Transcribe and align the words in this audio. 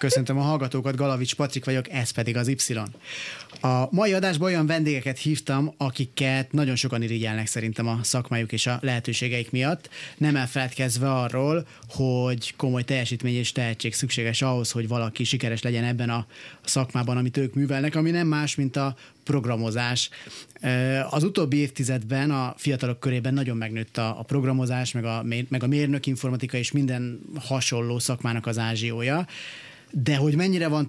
Köszöntöm 0.00 0.38
a 0.38 0.42
hallgatókat, 0.42 0.96
Galavics 0.96 1.34
Patrik 1.34 1.64
vagyok, 1.64 1.90
ez 1.90 2.10
pedig 2.10 2.36
az 2.36 2.48
Y. 2.48 2.74
A 3.60 3.88
mai 3.90 4.12
adásban 4.12 4.48
olyan 4.48 4.66
vendégeket 4.66 5.18
hívtam, 5.18 5.74
akiket 5.76 6.52
nagyon 6.52 6.76
sokan 6.76 7.02
irigyelnek 7.02 7.46
szerintem 7.46 7.88
a 7.88 7.98
szakmájuk 8.02 8.52
és 8.52 8.66
a 8.66 8.78
lehetőségeik 8.82 9.50
miatt, 9.50 9.88
nem 10.18 10.36
elfeledkezve 10.36 11.12
arról, 11.12 11.66
hogy 11.88 12.56
komoly 12.56 12.82
teljesítmény 12.82 13.34
és 13.34 13.52
tehetség 13.52 13.94
szükséges 13.94 14.42
ahhoz, 14.42 14.70
hogy 14.70 14.88
valaki 14.88 15.24
sikeres 15.24 15.62
legyen 15.62 15.84
ebben 15.84 16.10
a 16.10 16.26
szakmában, 16.64 17.16
amit 17.16 17.36
ők 17.36 17.54
művelnek, 17.54 17.94
ami 17.94 18.10
nem 18.10 18.26
más, 18.26 18.54
mint 18.54 18.76
a 18.76 18.96
programozás. 19.24 20.10
Az 21.10 21.24
utóbbi 21.24 21.56
évtizedben 21.56 22.30
a 22.30 22.54
fiatalok 22.56 23.00
körében 23.00 23.34
nagyon 23.34 23.56
megnőtt 23.56 23.96
a, 23.96 24.18
a 24.18 24.22
programozás, 24.22 24.92
meg 24.92 25.04
a, 25.04 25.24
meg 25.48 25.62
a 25.62 25.66
mérnök 25.66 26.06
informatika 26.06 26.56
és 26.56 26.72
minden 26.72 27.20
hasonló 27.40 27.98
szakmának 27.98 28.46
az 28.46 28.58
ázsiója 28.58 29.26
de 29.90 30.16
hogy 30.16 30.34
mennyire 30.36 30.68
van 30.68 30.88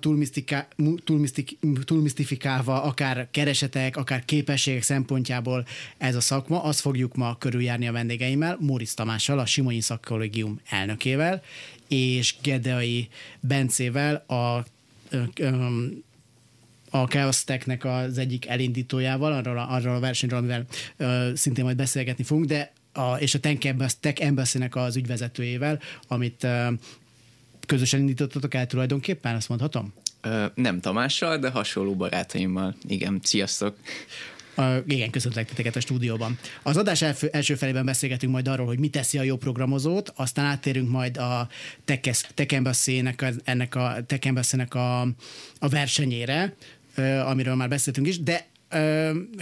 túlmisztifikálva 1.86 2.84
akár 2.84 3.27
keresetek, 3.32 3.98
akár 3.98 4.26
képességek 4.26 4.84
szempontjából 4.84 5.66
ez 5.98 6.16
a 6.16 6.21
szakma, 6.21 6.63
azt 6.63 6.80
fogjuk 6.80 7.16
ma 7.16 7.38
körüljárni 7.38 7.88
a 7.88 7.91
vendégeimmel, 7.91 8.58
Móricz 8.60 8.93
Tamással, 8.93 9.40
a 9.40 9.46
Simonyi 9.46 9.82
Szakkollégium 9.82 10.60
elnökével, 10.70 11.41
és 11.88 12.35
Gedeai 12.41 13.08
Bencével, 13.40 14.16
a 14.16 14.66
a 16.93 17.08
Chaos 17.08 17.43
Tech-nek 17.43 17.86
az 17.86 18.18
egyik 18.18 18.48
elindítójával, 18.48 19.34
arról 19.34 19.58
a, 19.58 19.74
arról 19.74 19.96
a 19.96 19.99
versenyről, 19.99 20.40
amivel 20.40 20.65
szintén 21.36 21.63
majd 21.63 21.76
beszélgetni 21.76 22.24
fogunk, 22.24 22.46
de 22.46 22.71
a, 22.93 23.15
és 23.15 23.36
a 23.36 23.40
Tech 23.99 24.26
Embassy-nek 24.26 24.76
az 24.76 24.96
ügyvezetőjével, 24.96 25.80
amit 26.08 26.43
uh, 26.43 26.74
közösen 27.72 28.00
indítottatok 28.00 28.54
el 28.54 28.68
tulajdonképpen, 28.68 29.36
azt 29.36 29.50
mondhatom? 29.50 29.94
Ö, 30.22 30.46
nem 30.55 30.80
Tamással, 30.80 31.38
de 31.38 31.50
hasonló 31.50 31.96
barátaimmal. 31.96 32.76
Igen, 32.88 33.20
sziasztok! 33.24 33.77
A, 34.55 34.64
igen, 34.88 35.10
köszöntlek 35.10 35.48
titeket 35.48 35.76
a 35.76 35.80
stúdióban. 35.80 36.38
Az 36.64 36.77
adás 36.77 37.02
első, 37.02 37.30
első 37.32 37.55
felében 37.55 37.86
beszélgetünk 37.86 38.32
majd 38.32 38.48
arról, 38.48 38.66
hogy 38.66 38.80
mi 38.80 38.90
teszi 38.90 39.18
a 39.18 39.24
jó 39.24 39.38
programozót, 39.38 40.14
aztán 40.16 40.46
áttérünk 40.46 40.90
majd 40.90 41.18
a 41.18 41.48
Tech 41.86 42.54
Embassy-nek, 42.54 43.34
ennek 43.44 43.76
a, 43.76 43.96
Tech 44.08 44.27
Embassy-nek 44.27 44.74
a, 44.74 45.02
a 45.60 45.70
versenyére, 45.70 46.55
amiről 47.26 47.55
már 47.55 47.70
beszéltünk 47.70 48.08
is, 48.08 48.20
de 48.20 48.46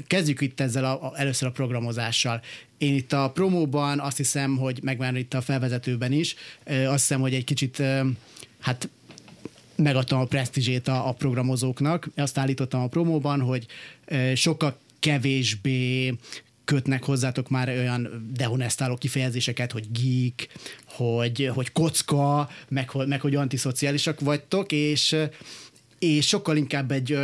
kezdjük 0.07 0.41
itt 0.41 0.59
ezzel 0.59 0.85
a, 0.85 1.03
a, 1.03 1.13
először 1.15 1.47
a 1.47 1.51
programozással. 1.51 2.41
Én 2.77 2.95
itt 2.95 3.13
a 3.13 3.31
promóban 3.31 3.99
azt 3.99 4.17
hiszem, 4.17 4.57
hogy 4.57 4.79
meg 4.83 5.17
itt 5.17 5.33
a 5.33 5.41
felvezetőben 5.41 6.11
is, 6.11 6.35
azt 6.65 6.99
hiszem, 6.99 7.21
hogy 7.21 7.33
egy 7.33 7.43
kicsit 7.43 7.83
hát 8.59 8.89
megadtam 9.75 10.19
a 10.19 10.25
presztízsét 10.25 10.87
a, 10.87 11.07
a 11.07 11.11
programozóknak. 11.11 12.09
Azt 12.15 12.37
állítottam 12.37 12.81
a 12.81 12.87
promóban, 12.87 13.41
hogy 13.41 13.65
sokkal 14.35 14.77
kevésbé 14.99 16.13
kötnek 16.65 17.03
hozzátok 17.03 17.49
már 17.49 17.69
olyan 17.69 18.31
dehonestáló 18.33 18.95
kifejezéseket, 18.95 19.71
hogy 19.71 19.87
geek, 19.91 20.47
hogy, 20.85 21.51
hogy 21.53 21.71
kocka, 21.71 22.49
meg, 22.67 22.89
meg 23.05 23.21
hogy 23.21 23.35
antiszociálisak 23.35 24.19
vagytok, 24.19 24.71
és 24.71 25.15
és 25.99 26.27
sokkal 26.27 26.57
inkább 26.57 26.91
egy 26.91 27.17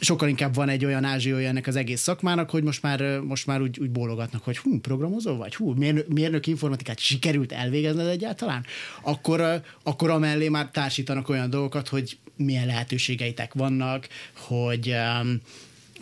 sokkal 0.00 0.28
inkább 0.28 0.54
van 0.54 0.68
egy 0.68 0.84
olyan 0.84 1.04
ázsiója 1.04 1.48
ennek 1.48 1.66
az 1.66 1.76
egész 1.76 2.00
szakmának, 2.00 2.50
hogy 2.50 2.62
most 2.62 2.82
már, 2.82 3.20
most 3.20 3.46
már 3.46 3.60
úgy, 3.60 3.78
úgy 3.78 3.90
bólogatnak, 3.90 4.44
hogy 4.44 4.58
hú, 4.58 4.80
programozó 4.80 5.36
vagy, 5.36 5.54
hú, 5.54 5.72
mérnök, 5.72 6.08
mérnök 6.08 6.46
informatikát 6.46 6.98
sikerült 6.98 7.52
elvégezned 7.52 8.06
egyáltalán, 8.06 8.64
akkor, 9.02 9.62
akkor 9.82 10.10
amellé 10.10 10.48
már 10.48 10.70
társítanak 10.70 11.28
olyan 11.28 11.50
dolgokat, 11.50 11.88
hogy 11.88 12.18
milyen 12.36 12.66
lehetőségeitek 12.66 13.54
vannak, 13.54 14.08
hogy, 14.36 14.94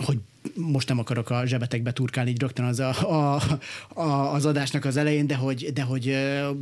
hogy 0.04 0.18
most 0.54 0.88
nem 0.88 0.98
akarok 0.98 1.30
a 1.30 1.46
zsebetekbe 1.46 1.92
turkálni 1.92 2.30
így 2.30 2.40
rögtön 2.40 2.64
az, 2.64 2.80
a, 2.80 2.88
a, 3.10 3.42
a, 4.00 4.32
az 4.34 4.46
adásnak 4.46 4.84
az 4.84 4.96
elején, 4.96 5.26
de 5.26 5.34
hogy, 5.34 5.72
de 5.72 5.82
hogy, 5.82 6.04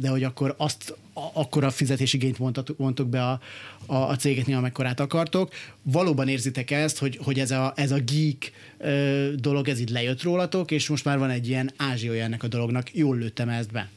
de 0.00 0.08
hogy 0.08 0.22
akkor 0.22 0.54
azt 0.56 0.96
akkor 1.32 1.64
a 1.64 1.70
fizetésigényt 1.70 2.36
vontok 2.76 3.08
be 3.08 3.22
a, 3.22 3.40
a, 3.86 3.94
a 3.96 4.16
cégeknél, 4.16 4.56
amekkorát 4.56 5.00
akartok. 5.00 5.52
Valóban 5.82 6.28
érzitek 6.28 6.70
ezt, 6.70 6.98
hogy, 6.98 7.18
hogy 7.22 7.38
ez, 7.38 7.50
a, 7.50 7.72
ez 7.76 7.90
a 7.90 7.98
geek 7.98 8.52
dolog, 9.34 9.68
ez 9.68 9.78
itt 9.78 9.90
lejött 9.90 10.22
rólatok, 10.22 10.70
és 10.70 10.88
most 10.88 11.04
már 11.04 11.18
van 11.18 11.30
egy 11.30 11.48
ilyen 11.48 11.70
ázsiója 11.76 12.24
ennek 12.24 12.42
a 12.42 12.48
dolognak. 12.48 12.94
Jól 12.94 13.16
lőttem 13.16 13.48
ezt 13.48 13.72
be. 13.72 13.88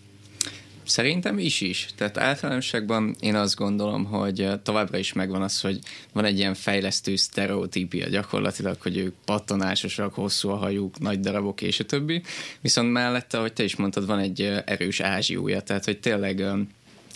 Szerintem 0.90 1.40
is 1.40 1.62
is. 1.62 1.88
Tehát 1.96 2.18
általánosságban 2.18 3.16
én 3.20 3.36
azt 3.36 3.56
gondolom, 3.56 4.06
hogy 4.06 4.50
továbbra 4.64 4.98
is 4.98 5.14
megvan 5.14 5.42
az, 5.42 5.62
hogy 5.62 5.80
van 6.14 6.26
egy 6.26 6.38
ilyen 6.38 6.54
fejlesztő 6.54 7.16
sztereotípia 7.16 8.08
gyakorlatilag, 8.08 8.82
hogy 8.82 8.98
ők 8.98 9.16
pattanásosak, 9.26 10.14
hosszú 10.14 10.50
a 10.50 10.56
hajuk, 10.56 11.00
nagy 11.00 11.20
darabok 11.20 11.62
és 11.62 11.80
a 11.80 11.84
többi. 11.84 12.22
Viszont 12.62 12.92
mellette, 12.92 13.38
ahogy 13.38 13.54
te 13.54 13.64
is 13.64 13.76
mondtad, 13.76 14.06
van 14.06 14.20
egy 14.20 14.42
erős 14.66 15.00
ázsiója, 15.00 15.62
tehát 15.62 15.86
hogy 15.86 16.00
tényleg 16.00 16.44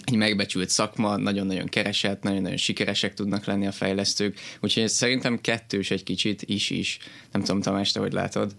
egy 0.05 0.15
megbecsült 0.15 0.69
szakma, 0.69 1.17
nagyon-nagyon 1.17 1.65
keresett, 1.65 2.23
nagyon-nagyon 2.23 2.57
sikeresek 2.57 3.13
tudnak 3.13 3.45
lenni 3.45 3.67
a 3.67 3.71
fejlesztők, 3.71 4.39
úgyhogy 4.61 4.89
szerintem 4.89 5.41
kettős 5.41 5.91
egy 5.91 6.03
kicsit 6.03 6.41
is 6.41 6.69
is. 6.69 6.97
Nem 7.31 7.41
tudom, 7.41 7.61
Tamás, 7.61 7.91
te 7.91 7.99
hogy 7.99 8.13
látod? 8.13 8.55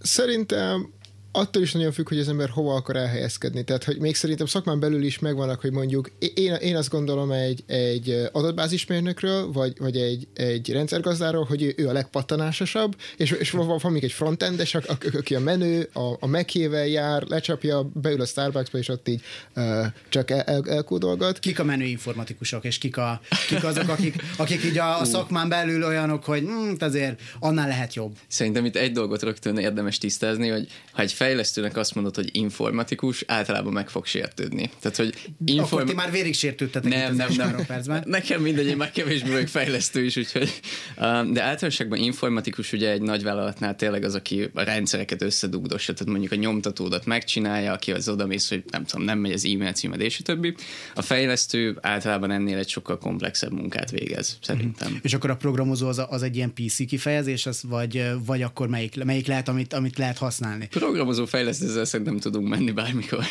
Szerintem 0.00 0.94
attól 1.36 1.62
is 1.62 1.72
nagyon 1.72 1.92
függ, 1.92 2.08
hogy 2.08 2.18
az 2.18 2.28
ember 2.28 2.48
hova 2.48 2.74
akar 2.74 2.96
elhelyezkedni. 2.96 3.64
Tehát, 3.64 3.84
hogy 3.84 3.98
még 3.98 4.14
szerintem 4.14 4.46
szakmán 4.46 4.80
belül 4.80 5.02
is 5.02 5.18
megvannak, 5.18 5.60
hogy 5.60 5.72
mondjuk 5.72 6.10
én, 6.34 6.54
én 6.54 6.76
azt 6.76 6.90
gondolom 6.90 7.30
egy, 7.30 7.64
egy 7.66 8.28
adatbázismérnökről, 8.32 9.52
vagy, 9.52 9.72
vagy 9.78 9.96
egy, 9.96 10.28
egy 10.34 10.72
rendszergazdáról, 10.72 11.44
hogy 11.44 11.74
ő 11.76 11.88
a 11.88 11.92
legpattanásosabb, 11.92 12.96
és, 13.16 13.30
és 13.30 13.50
van, 13.50 13.78
van 13.82 13.92
még 13.92 14.04
egy 14.04 14.12
frontendes, 14.12 14.74
aki 15.12 15.34
a 15.34 15.40
menő, 15.40 15.88
a, 15.92 16.16
a 16.20 16.26
mekével 16.26 16.86
jár, 16.86 17.22
lecsapja, 17.22 17.90
beül 17.94 18.20
a 18.20 18.26
Starbucksba, 18.26 18.78
és 18.78 18.88
ott 18.88 19.08
így 19.08 19.20
uh, 19.56 19.86
csak 20.08 20.30
el, 20.30 20.40
el, 20.40 20.62
elkódolgat. 20.68 21.38
Kik 21.38 21.58
a 21.58 21.64
menő 21.64 21.84
informatikusok, 21.84 22.64
és 22.64 22.78
kik, 22.78 22.96
a, 22.96 23.20
kik 23.48 23.64
azok, 23.64 23.88
akik, 23.88 24.14
akik 24.36 24.64
így 24.64 24.78
a, 24.78 25.00
a 25.00 25.04
szakmán 25.04 25.48
belül 25.48 25.84
olyanok, 25.84 26.24
hogy 26.24 26.40
hm, 26.40 26.72
azért 26.78 27.20
annál 27.38 27.68
lehet 27.68 27.94
jobb. 27.94 28.16
Szerintem 28.28 28.64
itt 28.64 28.76
egy 28.76 28.92
dolgot 28.92 29.22
rögtön 29.22 29.58
érdemes 29.58 29.98
tisztázni, 29.98 30.48
hogy 30.48 30.68
ha 30.92 31.02
egy 31.02 31.12
fejlesztőnek 31.26 31.76
azt 31.76 31.94
mondod, 31.94 32.14
hogy 32.14 32.28
informatikus, 32.32 33.24
általában 33.26 33.72
meg 33.72 33.88
fog 33.88 34.06
sértődni. 34.06 34.70
Tehát, 34.80 34.96
hogy 34.96 35.14
inform... 35.44 35.74
Akkor 35.74 35.84
ti 35.84 35.94
már 35.94 36.10
vérig 36.10 36.34
sértődtetek 36.34 36.90
nem, 36.90 37.14
nem, 37.14 37.28
nem. 37.36 37.66
percben. 37.66 38.04
Nekem 38.16 38.42
mindegy, 38.42 38.66
én 38.66 38.76
már 38.76 38.90
kevésbé 38.90 39.30
vagyok 39.30 39.48
fejlesztő 39.48 40.04
is, 40.04 40.16
úgyhogy... 40.16 40.60
De 40.96 41.42
általánosságban 41.42 41.98
informatikus 41.98 42.72
ugye 42.72 42.90
egy 42.90 43.02
nagy 43.02 43.22
vállalatnál 43.22 43.76
tényleg 43.76 44.04
az, 44.04 44.14
aki 44.14 44.50
a 44.54 44.62
rendszereket 44.62 45.22
összedugdossa, 45.22 45.92
tehát 45.92 46.12
mondjuk 46.12 46.32
a 46.32 46.36
nyomtatódat 46.36 47.06
megcsinálja, 47.06 47.72
aki 47.72 47.92
az 47.92 48.08
odamész, 48.08 48.48
hogy 48.48 48.64
nem 48.70 48.84
tudom, 48.84 49.04
nem 49.04 49.18
megy 49.18 49.32
az 49.32 49.44
e-mail 49.44 49.72
címed, 49.72 50.00
és 50.00 50.18
a 50.18 50.22
többi. 50.22 50.54
A 50.94 51.02
fejlesztő 51.02 51.78
általában 51.80 52.30
ennél 52.30 52.58
egy 52.58 52.68
sokkal 52.68 52.98
komplexebb 52.98 53.52
munkát 53.52 53.90
végez, 53.90 54.38
szerintem. 54.42 54.88
Mm-hmm. 54.88 54.98
És 55.02 55.14
akkor 55.14 55.30
a 55.30 55.36
programozó 55.36 55.88
az, 55.88 56.02
az 56.08 56.22
egy 56.22 56.36
ilyen 56.36 56.52
PC 56.52 56.86
kifejezés, 56.86 57.46
az, 57.46 57.62
vagy, 57.68 58.04
vagy 58.26 58.42
akkor 58.42 58.68
melyik, 58.68 59.04
melyik 59.04 59.26
lehet, 59.26 59.48
amit, 59.48 59.72
amit 59.72 59.98
lehet 59.98 60.18
használni? 60.18 60.66
Programozó 60.66 61.05
programozó 61.06 61.36
fejlesztő, 61.36 61.66
ezzel 61.66 61.84
szerintem 61.84 62.18
tudunk 62.18 62.48
menni 62.48 62.70
bármikor. 62.70 63.24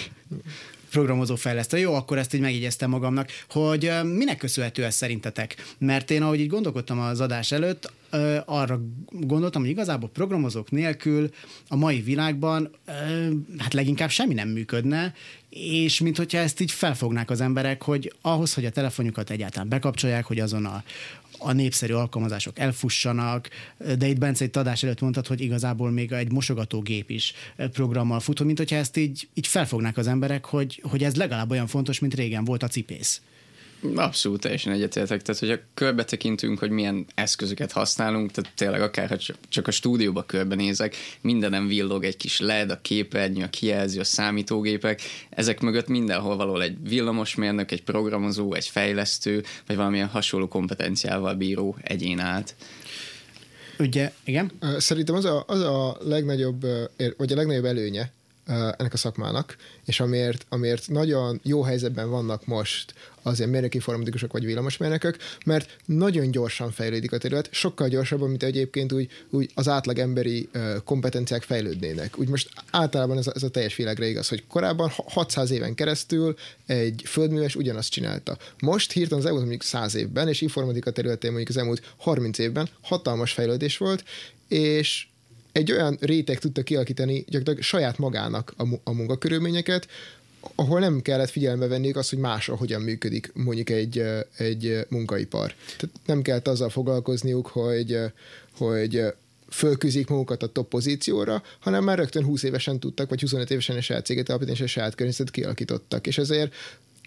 Programozó 0.89 1.35
fejlesztő. 1.35 1.77
Jó, 1.77 1.93
akkor 1.93 2.17
ezt 2.17 2.33
így 2.33 2.41
megjegyeztem 2.41 2.89
magamnak, 2.89 3.29
hogy 3.49 3.91
minek 4.03 4.37
köszönhető 4.37 4.83
ez 4.83 4.95
szerintetek? 4.95 5.55
Mert 5.77 6.11
én, 6.11 6.21
ahogy 6.21 6.39
így 6.39 6.47
gondolkodtam 6.47 6.99
az 6.99 7.21
adás 7.21 7.51
előtt, 7.51 7.91
arra 8.45 8.81
gondoltam, 9.09 9.61
hogy 9.61 9.69
igazából 9.69 10.09
programozók 10.09 10.71
nélkül 10.71 11.29
a 11.67 11.75
mai 11.75 12.01
világban 12.01 12.69
hát 13.57 13.73
leginkább 13.73 14.09
semmi 14.09 14.33
nem 14.33 14.49
működne, 14.49 15.13
és 15.49 15.99
mint 15.99 16.17
hogyha 16.17 16.37
ezt 16.37 16.59
így 16.59 16.71
felfognák 16.71 17.29
az 17.29 17.41
emberek, 17.41 17.81
hogy 17.81 18.13
ahhoz, 18.21 18.53
hogy 18.53 18.65
a 18.65 18.69
telefonjukat 18.69 19.29
egyáltalán 19.29 19.69
bekapcsolják, 19.69 20.25
hogy 20.25 20.39
azon 20.39 20.65
a, 20.65 20.83
a 21.37 21.51
népszerű 21.51 21.93
alkalmazások 21.93 22.59
elfussanak, 22.59 23.49
de 23.97 24.07
itt 24.07 24.17
Bence 24.17 24.43
egy 24.43 24.57
adás 24.57 24.83
előtt 24.83 25.01
mondtad, 25.01 25.27
hogy 25.27 25.41
igazából 25.41 25.91
még 25.91 26.11
egy 26.11 26.31
mosogatógép 26.31 27.09
is 27.09 27.33
programmal 27.71 28.19
fut, 28.19 28.43
mint 28.43 28.57
hogyha 28.57 28.75
ezt 28.75 28.97
így, 28.97 29.27
így 29.33 29.47
felfognák 29.47 29.97
az 29.97 30.07
emberek, 30.07 30.45
hogy, 30.45 30.81
hogy 30.89 31.03
ez 31.03 31.15
legalább 31.15 31.51
olyan 31.51 31.67
fontos, 31.67 31.99
mint 31.99 32.13
régen 32.13 32.43
volt 32.43 32.63
a 32.63 32.67
cipész. 32.67 33.21
Abszolút 33.95 34.41
teljesen 34.41 34.73
egyetértek. 34.73 35.21
Tehát, 35.21 35.39
hogyha 35.41 35.57
körbe 35.73 36.03
tekintünk, 36.03 36.59
hogy 36.59 36.69
milyen 36.69 37.05
eszközöket 37.15 37.71
használunk, 37.71 38.31
tehát 38.31 38.51
tényleg 38.55 38.81
akár 38.81 39.09
ha 39.09 39.17
csak 39.49 39.67
a 39.67 39.71
stúdióba 39.71 40.23
körbenézek, 40.23 40.95
mindenem 41.21 41.67
villog 41.67 42.03
egy 42.03 42.17
kis 42.17 42.39
LED, 42.39 42.69
a 42.69 42.81
képernyő, 42.81 43.43
a 43.43 43.49
kijelző, 43.49 43.99
a 43.99 44.03
számítógépek, 44.03 45.01
ezek 45.29 45.59
mögött 45.59 45.87
mindenhol 45.87 46.35
való 46.35 46.59
egy 46.59 46.77
villamosmérnök, 46.87 47.71
egy 47.71 47.83
programozó, 47.83 48.53
egy 48.53 48.67
fejlesztő, 48.67 49.43
vagy 49.67 49.75
valamilyen 49.75 50.07
hasonló 50.07 50.47
kompetenciával 50.47 51.33
bíró 51.33 51.77
egyén 51.81 52.19
át. 52.19 52.55
Ugye, 53.79 54.11
igen? 54.23 54.51
Szerintem 54.77 55.15
az 55.15 55.25
a, 55.25 55.43
az 55.47 55.59
a 55.59 55.97
legnagyobb, 56.01 56.65
vagy 57.17 57.31
a 57.31 57.35
legnagyobb 57.35 57.65
előnye 57.65 58.13
ennek 58.47 58.93
a 58.93 58.97
szakmának, 58.97 59.55
és 59.85 59.99
amiért, 59.99 60.45
amiért 60.49 60.87
nagyon 60.87 61.39
jó 61.43 61.61
helyzetben 61.61 62.09
vannak 62.09 62.45
most 62.45 62.93
az 63.21 63.37
ilyen 63.37 63.49
mérnöki 63.49 63.75
informatikusok 63.75 64.31
vagy 64.31 64.45
villamosmérnökök, 64.45 65.17
mert 65.45 65.75
nagyon 65.85 66.31
gyorsan 66.31 66.71
fejlődik 66.71 67.11
a 67.11 67.17
terület, 67.17 67.49
sokkal 67.51 67.87
gyorsabban, 67.87 68.29
mint 68.29 68.43
egyébként 68.43 68.91
úgy, 68.91 69.09
úgy 69.29 69.51
az 69.53 69.67
átlag 69.67 69.99
emberi 69.99 70.49
kompetenciák 70.83 71.43
fejlődnének. 71.43 72.19
Úgy 72.19 72.27
most 72.27 72.49
általában 72.71 73.17
ez 73.17 73.27
a, 73.27 73.31
ez 73.35 73.43
a 73.43 73.49
teljes 73.49 73.75
világra 73.75 74.05
igaz, 74.05 74.27
hogy 74.27 74.43
korábban 74.47 74.91
600 74.95 75.51
éven 75.51 75.75
keresztül 75.75 76.35
egy 76.65 77.01
földműves 77.05 77.55
ugyanazt 77.55 77.91
csinálta. 77.91 78.37
Most 78.59 78.91
hirtelen 78.91 79.19
az 79.19 79.25
elmúlt 79.25 79.45
mondjuk 79.45 79.63
100 79.69 79.95
évben, 79.95 80.27
és 80.27 80.41
informatika 80.41 80.91
területén 80.91 81.31
mondjuk 81.31 81.49
az 81.49 81.57
elmúlt 81.57 81.93
30 81.97 82.37
évben 82.37 82.69
hatalmas 82.81 83.31
fejlődés 83.31 83.77
volt, 83.77 84.03
és 84.47 85.07
egy 85.55 85.71
olyan 85.71 85.97
réteg 85.99 86.39
tudta 86.39 86.63
kialakítani 86.63 87.13
gyakorlatilag 87.13 87.61
saját 87.61 87.97
magának 87.97 88.53
a, 88.57 88.63
a 88.83 88.91
munkakörülményeket, 88.91 89.87
ahol 90.55 90.79
nem 90.79 91.01
kellett 91.01 91.29
figyelembe 91.29 91.67
venniük 91.67 91.95
azt, 91.95 92.09
hogy 92.09 92.19
másra 92.19 92.55
hogyan 92.55 92.81
működik 92.81 93.31
mondjuk 93.33 93.69
egy, 93.69 94.03
egy 94.37 94.85
munkaipar. 94.89 95.53
Tehát 95.77 95.95
nem 96.05 96.21
kellett 96.21 96.47
azzal 96.47 96.69
foglalkozniuk, 96.69 97.47
hogy, 97.47 97.99
hogy 98.57 99.03
fölküzik 99.49 100.07
magukat 100.07 100.43
a 100.43 100.47
top 100.47 100.69
pozícióra, 100.69 101.43
hanem 101.59 101.83
már 101.83 101.97
rögtön 101.97 102.23
20 102.23 102.43
évesen 102.43 102.79
tudtak, 102.79 103.09
vagy 103.09 103.21
25 103.21 103.51
évesen 103.51 103.77
a 103.77 103.81
saját 103.81 104.05
céget 104.05 104.29
alapítani, 104.29 104.57
és 104.57 104.63
a 104.63 104.67
saját 104.67 104.95
környezetet 104.95 105.33
kialakítottak. 105.33 106.07
És 106.07 106.17
ezért 106.17 106.53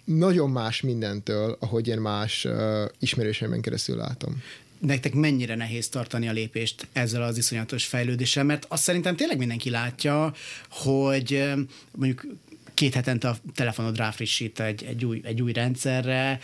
nagyon 0.04 0.50
más 0.50 0.80
mindentől, 0.80 1.56
ahogy 1.60 1.88
én 1.88 1.98
más 1.98 2.44
uh, 2.44 2.84
ismerőseimben 2.98 3.60
keresztül 3.60 3.96
látom 3.96 4.42
nektek 4.78 5.14
mennyire 5.14 5.54
nehéz 5.54 5.88
tartani 5.88 6.28
a 6.28 6.32
lépést 6.32 6.86
ezzel 6.92 7.22
az 7.22 7.38
iszonyatos 7.38 7.84
fejlődéssel, 7.84 8.44
mert 8.44 8.66
azt 8.68 8.82
szerintem 8.82 9.16
tényleg 9.16 9.38
mindenki 9.38 9.70
látja, 9.70 10.32
hogy 10.68 11.44
mondjuk 11.96 12.26
két 12.74 12.94
hetente 12.94 13.28
a 13.28 13.36
telefonod 13.54 13.96
ráfrissít 13.96 14.60
egy, 14.60 14.84
egy, 14.84 15.04
új, 15.04 15.20
egy 15.24 15.42
új 15.42 15.52
rendszerre, 15.52 16.40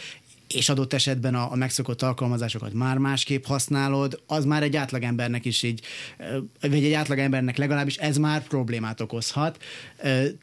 és 0.48 0.68
adott 0.68 0.92
esetben 0.92 1.34
a, 1.34 1.52
a 1.52 1.54
megszokott 1.54 2.02
alkalmazásokat 2.02 2.72
már 2.72 2.98
másképp 2.98 3.44
használod, 3.44 4.22
az 4.26 4.44
már 4.44 4.62
egy 4.62 4.76
átlagembernek 4.76 5.44
is 5.44 5.62
így, 5.62 5.80
vagy 6.60 6.84
egy 6.84 6.92
átlagembernek 6.92 7.56
legalábbis 7.56 7.96
ez 7.96 8.16
már 8.16 8.42
problémát 8.42 9.00
okozhat. 9.00 9.62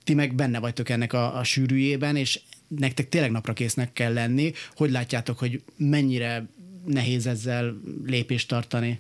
Ti 0.04 0.14
meg 0.14 0.36
benne 0.36 0.60
vagytok 0.60 0.90
ennek 0.90 1.14
a, 1.14 1.38
a 1.38 1.44
sűrűjében, 1.44 2.16
és 2.16 2.40
nektek 2.68 3.10
tényleg 3.10 3.32
napra 3.32 3.54
késznek 3.54 3.94
kell 3.94 4.14
lenni. 4.14 4.52
Hogy 4.76 4.92
látjátok, 4.92 5.40
hogy 5.40 5.62
mennyire 5.78 6.46
nehéz 6.86 7.28
ezzel 7.28 7.74
lépést 8.06 8.48
tartani? 8.48 9.00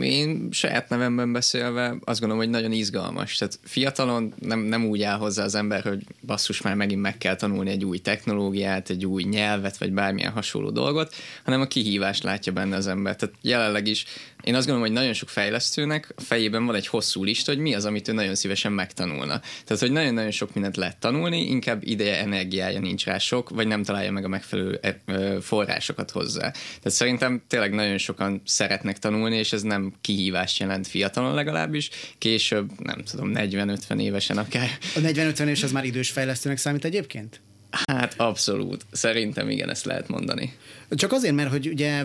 Én 0.00 0.48
saját 0.50 0.88
nevemben 0.88 1.32
beszélve 1.32 1.96
azt 2.04 2.20
gondolom, 2.20 2.44
hogy 2.44 2.52
nagyon 2.52 2.72
izgalmas. 2.72 3.36
Tehát 3.36 3.58
fiatalon 3.64 4.34
nem, 4.38 4.58
nem 4.60 4.84
úgy 4.84 5.02
áll 5.02 5.18
hozzá 5.18 5.44
az 5.44 5.54
ember, 5.54 5.82
hogy 5.82 6.04
basszus 6.26 6.62
már 6.62 6.74
megint 6.74 7.00
meg 7.00 7.18
kell 7.18 7.36
tanulni 7.36 7.70
egy 7.70 7.84
új 7.84 7.98
technológiát, 7.98 8.90
egy 8.90 9.06
új 9.06 9.22
nyelvet, 9.22 9.78
vagy 9.78 9.92
bármilyen 9.92 10.32
hasonló 10.32 10.70
dolgot, 10.70 11.14
hanem 11.44 11.60
a 11.60 11.66
kihívást 11.66 12.22
látja 12.22 12.52
benne 12.52 12.76
az 12.76 12.86
ember. 12.86 13.16
Tehát 13.16 13.34
jelenleg 13.40 13.86
is 13.86 14.06
én 14.42 14.54
azt 14.54 14.66
gondolom, 14.66 14.88
hogy 14.88 14.98
nagyon 14.98 15.12
sok 15.12 15.28
fejlesztőnek 15.28 16.12
a 16.16 16.20
fejében 16.20 16.66
van 16.66 16.74
egy 16.74 16.86
hosszú 16.86 17.24
lista, 17.24 17.52
hogy 17.52 17.60
mi 17.60 17.74
az, 17.74 17.84
amit 17.84 18.08
ő 18.08 18.12
nagyon 18.12 18.34
szívesen 18.34 18.72
megtanulna. 18.72 19.40
Tehát, 19.64 19.82
hogy 19.82 19.90
nagyon-nagyon 19.90 20.30
sok 20.30 20.54
mindent 20.54 20.76
lehet 20.76 20.98
tanulni, 20.98 21.46
inkább 21.46 21.82
ideje, 21.84 22.20
energiája 22.20 22.80
nincs 22.80 23.04
rá 23.04 23.18
sok, 23.18 23.48
vagy 23.50 23.66
nem 23.66 23.82
találja 23.82 24.12
meg 24.12 24.24
a 24.24 24.28
megfelelő 24.28 24.80
e, 24.82 25.00
forrásokat 25.40 26.10
hozzá. 26.10 26.50
Tehát 26.50 26.90
szerintem 26.90 27.42
tényleg 27.48 27.74
nagyon 27.74 27.98
sokan 27.98 28.42
szeretnek 28.44 28.98
tanulni, 28.98 29.36
és 29.36 29.52
ez 29.52 29.62
nem 29.62 29.79
kihívást 30.00 30.60
jelent 30.60 30.86
fiatalon 30.86 31.34
legalábbis, 31.34 31.90
később, 32.18 32.70
nem 32.78 33.02
tudom, 33.10 33.32
40-50 33.34 34.00
évesen 34.00 34.38
akár. 34.38 34.68
A 34.94 34.98
40-50 34.98 35.40
éves 35.40 35.62
az 35.62 35.72
már 35.72 35.84
idős 35.84 36.10
fejlesztőnek 36.10 36.58
számít 36.58 36.84
egyébként? 36.84 37.40
Hát 37.86 38.14
abszolút. 38.16 38.86
Szerintem 38.92 39.50
igen, 39.50 39.70
ezt 39.70 39.84
lehet 39.84 40.08
mondani. 40.08 40.52
Csak 40.90 41.12
azért, 41.12 41.34
mert 41.34 41.50
hogy 41.50 41.68
ugye 41.68 42.02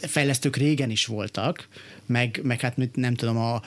fejlesztők 0.00 0.56
régen 0.56 0.90
is 0.90 1.06
voltak, 1.06 1.68
meg, 2.06 2.40
meg 2.42 2.60
hát 2.60 2.76
nem 2.94 3.14
tudom, 3.14 3.36
a, 3.36 3.62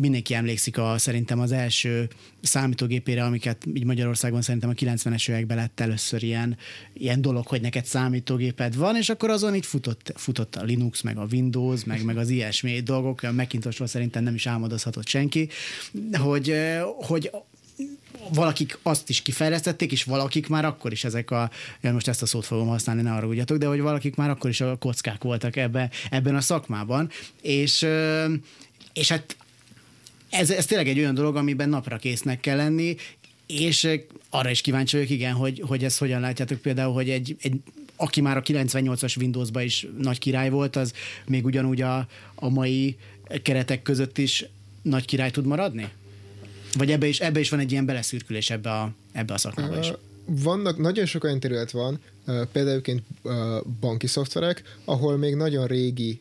mindenki 0.00 0.34
emlékszik 0.34 0.78
a, 0.78 0.98
szerintem 0.98 1.40
az 1.40 1.52
első 1.52 2.08
számítógépére, 2.40 3.24
amiket 3.24 3.66
így 3.74 3.84
Magyarországon 3.84 4.42
szerintem 4.42 4.70
a 4.70 4.72
90-es 4.72 5.28
években 5.28 5.56
lett 5.56 5.80
először 5.80 6.22
ilyen, 6.22 6.56
ilyen 6.92 7.20
dolog, 7.20 7.46
hogy 7.46 7.60
neked 7.60 7.84
számítógéped 7.84 8.76
van, 8.76 8.96
és 8.96 9.08
akkor 9.08 9.30
azon 9.30 9.54
így 9.54 9.66
futott, 9.66 10.12
futott 10.16 10.56
a 10.56 10.62
Linux, 10.62 11.02
meg 11.02 11.18
a 11.18 11.26
Windows, 11.32 11.84
meg, 11.84 12.04
meg 12.04 12.16
az 12.16 12.28
ilyesmi 12.28 12.80
dolgok, 12.80 13.22
a 13.22 13.32
Macintosról 13.32 13.88
szerintem 13.88 14.22
nem 14.22 14.34
is 14.34 14.46
álmodozhatott 14.46 15.08
senki, 15.08 15.48
hogy, 16.12 16.54
hogy 16.96 17.30
valakik 18.32 18.78
azt 18.82 19.08
is 19.08 19.22
kifejlesztették, 19.22 19.92
és 19.92 20.04
valakik 20.04 20.48
már 20.48 20.64
akkor 20.64 20.92
is 20.92 21.04
ezek 21.04 21.30
a, 21.30 21.50
most 21.80 22.08
ezt 22.08 22.22
a 22.22 22.26
szót 22.26 22.44
fogom 22.44 22.68
használni, 22.68 23.02
ne 23.02 23.12
arra 23.12 23.26
ugyatok, 23.26 23.56
de 23.56 23.66
hogy 23.66 23.80
valakik 23.80 24.16
már 24.16 24.30
akkor 24.30 24.50
is 24.50 24.60
a 24.60 24.76
kockák 24.76 25.22
voltak 25.22 25.56
ebbe, 25.56 25.90
ebben 26.10 26.36
a 26.36 26.40
szakmában, 26.40 27.10
és, 27.42 27.86
és 28.92 29.08
hát 29.08 29.36
ez, 30.30 30.50
ez 30.50 30.66
tényleg 30.66 30.88
egy 30.88 30.98
olyan 30.98 31.14
dolog, 31.14 31.36
amiben 31.36 31.68
napra 31.68 31.96
késznek 31.96 32.40
kell 32.40 32.56
lenni, 32.56 32.96
és 33.46 33.88
arra 34.30 34.50
is 34.50 34.60
kíváncsi 34.60 34.96
vagyok, 34.96 35.10
igen, 35.10 35.32
hogy, 35.32 35.62
hogy 35.66 35.84
ezt 35.84 35.98
hogyan 35.98 36.20
látjátok 36.20 36.60
például, 36.60 36.92
hogy 36.92 37.10
egy, 37.10 37.36
egy 37.40 37.60
aki 37.96 38.20
már 38.20 38.36
a 38.36 38.42
98-as 38.42 39.16
Windowsban 39.20 39.62
is 39.62 39.86
nagy 39.98 40.18
király 40.18 40.50
volt, 40.50 40.76
az 40.76 40.92
még 41.26 41.44
ugyanúgy 41.44 41.80
a, 41.80 42.06
a 42.34 42.48
mai 42.48 42.96
keretek 43.42 43.82
között 43.82 44.18
is 44.18 44.44
nagy 44.82 45.04
király 45.04 45.30
tud 45.30 45.46
maradni? 45.46 45.88
Vagy 46.74 46.90
ebbe 46.90 47.06
is, 47.06 47.20
ebbe 47.20 47.40
is 47.40 47.50
van 47.50 47.60
egy 47.60 47.72
ilyen 47.72 47.86
beleszürkülés 47.86 48.50
ebbe 48.50 48.70
a, 48.70 48.92
ebbe 49.12 49.34
a 49.34 49.38
szakmába 49.38 49.78
is? 49.78 49.92
Vannak, 50.26 50.78
nagyon 50.78 51.06
sok 51.06 51.24
olyan 51.24 51.40
terület 51.40 51.70
van, 51.70 52.00
például 52.52 52.82
banki 53.80 54.06
szoftverek, 54.06 54.62
ahol 54.84 55.16
még 55.16 55.34
nagyon 55.34 55.66
régi 55.66 56.20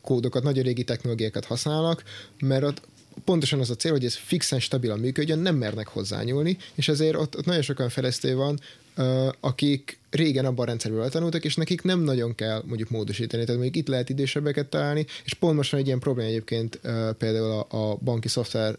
kódokat, 0.00 0.42
nagyon 0.42 0.64
régi 0.64 0.84
technológiákat 0.84 1.44
használnak, 1.44 2.02
mert 2.38 2.64
ott 2.64 2.80
pontosan 3.24 3.60
az 3.60 3.70
a 3.70 3.74
cél, 3.74 3.92
hogy 3.92 4.04
ez 4.04 4.14
fixen, 4.14 4.60
stabilan 4.60 4.98
működjön, 4.98 5.38
nem 5.38 5.56
mernek 5.56 5.88
hozzányúlni, 5.88 6.56
és 6.74 6.88
ezért 6.88 7.16
ott, 7.16 7.36
ott 7.36 7.44
nagyon 7.44 7.62
sokan 7.62 7.88
fejlesztő 7.88 8.34
van, 8.34 8.60
akik 9.40 9.98
régen 10.10 10.44
abban 10.44 10.64
a 10.64 10.68
rendszerből 10.68 11.08
tanultak, 11.08 11.44
és 11.44 11.54
nekik 11.56 11.82
nem 11.82 12.00
nagyon 12.00 12.34
kell 12.34 12.62
mondjuk 12.66 12.90
módosítani, 12.90 13.44
tehát 13.44 13.60
mondjuk 13.60 13.82
itt 13.82 13.88
lehet 13.88 14.08
idősebbeket 14.08 14.66
találni, 14.66 15.06
és 15.24 15.34
pont 15.34 15.56
most 15.56 15.70
van 15.70 15.80
egy 15.80 15.86
ilyen 15.86 15.98
probléma 15.98 16.28
egyébként 16.28 16.80
például 17.18 17.66
a, 17.68 17.90
a 17.90 17.96
banki 17.96 18.28
szoftver 18.28 18.78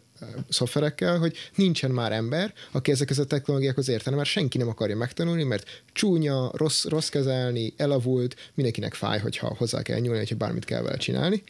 szoftverekkel, 0.50 1.18
hogy 1.18 1.36
nincsen 1.56 1.92
már 1.92 2.12
ember, 2.12 2.54
aki 2.72 2.92
ezekhez 2.92 3.20
a 3.20 3.25
technológiákhoz 3.25 3.89
értene, 3.89 4.15
mert 4.15 4.30
senki 4.30 4.58
nem 4.58 4.68
akarja 4.68 4.96
megtanulni, 4.96 5.44
mert 5.44 5.84
csúnya, 5.94 6.51
rossz, 6.54 6.86
rossz 6.86 7.10
kezelni, 7.10 7.74
elavult, 7.77 8.36
mindenkinek 8.54 8.94
fáj, 8.94 9.20
hogyha 9.20 9.56
hozzá 9.58 9.82
kell 9.82 10.00
nyúlni, 10.00 10.18
hogyha 10.18 10.36
bármit 10.36 10.65
kell 10.65 10.82
vele 10.82 10.98
csinálni. 10.98 11.44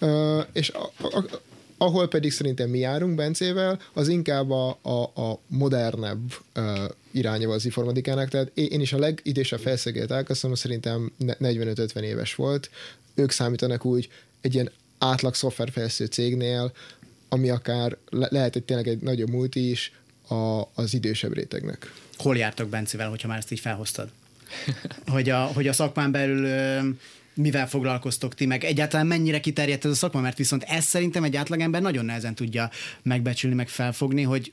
Uh, 0.00 0.44
és 0.52 0.70
a, 0.70 0.92
a, 0.98 1.24
ahol 1.78 2.08
pedig 2.08 2.32
szerintem 2.32 2.70
mi 2.70 2.78
járunk 2.78 3.14
Bencével, 3.14 3.80
az 3.92 4.08
inkább 4.08 4.50
a, 4.50 4.78
a, 4.82 5.02
a 5.22 5.40
modernebb 5.46 6.32
uh, 6.56 6.64
irányba 7.10 7.52
az 7.52 7.64
informatikának, 7.64 8.28
tehát 8.28 8.50
én 8.54 8.80
is 8.80 8.92
a 8.92 8.98
legidősebb 8.98 9.60
felszegét 9.60 10.10
elkezdtem, 10.10 10.54
szerintem 10.54 11.12
45-50 11.20 12.00
éves 12.00 12.34
volt, 12.34 12.70
ők 13.14 13.30
számítanak 13.30 13.84
úgy 13.84 14.08
egy 14.40 14.54
ilyen 14.54 14.70
átlag 14.98 15.34
szoftverfejlesztő 15.34 16.04
cégnél, 16.04 16.72
ami 17.28 17.50
akár 17.50 17.96
le- 18.10 18.28
lehet, 18.30 18.52
hogy 18.52 18.62
tényleg 18.62 18.88
egy 18.88 19.00
nagyobb 19.00 19.30
multi 19.30 19.70
is 19.70 19.92
a, 20.28 20.60
az 20.74 20.94
idősebb 20.94 21.32
rétegnek. 21.32 21.92
Hol 22.16 22.36
jártok 22.36 22.68
Bencivel, 22.68 23.08
hogyha 23.08 23.28
már 23.28 23.38
ezt 23.38 23.52
így 23.52 23.60
felhoztad? 23.60 24.08
hogy, 25.06 25.30
a, 25.30 25.44
hogy 25.44 25.68
a 25.68 25.72
szakmán 25.72 26.10
belül 26.10 26.46
mivel 27.38 27.68
foglalkoztok 27.68 28.34
ti, 28.34 28.46
meg? 28.46 28.64
Egyáltalán 28.64 29.06
mennyire 29.06 29.40
kiterjedt 29.40 29.84
ez 29.84 29.90
a 29.90 29.94
szakma, 29.94 30.20
mert 30.20 30.36
viszont 30.36 30.62
ez 30.62 30.84
szerintem 30.84 31.24
egy 31.24 31.36
átlagember 31.36 31.82
nagyon 31.82 32.04
nehezen 32.04 32.34
tudja 32.34 32.70
megbecsülni, 33.02 33.56
meg 33.56 33.68
felfogni, 33.68 34.22
hogy 34.22 34.52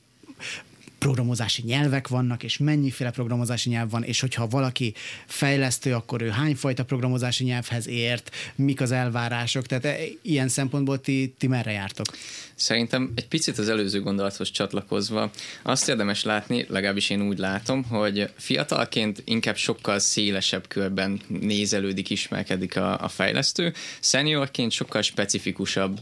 programozási 1.06 1.62
nyelvek 1.66 2.08
vannak, 2.08 2.42
és 2.42 2.58
mennyiféle 2.58 3.10
programozási 3.10 3.68
nyelv 3.68 3.90
van, 3.90 4.02
és 4.02 4.20
hogyha 4.20 4.46
valaki 4.46 4.94
fejlesztő, 5.26 5.94
akkor 5.94 6.22
ő 6.22 6.28
hányfajta 6.28 6.84
programozási 6.84 7.44
nyelvhez 7.44 7.88
ért, 7.88 8.30
mik 8.54 8.80
az 8.80 8.90
elvárások, 8.90 9.66
tehát 9.66 9.84
e, 9.84 9.96
ilyen 10.22 10.48
szempontból 10.48 11.00
ti, 11.00 11.34
ti 11.38 11.46
merre 11.46 11.70
jártok? 11.70 12.06
Szerintem 12.54 13.12
egy 13.14 13.28
picit 13.28 13.58
az 13.58 13.68
előző 13.68 14.00
gondolathoz 14.00 14.50
csatlakozva 14.50 15.30
azt 15.62 15.88
érdemes 15.88 16.24
látni, 16.24 16.66
legalábbis 16.68 17.10
én 17.10 17.22
úgy 17.22 17.38
látom, 17.38 17.84
hogy 17.84 18.30
fiatalként 18.36 19.22
inkább 19.24 19.56
sokkal 19.56 19.98
szélesebb 19.98 20.68
körben 20.68 21.20
nézelődik, 21.28 22.10
ismerkedik 22.10 22.76
a, 22.76 23.00
a 23.00 23.08
fejlesztő, 23.08 23.72
seniorként 24.00 24.72
sokkal 24.72 25.02
specifikusabb, 25.02 26.00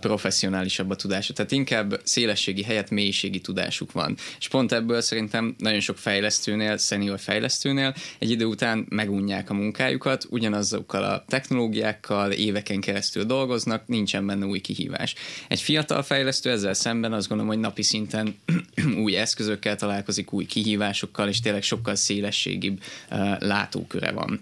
professzionálisabb 0.00 0.90
a 0.90 0.96
tudása, 0.96 1.32
tehát 1.32 1.52
inkább 1.52 2.00
szélességi 2.04 2.62
helyett 2.62 2.90
mélységi 2.90 3.40
tudásuk 3.40 3.92
van. 3.92 4.16
És 4.38 4.45
pont 4.48 4.72
ebből 4.72 5.00
szerintem 5.00 5.54
nagyon 5.58 5.80
sok 5.80 5.98
fejlesztőnél, 5.98 6.76
senior 6.76 7.20
fejlesztőnél 7.20 7.94
egy 8.18 8.30
idő 8.30 8.44
után 8.44 8.86
megunják 8.88 9.50
a 9.50 9.54
munkájukat, 9.54 10.26
ugyanazokkal 10.30 11.04
a 11.04 11.24
technológiákkal 11.28 12.32
éveken 12.32 12.80
keresztül 12.80 13.24
dolgoznak, 13.24 13.86
nincsen 13.86 14.26
benne 14.26 14.46
új 14.46 14.60
kihívás. 14.60 15.14
Egy 15.48 15.60
fiatal 15.60 16.02
fejlesztő 16.02 16.50
ezzel 16.50 16.74
szemben 16.74 17.12
azt 17.12 17.28
gondolom, 17.28 17.52
hogy 17.52 17.62
napi 17.62 17.82
szinten 17.82 18.38
új 19.04 19.16
eszközökkel 19.16 19.76
találkozik, 19.76 20.32
új 20.32 20.44
kihívásokkal, 20.44 21.28
és 21.28 21.40
tényleg 21.40 21.62
sokkal 21.62 21.94
szélességibb 21.94 22.82
uh, 23.10 23.40
látóköre 23.40 24.12
van. 24.12 24.40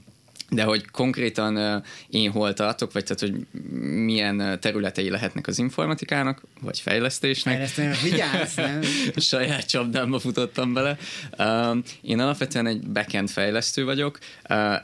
De 0.55 0.63
hogy 0.63 0.91
konkrétan 0.91 1.83
én 2.09 2.31
hol 2.31 2.53
tartok, 2.53 2.93
vagy 2.93 3.05
tehát, 3.05 3.21
hogy 3.21 3.47
milyen 4.05 4.59
területei 4.61 5.11
lehetnek 5.11 5.47
az 5.47 5.59
informatikának, 5.59 6.43
vagy 6.61 6.81
fejlesztésnek. 6.81 7.55
Fejlesztőnek, 7.55 8.01
vigyázz, 8.01 8.57
nem? 8.57 8.81
Saját 9.17 9.69
csapdámba 9.69 10.19
futottam 10.19 10.73
bele. 10.73 10.97
Én 12.01 12.21
alapvetően 12.21 12.67
egy 12.67 12.87
backend 12.87 13.31
fejlesztő 13.31 13.85
vagyok. 13.85 14.19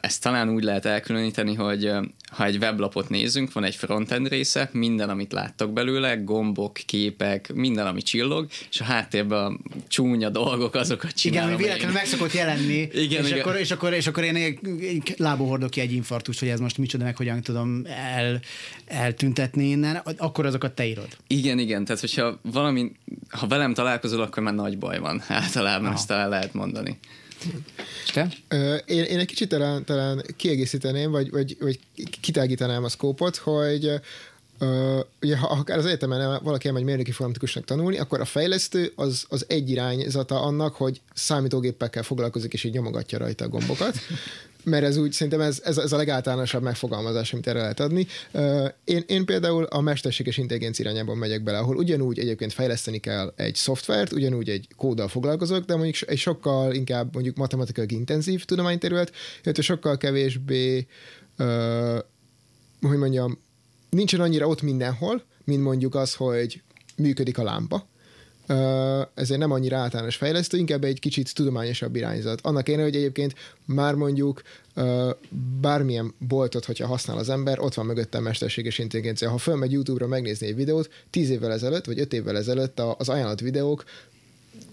Ezt 0.01 0.23
talán 0.23 0.49
úgy 0.49 0.63
lehet 0.63 0.85
elkülöníteni, 0.85 1.55
hogy 1.55 1.93
ha 2.31 2.45
egy 2.45 2.57
weblapot 2.57 3.09
nézünk, 3.09 3.53
van 3.53 3.65
egy 3.65 3.75
frontend 3.75 4.29
része, 4.29 4.69
minden, 4.73 5.09
amit 5.09 5.33
láttak 5.33 5.73
belőle, 5.73 6.15
gombok, 6.15 6.73
képek, 6.73 7.53
minden, 7.55 7.87
ami 7.87 8.03
csillog, 8.03 8.47
és 8.71 8.81
a 8.81 8.85
háttérben 8.85 9.45
a 9.45 9.57
csúnya 9.89 10.29
dolgok, 10.29 10.75
azokat 10.75 11.13
csinálom. 11.13 11.49
Igen, 11.49 11.63
véletlenül 11.63 11.95
meg 11.95 12.07
szokott 12.07 12.33
jelenni, 12.33 12.89
igen, 12.93 13.25
és, 13.25 13.31
igen. 13.31 13.41
Akkor, 13.41 13.57
és, 13.57 13.71
akkor, 13.71 13.93
és 13.93 14.07
akkor 14.07 14.25
én 14.25 14.59
lábú 15.17 15.45
hordok 15.61 15.71
ki 15.71 15.81
egy 15.81 15.93
infartus, 15.93 16.39
hogy 16.39 16.49
ez 16.49 16.61
most 16.61 16.79
micsoda, 16.79 17.05
meg 17.05 17.17
hogyan 17.17 17.43
tudom 17.43 17.83
el, 17.87 18.41
eltüntetni 18.87 19.65
innen, 19.65 19.97
akkor 20.17 20.47
azokat 20.47 20.73
te 20.73 20.87
írod. 20.87 21.09
Igen, 21.27 21.59
igen, 21.59 21.85
tehát 21.85 22.01
hogyha 22.01 22.39
valami, 22.43 22.93
ha 23.29 23.47
velem 23.47 23.75
találkozol, 23.75 24.21
akkor 24.23 24.43
már 24.43 24.55
nagy 24.55 24.79
baj 24.79 24.99
van. 24.99 25.23
Általában 25.29 25.87
Aha. 25.87 25.95
ezt 25.95 26.07
talán 26.07 26.29
lehet 26.29 26.55
mondani. 26.55 26.99
Te? 28.13 28.29
Én, 28.87 29.05
én 29.05 29.19
egy 29.19 29.27
kicsit 29.27 29.49
talán, 29.49 29.85
talán 29.85 30.23
kiegészíteném, 30.37 31.11
vagy, 31.11 31.31
vagy, 31.31 31.57
vagy 31.61 31.79
kitágítanám 32.21 32.85
a 32.85 32.89
szkópot, 32.89 33.37
hogy 33.37 34.01
Uh, 34.63 35.01
ugye, 35.23 35.37
ha 35.37 35.47
akár 35.47 35.79
az 35.79 35.87
egyetemen 35.87 36.41
valaki 36.43 36.67
elmegy 36.67 36.85
mérnöki 36.85 37.09
informatikusnak 37.09 37.65
tanulni, 37.65 37.99
akkor 37.99 38.21
a 38.21 38.25
fejlesztő 38.25 38.93
az, 38.97 39.25
az 39.29 39.45
egy 39.49 39.71
irányzata 39.71 40.43
annak, 40.43 40.75
hogy 40.75 41.01
számítógépekkel 41.15 42.03
foglalkozik, 42.03 42.53
és 42.53 42.65
így 42.65 42.73
nyomogatja 42.73 43.19
rajta 43.19 43.45
a 43.45 43.49
gombokat 43.49 43.97
mert 44.65 44.85
ez 44.85 44.97
úgy, 44.97 45.13
szerintem 45.13 45.41
ez, 45.41 45.61
ez, 45.65 45.79
ez 45.79 45.93
a 45.93 45.97
legáltalánosabb 45.97 46.63
megfogalmazás, 46.63 47.33
amit 47.33 47.47
erre 47.47 47.61
lehet 47.61 47.81
adni. 47.81 48.07
Én, 48.85 49.05
én 49.07 49.25
például 49.25 49.65
a 49.65 49.81
mesterséges 49.81 50.37
intelligencia 50.37 50.85
irányában 50.85 51.17
megyek 51.17 51.43
bele, 51.43 51.59
ahol 51.59 51.77
ugyanúgy 51.77 52.19
egyébként 52.19 52.53
fejleszteni 52.53 52.99
kell 52.99 53.33
egy 53.37 53.55
szoftvert, 53.55 54.13
ugyanúgy 54.13 54.49
egy 54.49 54.69
kóddal 54.77 55.09
foglalkozok, 55.09 55.65
de 55.65 55.77
mondjuk 55.77 56.11
egy 56.11 56.19
sokkal 56.19 56.75
inkább 56.75 57.13
mondjuk 57.13 57.37
matematikai 57.37 57.87
intenzív 57.89 58.45
tudományterület, 58.45 59.13
illetve 59.43 59.63
sokkal 59.63 59.97
kevésbé, 59.97 60.87
hogy 62.81 62.99
mondjam, 62.99 63.39
nincsen 63.91 64.21
annyira 64.21 64.47
ott 64.47 64.63
mindenhol, 64.63 65.23
mint 65.45 65.63
mondjuk 65.63 65.95
az, 65.95 66.15
hogy 66.15 66.63
működik 66.97 67.39
a 67.39 67.43
lámpa, 67.43 67.89
ezért 69.15 69.41
nem 69.41 69.51
annyira 69.51 69.77
általános 69.77 70.17
fejlesztő, 70.17 70.59
inkább 70.59 70.85
egy 70.85 71.01
kicsit 71.01 71.35
tudományosabb 71.35 71.97
irányzat. 71.97 72.41
Annak 72.43 72.69
én, 72.69 72.83
hogy 72.83 72.97
egyébként 72.97 73.35
már 73.65 73.95
mondjuk 73.95 74.43
bármilyen 75.61 76.15
boltot, 76.19 76.65
hogyha 76.65 76.87
használ 76.87 77.19
az 77.19 77.29
ember, 77.29 77.61
ott 77.61 77.75
van 77.75 77.87
mögötte 77.87 78.19
a 78.19 78.21
mesterséges 78.21 78.79
intelligencia. 78.79 79.31
Ha 79.31 79.39
fölmegy 79.39 79.73
YouTube-ra 79.73 80.07
megnézni 80.07 80.47
egy 80.47 80.55
videót, 80.55 80.91
tíz 81.11 81.31
évvel 81.31 81.53
ezelőtt, 81.53 81.85
vagy 81.85 82.01
öt 82.01 82.13
évvel 82.13 82.37
ezelőtt 82.37 82.81
az 82.99 83.09
ajánlott 83.09 83.41
videók 83.41 83.85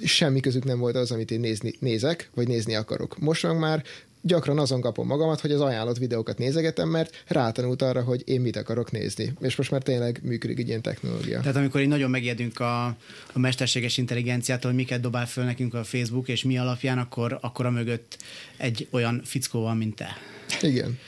semmi 0.04 0.40
közük 0.40 0.64
nem 0.64 0.80
volt 0.80 0.96
az, 0.96 1.12
amit 1.12 1.32
én 1.32 1.40
nézni, 1.40 1.74
nézek, 1.80 2.30
vagy 2.34 2.48
nézni 2.48 2.76
akarok. 2.76 3.20
Most 3.20 3.54
már 3.54 3.84
gyakran 4.28 4.60
azon 4.60 4.82
kapom 4.82 5.08
magamat, 5.08 5.40
hogy 5.40 5.52
az 5.52 5.62
ajánlott 5.62 5.98
videókat 5.98 6.38
nézegetem, 6.38 6.90
mert 6.90 7.24
rátanult 7.28 7.82
arra, 7.82 8.04
hogy 8.04 8.22
én 8.26 8.42
mit 8.42 8.56
akarok 8.56 8.92
nézni. 8.92 9.34
És 9.40 9.56
most 9.56 9.72
már 9.72 9.82
tényleg 9.82 10.20
működik 10.24 10.60
egy 10.60 10.68
ilyen 10.68 10.82
technológia. 10.82 11.40
Tehát 11.40 11.56
amikor 11.56 11.82
így 11.82 11.88
nagyon 11.88 12.10
megijedünk 12.10 12.60
a, 12.60 12.86
a 13.34 13.40
mesterséges 13.40 13.98
intelligenciától, 13.98 14.72
hogy 14.72 14.80
miket 14.80 15.02
dobál 15.02 15.28
föl 15.28 15.44
nekünk 15.44 15.74
a 15.74 15.84
Facebook, 15.84 16.28
és 16.28 16.44
mi 16.44 16.58
alapján, 16.58 16.98
akkor, 16.98 17.38
akkor 17.42 17.66
a 17.66 17.72
mögött 17.72 18.18
egy 18.58 18.88
olyan 18.92 19.22
fickó 19.26 19.62
van, 19.62 19.78
mint 19.78 19.96
te. 19.96 20.18
Igen. 20.62 21.00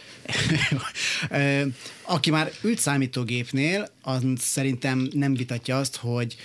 Aki 2.02 2.32
már 2.32 2.52
ült 2.62 2.80
számítógépnél, 2.80 3.90
az 4.02 4.24
szerintem 4.38 5.10
nem 5.14 5.34
vitatja 5.34 5.78
azt, 5.78 5.96
hogy 5.96 6.36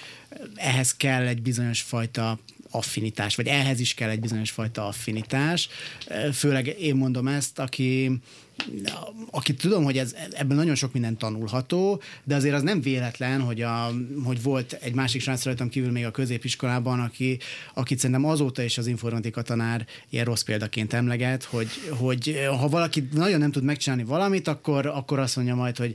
ehhez 0.54 0.94
kell 0.94 1.26
egy 1.26 1.42
bizonyos 1.42 1.80
fajta 1.80 2.38
affinitás, 2.74 3.36
vagy 3.36 3.46
ehhez 3.46 3.80
is 3.80 3.94
kell 3.94 4.08
egy 4.08 4.20
bizonyos 4.20 4.50
fajta 4.50 4.86
affinitás. 4.86 5.68
Főleg 6.32 6.66
én 6.66 6.94
mondom 6.94 7.28
ezt, 7.28 7.58
aki 7.58 8.10
aki 9.30 9.54
tudom, 9.54 9.84
hogy 9.84 9.98
ez, 9.98 10.14
ebben 10.32 10.56
nagyon 10.56 10.74
sok 10.74 10.92
minden 10.92 11.16
tanulható, 11.16 12.02
de 12.24 12.34
azért 12.34 12.54
az 12.54 12.62
nem 12.62 12.80
véletlen, 12.80 13.40
hogy, 13.40 13.60
a, 13.60 13.90
hogy 14.24 14.42
volt 14.42 14.72
egy 14.72 14.94
másik 14.94 15.20
srác 15.20 15.44
rajtam 15.44 15.68
kívül 15.68 15.90
még 15.90 16.04
a 16.04 16.10
középiskolában, 16.10 17.00
aki, 17.00 17.38
akit 17.74 17.98
szerintem 17.98 18.24
azóta 18.24 18.62
is 18.62 18.78
az 18.78 18.86
informatika 18.86 19.42
tanár 19.42 19.86
ilyen 20.10 20.24
rossz 20.24 20.42
példaként 20.42 20.92
emleget, 20.92 21.44
hogy, 21.44 21.68
hogy 21.90 22.40
ha 22.58 22.68
valaki 22.68 23.08
nagyon 23.12 23.38
nem 23.38 23.50
tud 23.50 23.62
megcsinálni 23.62 24.04
valamit, 24.04 24.48
akkor, 24.48 24.86
akkor 24.86 25.18
azt 25.18 25.36
mondja 25.36 25.54
majd, 25.54 25.76
hogy 25.76 25.94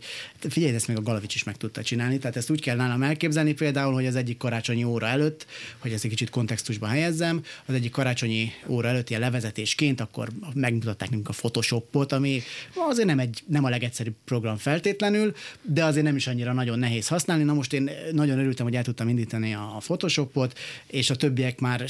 figyelj, 0.49 0.75
ezt 0.75 0.87
még 0.87 0.97
a 0.97 1.01
Galavics 1.01 1.35
is 1.35 1.43
meg 1.43 1.57
tudta 1.57 1.83
csinálni, 1.83 2.17
tehát 2.17 2.35
ezt 2.35 2.49
úgy 2.49 2.61
kell 2.61 2.75
nálam 2.75 3.03
elképzelni 3.03 3.53
például, 3.53 3.93
hogy 3.93 4.05
az 4.05 4.15
egyik 4.15 4.37
karácsonyi 4.37 4.83
óra 4.83 5.07
előtt, 5.07 5.45
hogy 5.77 5.91
ezt 5.91 6.03
egy 6.03 6.09
kicsit 6.09 6.29
kontextusba 6.29 6.87
helyezzem, 6.87 7.41
az 7.65 7.73
egyik 7.73 7.91
karácsonyi 7.91 8.51
óra 8.67 8.87
előtt 8.87 9.09
ilyen 9.09 9.21
levezetésként, 9.21 10.01
akkor 10.01 10.29
megmutatták 10.53 11.09
nekünk 11.09 11.29
a 11.29 11.33
Photoshopot, 11.33 12.11
ami 12.11 12.41
azért 12.89 13.08
nem, 13.08 13.20
egy, 13.20 13.44
nem 13.48 13.63
a 13.63 13.70
legegyszerűbb 13.70 14.15
program 14.25 14.58
feltétlenül, 14.58 15.34
de 15.62 15.86
azért 15.86 16.06
nem 16.06 16.15
is 16.15 16.27
annyira 16.27 16.53
nagyon 16.53 16.79
nehéz 16.79 17.08
használni. 17.08 17.44
Na 17.44 17.53
most 17.53 17.74
én 17.74 17.89
nagyon 18.12 18.39
örültem, 18.39 18.65
hogy 18.65 18.75
el 18.75 18.84
tudtam 18.84 19.10
indítani 19.10 19.53
a 19.53 19.77
Photoshopot, 19.79 20.58
és 20.88 21.10
a 21.10 21.15
többiek 21.15 21.60
már 21.60 21.86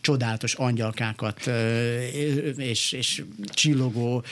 csodálatos 0.00 0.54
angyalkákat 0.54 1.50
és, 2.56 2.92
és 2.92 3.22
csillogó 3.44 4.24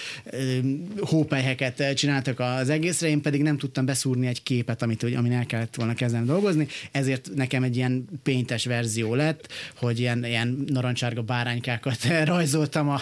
hópelyheket 1.00 1.94
csináltak 1.94 2.40
az 2.40 2.68
egészre, 2.68 3.08
én 3.08 3.20
pedig 3.20 3.42
nem 3.42 3.58
tudtam 3.58 3.84
beszúrni 3.84 4.26
egy 4.26 4.42
képet, 4.42 4.82
amit, 4.82 5.02
amin 5.02 5.32
el 5.32 5.46
kellett 5.46 5.74
volna 5.74 5.94
kezdeni 5.94 6.26
dolgozni, 6.26 6.66
ezért 6.90 7.30
nekem 7.34 7.62
egy 7.62 7.76
ilyen 7.76 8.08
péntes 8.22 8.64
verzió 8.64 9.14
lett, 9.14 9.48
hogy 9.76 9.98
ilyen, 9.98 10.24
ilyen 10.24 10.64
narancsárga 10.66 11.22
báránykákat 11.22 12.04
rajzoltam 12.24 12.88
a 12.88 13.00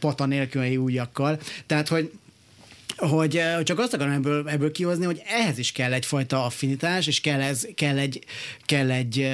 pata 0.00 0.26
nélküli 0.26 0.76
ujjakkal. 0.98 1.38
Tehát, 1.66 1.88
hogy 1.88 2.12
hogy 2.98 3.42
csak 3.62 3.78
azt 3.78 3.94
akarom 3.94 4.12
ebből, 4.12 4.48
ebből 4.48 4.72
kihozni, 4.72 5.04
hogy 5.04 5.22
ehhez 5.26 5.58
is 5.58 5.72
kell 5.72 5.92
egyfajta 5.92 6.44
affinitás, 6.44 7.06
és 7.06 7.20
kell, 7.20 7.40
ez, 7.40 7.66
kell, 7.74 7.98
egy, 7.98 8.24
kell 8.64 8.90
egy 8.90 9.30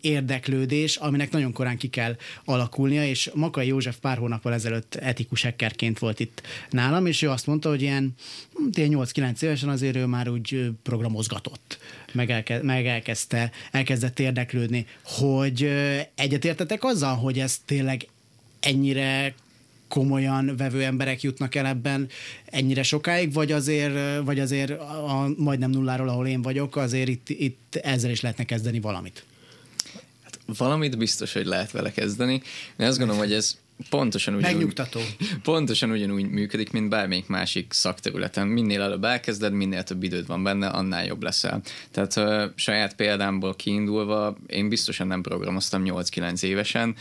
érdeklődés, 0.00 0.96
aminek 0.96 1.30
nagyon 1.30 1.52
korán 1.52 1.76
ki 1.76 1.88
kell 1.88 2.16
alakulnia, 2.44 3.04
és 3.06 3.30
Makai 3.34 3.66
József 3.66 3.96
pár 4.00 4.18
hónappal 4.18 4.52
ezelőtt 4.52 4.94
etikus 4.94 5.42
hackerként 5.42 5.98
volt 5.98 6.20
itt 6.20 6.42
nálam, 6.70 7.06
és 7.06 7.22
ő 7.22 7.30
azt 7.30 7.46
mondta, 7.46 7.68
hogy 7.68 7.82
ilyen, 7.82 8.14
hm, 8.54 8.64
ilyen 8.72 8.90
8-9 8.92 9.42
évesen 9.42 9.68
azért 9.68 9.96
ő 9.96 10.06
már 10.06 10.28
úgy 10.28 10.70
programozgatott, 10.82 11.78
meg, 12.12 12.30
elke, 12.30 12.62
meg 12.62 12.86
elkezdte, 12.86 13.50
elkezdett 13.70 14.18
érdeklődni, 14.18 14.86
hogy 15.02 15.70
egyetértetek 16.14 16.84
azzal, 16.84 17.14
hogy 17.16 17.38
ez 17.38 17.60
tényleg 17.64 18.06
ennyire 18.60 19.34
komolyan 19.88 20.56
vevő 20.56 20.82
emberek 20.82 21.22
jutnak 21.22 21.54
el 21.54 21.66
ebben 21.66 22.08
ennyire 22.44 22.82
sokáig, 22.82 23.32
vagy 23.32 23.52
azért, 23.52 24.24
vagy 24.24 24.40
azért 24.40 24.70
a 24.80 25.30
majdnem 25.36 25.70
nulláról, 25.70 26.08
ahol 26.08 26.26
én 26.26 26.42
vagyok, 26.42 26.76
azért 26.76 27.08
itt, 27.08 27.28
itt 27.28 27.76
ezzel 27.82 28.10
is 28.10 28.20
lehetne 28.20 28.44
kezdeni 28.44 28.80
valamit? 28.80 29.24
Hát 30.22 30.38
valamit 30.56 30.98
biztos, 30.98 31.32
hogy 31.32 31.46
lehet 31.46 31.70
vele 31.70 31.92
kezdeni. 31.92 32.42
Én 32.78 32.86
azt 32.86 32.98
gondolom, 32.98 33.22
hogy 33.22 33.32
ez 33.32 33.58
pontosan 33.90 34.34
ugyanúgy, 34.34 34.54
Megnyugtató. 34.54 35.00
pontosan 35.42 35.90
ugyanúgy 35.90 36.30
működik, 36.30 36.70
mint 36.70 36.88
bármelyik 36.88 37.26
másik 37.26 37.72
szakterületen. 37.72 38.46
Minél 38.46 38.82
előbb 38.82 39.04
elkezded, 39.04 39.52
minél 39.52 39.82
több 39.82 40.02
időd 40.02 40.26
van 40.26 40.42
benne, 40.42 40.66
annál 40.66 41.04
jobb 41.04 41.22
leszel. 41.22 41.60
Tehát 41.90 42.16
uh, 42.16 42.52
saját 42.54 42.94
példámból 42.94 43.54
kiindulva, 43.54 44.36
én 44.46 44.68
biztosan 44.68 45.06
nem 45.06 45.22
programoztam 45.22 45.82
8-9 45.84 46.42
évesen, 46.42 46.88
uh, 46.88 46.94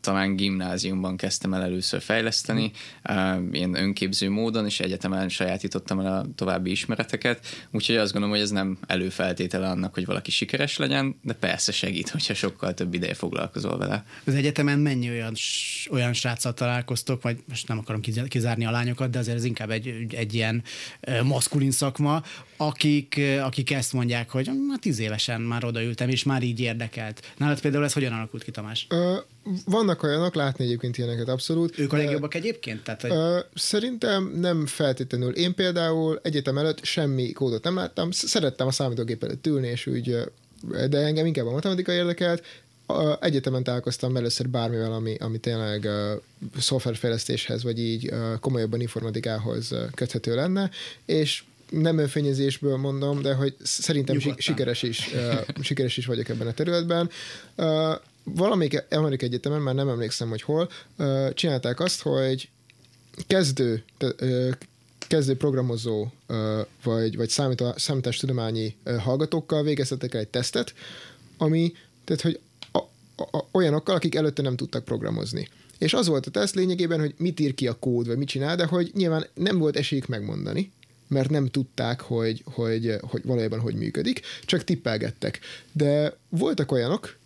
talán 0.00 0.36
gimnáziumban 0.36 1.16
kezdtem 1.16 1.54
el 1.54 1.62
először 1.62 2.00
fejleszteni, 2.00 2.70
uh, 3.08 3.42
ilyen 3.52 3.74
önképző 3.74 4.30
módon, 4.30 4.64
és 4.64 4.80
egyetemen 4.80 5.28
sajátítottam 5.28 6.00
el 6.00 6.16
a 6.16 6.26
további 6.34 6.70
ismereteket, 6.70 7.46
úgyhogy 7.70 7.96
azt 7.96 8.12
gondolom, 8.12 8.36
hogy 8.36 8.44
ez 8.44 8.50
nem 8.50 8.78
előfeltétele 8.86 9.68
annak, 9.68 9.94
hogy 9.94 10.06
valaki 10.06 10.30
sikeres 10.30 10.76
legyen, 10.76 11.16
de 11.22 11.32
persze 11.32 11.72
segít, 11.72 12.08
hogyha 12.08 12.34
sokkal 12.34 12.74
több 12.74 12.94
ideje 12.94 13.14
foglalkozol 13.14 13.78
vele. 13.78 14.04
Az 14.24 14.34
egyetemen 14.34 14.78
mennyi 14.78 15.10
olyan, 15.10 15.34
olyan 15.90 16.12
sráccal 16.12 16.54
találkoztok, 16.54 17.22
vagy 17.22 17.38
most 17.48 17.68
nem 17.68 17.78
akarom 17.78 18.00
kizárni 18.28 18.66
a 18.66 18.70
lányokat, 18.70 19.10
de 19.10 19.18
azért 19.18 19.36
ez 19.36 19.44
inkább 19.44 19.70
egy, 19.70 20.06
egy 20.10 20.34
ilyen 20.34 20.62
maszkulin 21.22 21.70
szakma, 21.70 22.22
akik, 22.56 23.20
akik 23.42 23.70
ezt 23.70 23.92
mondják, 23.92 24.30
hogy 24.30 24.50
már 24.68 24.78
tíz 24.78 24.98
évesen 24.98 25.40
már 25.40 25.64
odaültem, 25.64 26.08
és 26.08 26.22
már 26.22 26.42
így 26.42 26.60
érdekelt. 26.60 27.32
Nálad 27.36 27.60
például 27.60 27.84
ez 27.84 27.92
hogyan 27.92 28.12
alakult 28.12 28.42
ki, 28.42 28.50
Tamás? 28.50 28.86
Ö, 28.90 29.16
vannak 29.64 30.02
olyanok, 30.02 30.34
látni 30.34 30.64
egyébként 30.64 30.98
ilyeneket 30.98 31.28
abszolút. 31.28 31.78
Ők 31.78 31.92
a 31.92 31.96
legjobbak 31.96 32.34
egyébként? 32.34 32.82
Tehát, 32.82 33.00
hogy... 33.00 33.10
Ö, 33.10 33.38
szerintem 33.54 34.32
nem 34.36 34.66
feltétlenül. 34.66 35.32
Én 35.32 35.54
például 35.54 36.20
egyetem 36.22 36.58
előtt 36.58 36.84
semmi 36.84 37.32
kódot 37.32 37.64
nem 37.64 37.74
láttam, 37.74 38.10
szerettem 38.10 38.66
a 38.66 38.70
számítógép 38.70 39.22
előtt 39.22 39.46
ülni, 39.46 39.66
és 39.66 39.86
úgy, 39.86 40.16
de 40.88 40.98
engem 40.98 41.26
inkább 41.26 41.46
a 41.46 41.52
matematika 41.52 41.92
érdekelt, 41.92 42.42
egyetemen 43.20 43.62
találkoztam 43.62 44.16
először 44.16 44.48
bármivel, 44.48 44.92
ami, 44.92 45.14
ami 45.14 45.38
tényleg 45.38 45.84
uh, 45.84 46.20
szoftverfejlesztéshez, 46.60 47.62
vagy 47.62 47.78
így 47.78 48.10
uh, 48.12 48.38
komolyabban 48.40 48.80
informatikához 48.80 49.72
uh, 49.72 49.90
köthető 49.94 50.34
lenne, 50.34 50.70
és 51.04 51.44
nem 51.70 51.98
önfényezésből 51.98 52.76
mondom, 52.76 53.22
de 53.22 53.34
hogy 53.34 53.56
szerintem 53.62 54.16
Nyugodtan. 54.16 54.40
sikeres 54.40 54.82
is, 54.82 55.12
uh, 55.14 55.40
sikeres 55.62 55.96
is 55.96 56.06
vagyok 56.06 56.28
ebben 56.28 56.46
a 56.46 56.52
területben. 56.52 57.10
Uh, 57.56 57.94
valamelyik 58.24 58.84
amerikai 58.90 59.28
egyetemen, 59.28 59.60
már 59.60 59.74
nem 59.74 59.88
emlékszem, 59.88 60.28
hogy 60.28 60.42
hol, 60.42 60.70
uh, 60.98 61.32
csinálták 61.32 61.80
azt, 61.80 62.02
hogy 62.02 62.48
kezdő, 63.26 63.84
uh, 64.00 64.50
kezdő 65.08 65.36
programozó 65.36 66.06
uh, 66.28 66.66
vagy, 66.82 67.16
vagy 67.16 67.28
számítástudományi 67.76 68.76
uh, 68.84 68.96
hallgatókkal 68.96 69.62
végeztetek 69.62 70.14
el 70.14 70.20
egy 70.20 70.28
tesztet, 70.28 70.74
ami, 71.36 71.72
tehát 72.04 72.22
hogy 72.22 72.40
olyanokkal, 73.52 73.94
akik 73.94 74.14
előtte 74.14 74.42
nem 74.42 74.56
tudtak 74.56 74.84
programozni. 74.84 75.48
És 75.78 75.94
az 75.94 76.06
volt 76.06 76.26
a 76.26 76.30
teszt 76.30 76.54
lényegében, 76.54 77.00
hogy 77.00 77.14
mit 77.16 77.40
ír 77.40 77.54
ki 77.54 77.66
a 77.66 77.78
kód, 77.78 78.06
vagy 78.06 78.16
mit 78.16 78.28
csinál, 78.28 78.56
de 78.56 78.64
hogy 78.64 78.90
nyilván 78.94 79.26
nem 79.34 79.58
volt 79.58 79.76
esélyük 79.76 80.06
megmondani, 80.06 80.72
mert 81.08 81.30
nem 81.30 81.48
tudták, 81.48 82.00
hogy, 82.00 82.42
hogy, 82.44 82.96
hogy 83.00 83.24
valójában 83.24 83.60
hogy 83.60 83.74
működik, 83.74 84.20
csak 84.44 84.64
tippelgettek. 84.64 85.40
De 85.72 86.16
voltak 86.28 86.72
olyanok, 86.72 87.16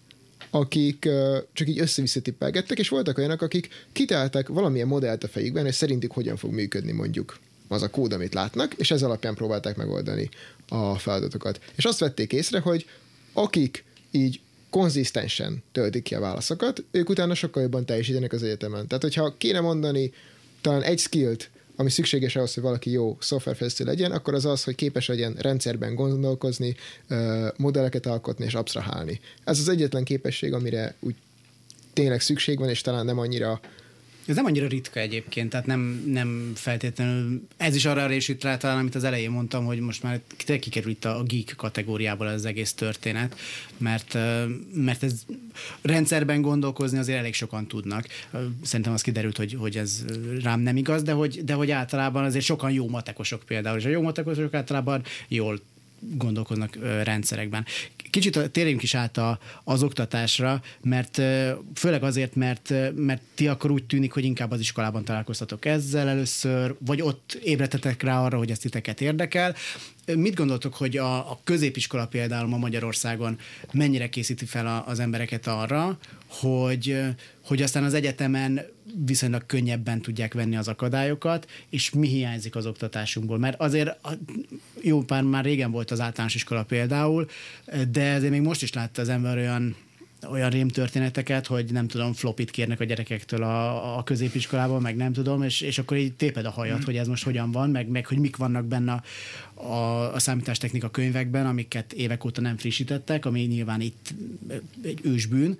akik 0.51 1.09
csak 1.53 1.69
így 1.69 1.79
össze-vissza 1.79 2.21
tippelgettek, 2.21 2.79
és 2.79 2.89
voltak 2.89 3.19
olyanok, 3.19 3.43
akik 3.43 3.69
kitáltak 3.93 4.49
valamilyen 4.49 4.87
modellt 4.87 5.25
a 5.25 5.29
fejükben, 5.29 5.65
hogy 5.65 5.73
szerintük 5.73 6.13
hogyan 6.13 6.37
fog 6.37 6.53
működni 6.53 6.93
mondjuk 6.93 7.39
az 7.69 7.83
a 7.83 7.91
kód, 7.91 8.13
amit 8.13 8.35
látnak, 8.35 8.75
és 8.75 8.91
ez 8.91 9.03
alapján 9.03 9.35
próbálták 9.35 9.77
megoldani 9.77 10.29
a 10.69 10.99
feladatokat. 10.99 11.61
És 11.77 11.85
azt 11.85 11.99
vették 11.99 12.33
észre, 12.33 12.61
hogy 12.61 12.87
akik 13.33 13.85
így 14.11 14.41
konzisztensen 14.71 15.63
töltik 15.73 16.03
ki 16.03 16.15
a 16.15 16.21
válaszokat, 16.21 16.85
ők 16.91 17.09
utána 17.09 17.35
sokkal 17.35 17.63
jobban 17.63 17.87
teljesítenek 17.87 18.33
az 18.33 18.43
egyetemen. 18.43 18.87
Tehát, 18.87 19.03
hogyha 19.03 19.35
kéne 19.39 19.61
mondani 19.61 20.13
talán 20.61 20.83
egy 20.83 20.99
skillt, 20.99 21.51
ami 21.77 21.91
szükséges 21.91 22.37
ahhoz, 22.37 22.55
hogy 22.55 22.63
valaki 22.63 22.91
jó 22.91 23.17
szoftverfejlesztő 23.21 23.85
legyen, 23.85 24.13
akkor 24.13 24.35
az 24.35 24.45
az, 24.45 24.65
hogy 24.65 24.75
képes 24.75 25.09
legyen 25.09 25.35
rendszerben 25.39 25.95
gondolkozni, 25.95 26.77
modelleket 27.57 28.07
alkotni 28.07 28.45
és 28.45 28.55
absztrahálni. 28.55 29.21
Ez 29.45 29.59
az 29.59 29.69
egyetlen 29.69 30.05
képesség, 30.05 30.53
amire 30.53 30.95
úgy 31.01 31.15
tényleg 31.93 32.21
szükség 32.21 32.59
van, 32.59 32.69
és 32.69 32.81
talán 32.81 33.05
nem 33.05 33.19
annyira 33.19 33.61
ez 34.29 34.37
nem 34.37 34.45
annyira 34.45 34.67
ritka 34.67 35.01
egyébként, 35.01 35.51
tehát 35.51 35.67
nem, 35.67 36.03
nem 36.07 36.53
feltétlenül, 36.55 37.43
ez 37.57 37.75
is 37.75 37.85
arra 37.85 38.07
résít 38.07 38.43
rá 38.43 38.57
talán, 38.57 38.79
amit 38.79 38.95
az 38.95 39.05
elején 39.05 39.31
mondtam, 39.31 39.65
hogy 39.65 39.81
most 39.81 40.03
már 40.03 40.21
kikerül 40.37 40.91
itt 40.91 41.05
a 41.05 41.23
geek 41.23 41.55
kategóriából 41.57 42.27
az 42.27 42.45
egész 42.45 42.73
történet, 42.73 43.39
mert, 43.77 44.19
mert 44.73 45.03
ez 45.03 45.25
rendszerben 45.83 46.41
gondolkozni 46.41 46.99
azért 46.99 47.19
elég 47.19 47.35
sokan 47.35 47.67
tudnak. 47.67 48.07
Szerintem 48.63 48.93
az 48.93 49.03
kiderült, 49.03 49.37
hogy, 49.37 49.55
hogy 49.59 49.77
ez 49.77 50.05
rám 50.43 50.61
nem 50.61 50.77
igaz, 50.77 51.03
de 51.03 51.13
hogy, 51.13 51.45
de 51.45 51.55
hogy 51.55 51.71
általában 51.71 52.25
azért 52.25 52.45
sokan 52.45 52.71
jó 52.71 52.89
matekosok 52.89 53.43
például, 53.43 53.79
és 53.79 53.85
a 53.85 53.89
jó 53.89 54.03
matekosok 54.03 54.55
általában 54.55 55.03
jól 55.29 55.61
gondolkoznak 56.01 56.79
rendszerekben. 57.03 57.65
Kicsit 58.11 58.51
térjünk 58.51 58.83
is 58.83 58.95
át 58.95 59.17
a, 59.17 59.39
az 59.65 59.83
oktatásra, 59.83 60.63
mert 60.83 61.23
főleg 61.75 62.03
azért, 62.03 62.35
mert, 62.35 62.73
mert 62.95 63.23
ti 63.35 63.49
akkor 63.49 63.71
úgy 63.71 63.85
tűnik, 63.85 64.13
hogy 64.13 64.25
inkább 64.25 64.51
az 64.51 64.61
iskolában 64.61 65.05
találkoztatok 65.05 65.65
ezzel 65.65 66.09
először, 66.09 66.75
vagy 66.79 67.03
ott 67.03 67.39
ébredtetek 67.43 68.03
rá 68.03 68.23
arra, 68.23 68.39
hogy 68.39 68.51
ezt 68.51 68.61
titeket 68.61 69.01
érdekel. 69.01 69.55
Mit 70.15 70.35
gondoltok, 70.35 70.75
hogy 70.75 70.97
a, 70.97 71.31
a 71.31 71.41
középiskola 71.45 72.07
például 72.07 72.49
ma 72.49 72.57
Magyarországon 72.57 73.39
mennyire 73.73 74.09
készíti 74.09 74.45
fel 74.45 74.67
a, 74.67 74.85
az 74.87 75.01
embereket 75.01 75.47
arra, 75.47 75.99
hogy, 76.27 77.01
hogy 77.45 77.63
aztán 77.63 77.85
az 77.85 77.95
egyetemen 77.95 78.61
viszonylag 79.07 79.47
könnyebben 79.47 80.01
tudják 80.01 80.35
venni 80.35 80.57
az 80.57 80.69
akadályokat, 80.69 81.51
és 81.71 81.91
mi 81.91 82.09
hiányzik 82.09 82.57
az 82.57 82.67
oktatásunkból. 82.67 83.39
Mert 83.39 83.61
azért 83.61 83.99
jó 84.83 85.03
pár 85.03 85.23
már 85.23 85.45
régen 85.45 85.71
volt 85.71 85.91
az 85.91 86.01
általános 86.01 86.35
iskola 86.35 86.65
például, 86.65 87.29
de 87.91 88.03
ezért 88.03 88.33
még 88.33 88.41
most 88.41 88.63
is 88.63 88.73
látta 88.73 89.03
az 89.03 89.09
ember 89.09 89.37
olyan 89.37 89.77
olyan 90.27 90.51
rém 90.51 90.69
történeteket, 90.69 91.47
hogy 91.47 91.73
nem 91.73 91.87
tudom, 91.87 92.13
flopit 92.13 92.51
kérnek 92.51 92.81
a 92.81 92.85
gyerekektől 92.85 93.43
a, 93.43 93.99
a 93.99 94.03
középiskolában, 94.03 94.83
meg 94.83 94.97
nem 94.97 95.13
tudom, 95.13 95.43
és, 95.43 95.61
és 95.61 95.79
akkor 95.79 95.97
így 95.97 96.13
téped 96.13 96.45
a 96.45 96.51
hajat, 96.51 96.79
mm. 96.79 96.85
hogy 96.85 96.97
ez 96.97 97.07
most 97.07 97.25
hogyan 97.25 97.51
van, 97.51 97.71
meg, 97.71 97.89
meg 97.89 98.07
hogy 98.07 98.19
mik 98.19 98.37
vannak 98.37 98.65
benne 98.65 98.93
a, 98.93 99.03
a, 99.63 100.15
a 100.15 100.19
számítástechnika 100.19 100.91
könyvekben, 100.91 101.47
amiket 101.47 101.93
évek 101.93 102.25
óta 102.25 102.41
nem 102.41 102.57
frissítettek, 102.57 103.27
ami 103.27 103.41
nyilván 103.41 103.81
itt 103.81 104.15
egy 104.83 105.01
ősbűn. 105.03 105.59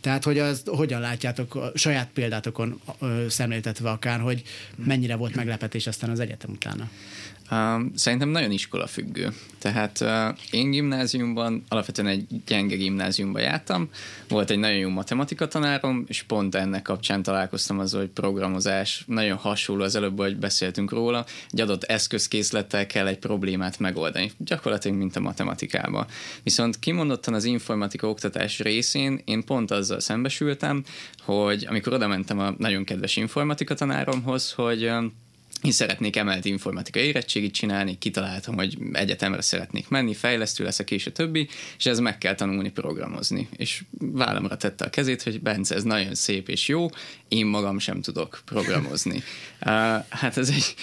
Tehát, 0.00 0.24
hogy 0.24 0.38
az, 0.38 0.62
hogyan 0.66 1.00
látjátok 1.00 1.54
a 1.54 1.72
saját 1.74 2.08
példátokon 2.12 2.80
szemléltetve 3.28 3.90
akár, 3.90 4.20
hogy 4.20 4.42
mennyire 4.84 5.16
volt 5.16 5.34
meglepetés 5.34 5.86
aztán 5.86 6.10
az 6.10 6.20
egyetem 6.20 6.50
utána? 6.50 6.90
Szerintem 7.94 8.28
nagyon 8.28 8.50
iskola 8.50 8.86
függő. 8.86 9.32
Tehát 9.58 10.04
én 10.50 10.70
gimnáziumban, 10.70 11.64
alapvetően 11.68 12.08
egy 12.08 12.26
gyenge 12.46 12.76
gimnáziumban 12.76 13.42
jártam, 13.42 13.88
volt 14.28 14.50
egy 14.50 14.58
nagyon 14.58 14.78
jó 14.78 14.88
matematika 14.88 15.48
tanárom, 15.48 16.04
és 16.08 16.22
pont 16.22 16.54
ennek 16.54 16.82
kapcsán 16.82 17.22
találkoztam 17.22 17.78
azzal, 17.78 18.00
hogy 18.00 18.10
programozás 18.10 19.04
nagyon 19.06 19.36
hasonló 19.36 19.82
az 19.82 19.94
előbb, 19.94 20.18
hogy 20.18 20.36
beszéltünk 20.36 20.90
róla, 20.90 21.24
egy 21.50 21.60
adott 21.60 21.84
eszközkészlettel 21.84 22.86
kell 22.86 23.06
egy 23.06 23.18
problémát 23.18 23.78
megoldani, 23.78 24.32
gyakorlatilag 24.38 24.96
mint 24.96 25.16
a 25.16 25.20
matematikában. 25.20 26.06
Viszont 26.42 26.78
kimondottan 26.78 27.34
az 27.34 27.44
informatika 27.44 28.08
oktatás 28.08 28.58
részén 28.58 29.20
én 29.24 29.44
pont 29.44 29.70
azzal 29.70 30.00
szembesültem, 30.00 30.84
hogy 31.22 31.66
amikor 31.68 31.92
oda 31.92 32.06
mentem 32.06 32.38
a 32.38 32.54
nagyon 32.58 32.84
kedves 32.84 33.16
informatika 33.16 33.74
tanáromhoz, 33.74 34.52
hogy 34.52 34.90
én 35.62 35.72
szeretnék 35.72 36.16
emelt 36.16 36.44
informatikai 36.44 37.02
érettségit 37.02 37.54
csinálni, 37.54 37.98
kitaláltam, 37.98 38.54
hogy 38.54 38.78
egyetemre 38.92 39.40
szeretnék 39.40 39.88
menni, 39.88 40.14
fejlesztő 40.14 40.64
leszek, 40.64 40.90
és 40.90 41.06
a 41.06 41.12
többi, 41.12 41.48
és 41.78 41.86
ez 41.86 41.98
meg 41.98 42.18
kell 42.18 42.34
tanulni 42.34 42.70
programozni. 42.70 43.48
És 43.56 43.82
vállamra 43.98 44.56
tette 44.56 44.84
a 44.84 44.90
kezét, 44.90 45.22
hogy 45.22 45.40
Bence, 45.40 45.74
ez 45.74 45.82
nagyon 45.82 46.14
szép 46.14 46.48
és 46.48 46.68
jó, 46.68 46.88
én 47.28 47.46
magam 47.46 47.78
sem 47.78 48.00
tudok 48.00 48.40
programozni. 48.44 49.16
uh, 49.60 49.70
hát 50.08 50.36
ez 50.36 50.48
egy, 50.48 50.74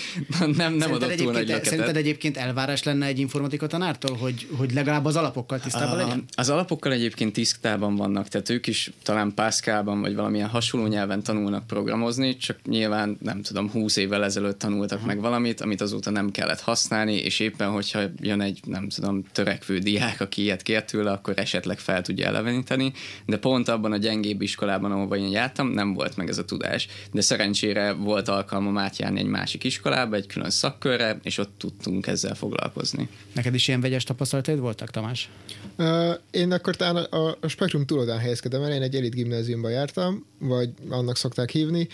nem, 0.56 0.74
nem 0.74 0.92
adott 0.92 1.16
túl 1.16 1.32
nagy 1.32 1.48
löketet. 1.48 1.66
Szerinted 1.66 1.96
egyébként 1.96 2.38
elvárás 2.38 2.84
lenne 2.84 3.06
egy 3.06 3.20
informatika 3.20 3.68
tanártól, 3.68 4.16
hogy, 4.16 4.48
hogy 4.58 4.74
legalább 4.74 5.06
az 5.06 5.16
alapokkal 5.16 5.60
tisztában 5.60 5.94
uh, 5.94 6.04
legyen? 6.04 6.24
Az 6.36 6.50
alapokkal 6.50 6.92
egyébként 6.92 7.34
tisztában 7.34 7.96
vannak, 7.96 8.28
tehát 8.28 8.50
ők 8.50 8.68
is 8.68 8.92
talán 9.04 9.34
Pascalban 9.34 10.02
vagy 10.02 10.16
valamilyen 10.16 10.48
hasonló 10.48 10.88
nyelven 10.88 11.24
tanulnak 11.24 11.68
programozni, 11.68 12.38
csak 12.38 12.58
nyilván 12.66 13.18
nem 13.22 13.42
tudom, 13.42 13.70
húsz 13.70 13.96
évvel 13.96 14.24
ezelőtt 14.24 14.60
tanultak 14.68 15.06
meg 15.06 15.20
valamit, 15.20 15.62
amit 15.62 15.82
azóta 15.82 16.10
nem 16.10 16.32
kellett 16.32 16.60
használni, 16.60 17.14
és 17.14 17.40
éppen, 17.40 17.70
hogyha 17.70 18.02
jön 18.20 18.42
egy, 18.42 18.60
nem 18.66 18.90
tudom, 18.90 19.24
törekvő 19.32 19.78
diák, 19.78 20.22
aki 20.22 20.42
ilyet 20.42 20.62
kér 20.62 20.84
tőle, 20.84 21.12
akkor 21.12 21.34
esetleg 21.38 21.80
fel 21.80 22.02
tudja 22.02 22.28
eleveníteni, 22.28 22.94
de 23.26 23.38
pont 23.38 23.68
abban 23.68 23.92
a 23.92 23.98
gyengébb 23.98 24.42
iskolában, 24.42 24.92
ahova 24.92 25.18
én 25.18 25.30
jártam, 25.30 25.68
nem 25.68 25.94
volt 25.94 26.16
meg 26.18 26.30
ez 26.30 26.38
a 26.38 26.46
tudás. 26.46 26.88
De 27.12 27.22
szerencsére 27.22 27.92
volt 27.92 28.28
alkalmam 28.28 28.78
átjárni 28.78 29.20
egy 29.20 29.26
másik 29.26 29.64
iskolába, 29.64 30.16
egy 30.16 30.28
külön 30.28 30.50
szakkörre, 30.50 31.20
és 31.24 31.38
ott 31.38 31.54
tudtunk 31.58 32.08
ezzel 32.08 32.36
foglalkozni. 32.36 33.10
Neked 33.34 33.54
is 33.54 33.68
ilyen 33.68 33.82
vegyes 33.82 34.04
tapasztalataid 34.04 34.60
voltak, 34.60 34.90
Tamás? 34.90 35.30
Uh, 35.78 36.14
én 36.32 36.52
akkor 36.52 36.76
talán 36.76 36.96
a, 36.96 37.38
a 37.42 37.48
spektrum 37.48 37.86
túloldán 37.86 38.20
helyezkedem 38.20 38.64
el, 38.64 38.72
én 38.72 38.82
egy 38.82 38.96
elit 38.96 39.16
gimnáziumban 39.16 39.72
jártam, 39.72 40.26
vagy 40.40 40.70
annak 40.90 41.18
szokták 41.18 41.50
hívni, 41.50 41.88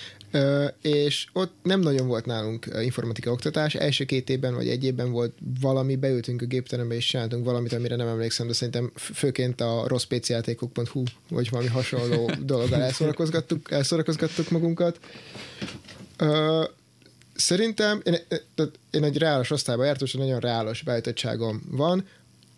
és 0.81 1.27
ott 1.33 1.53
nem 1.63 1.79
nagyon 1.79 2.07
volt 2.07 2.25
nálunk 2.25 2.67
informatika 2.81 3.31
oktatás, 3.31 3.75
első 3.75 4.05
két 4.05 4.29
évben 4.29 4.55
vagy 4.55 4.69
egy 4.69 4.83
évben 4.83 5.11
volt 5.11 5.33
valami, 5.61 5.95
beültünk 5.95 6.41
a 6.41 6.45
gépterembe 6.45 6.95
és 6.95 7.05
csináltunk 7.05 7.45
valamit, 7.45 7.73
amire 7.73 7.95
nem 7.95 8.07
emlékszem, 8.07 8.47
de 8.47 8.53
szerintem 8.53 8.91
főként 8.95 9.61
a 9.61 9.87
rosszpéciátékok.hu 9.87 11.03
vagy 11.29 11.49
valami 11.49 11.69
hasonló 11.69 12.31
dologgal 12.45 12.81
elszórakozgattuk, 12.81 13.71
elszórakozgattuk 13.71 14.49
magunkat. 14.49 14.99
Szerintem 17.35 18.01
én, 18.03 18.17
én 18.91 19.03
egy 19.03 19.17
reálos 19.17 19.51
osztályban 19.51 19.85
jártam, 19.85 20.07
és 20.07 20.13
nagyon 20.13 20.39
reálos 20.39 20.81
beállítottságom 20.81 21.63
van, 21.71 22.05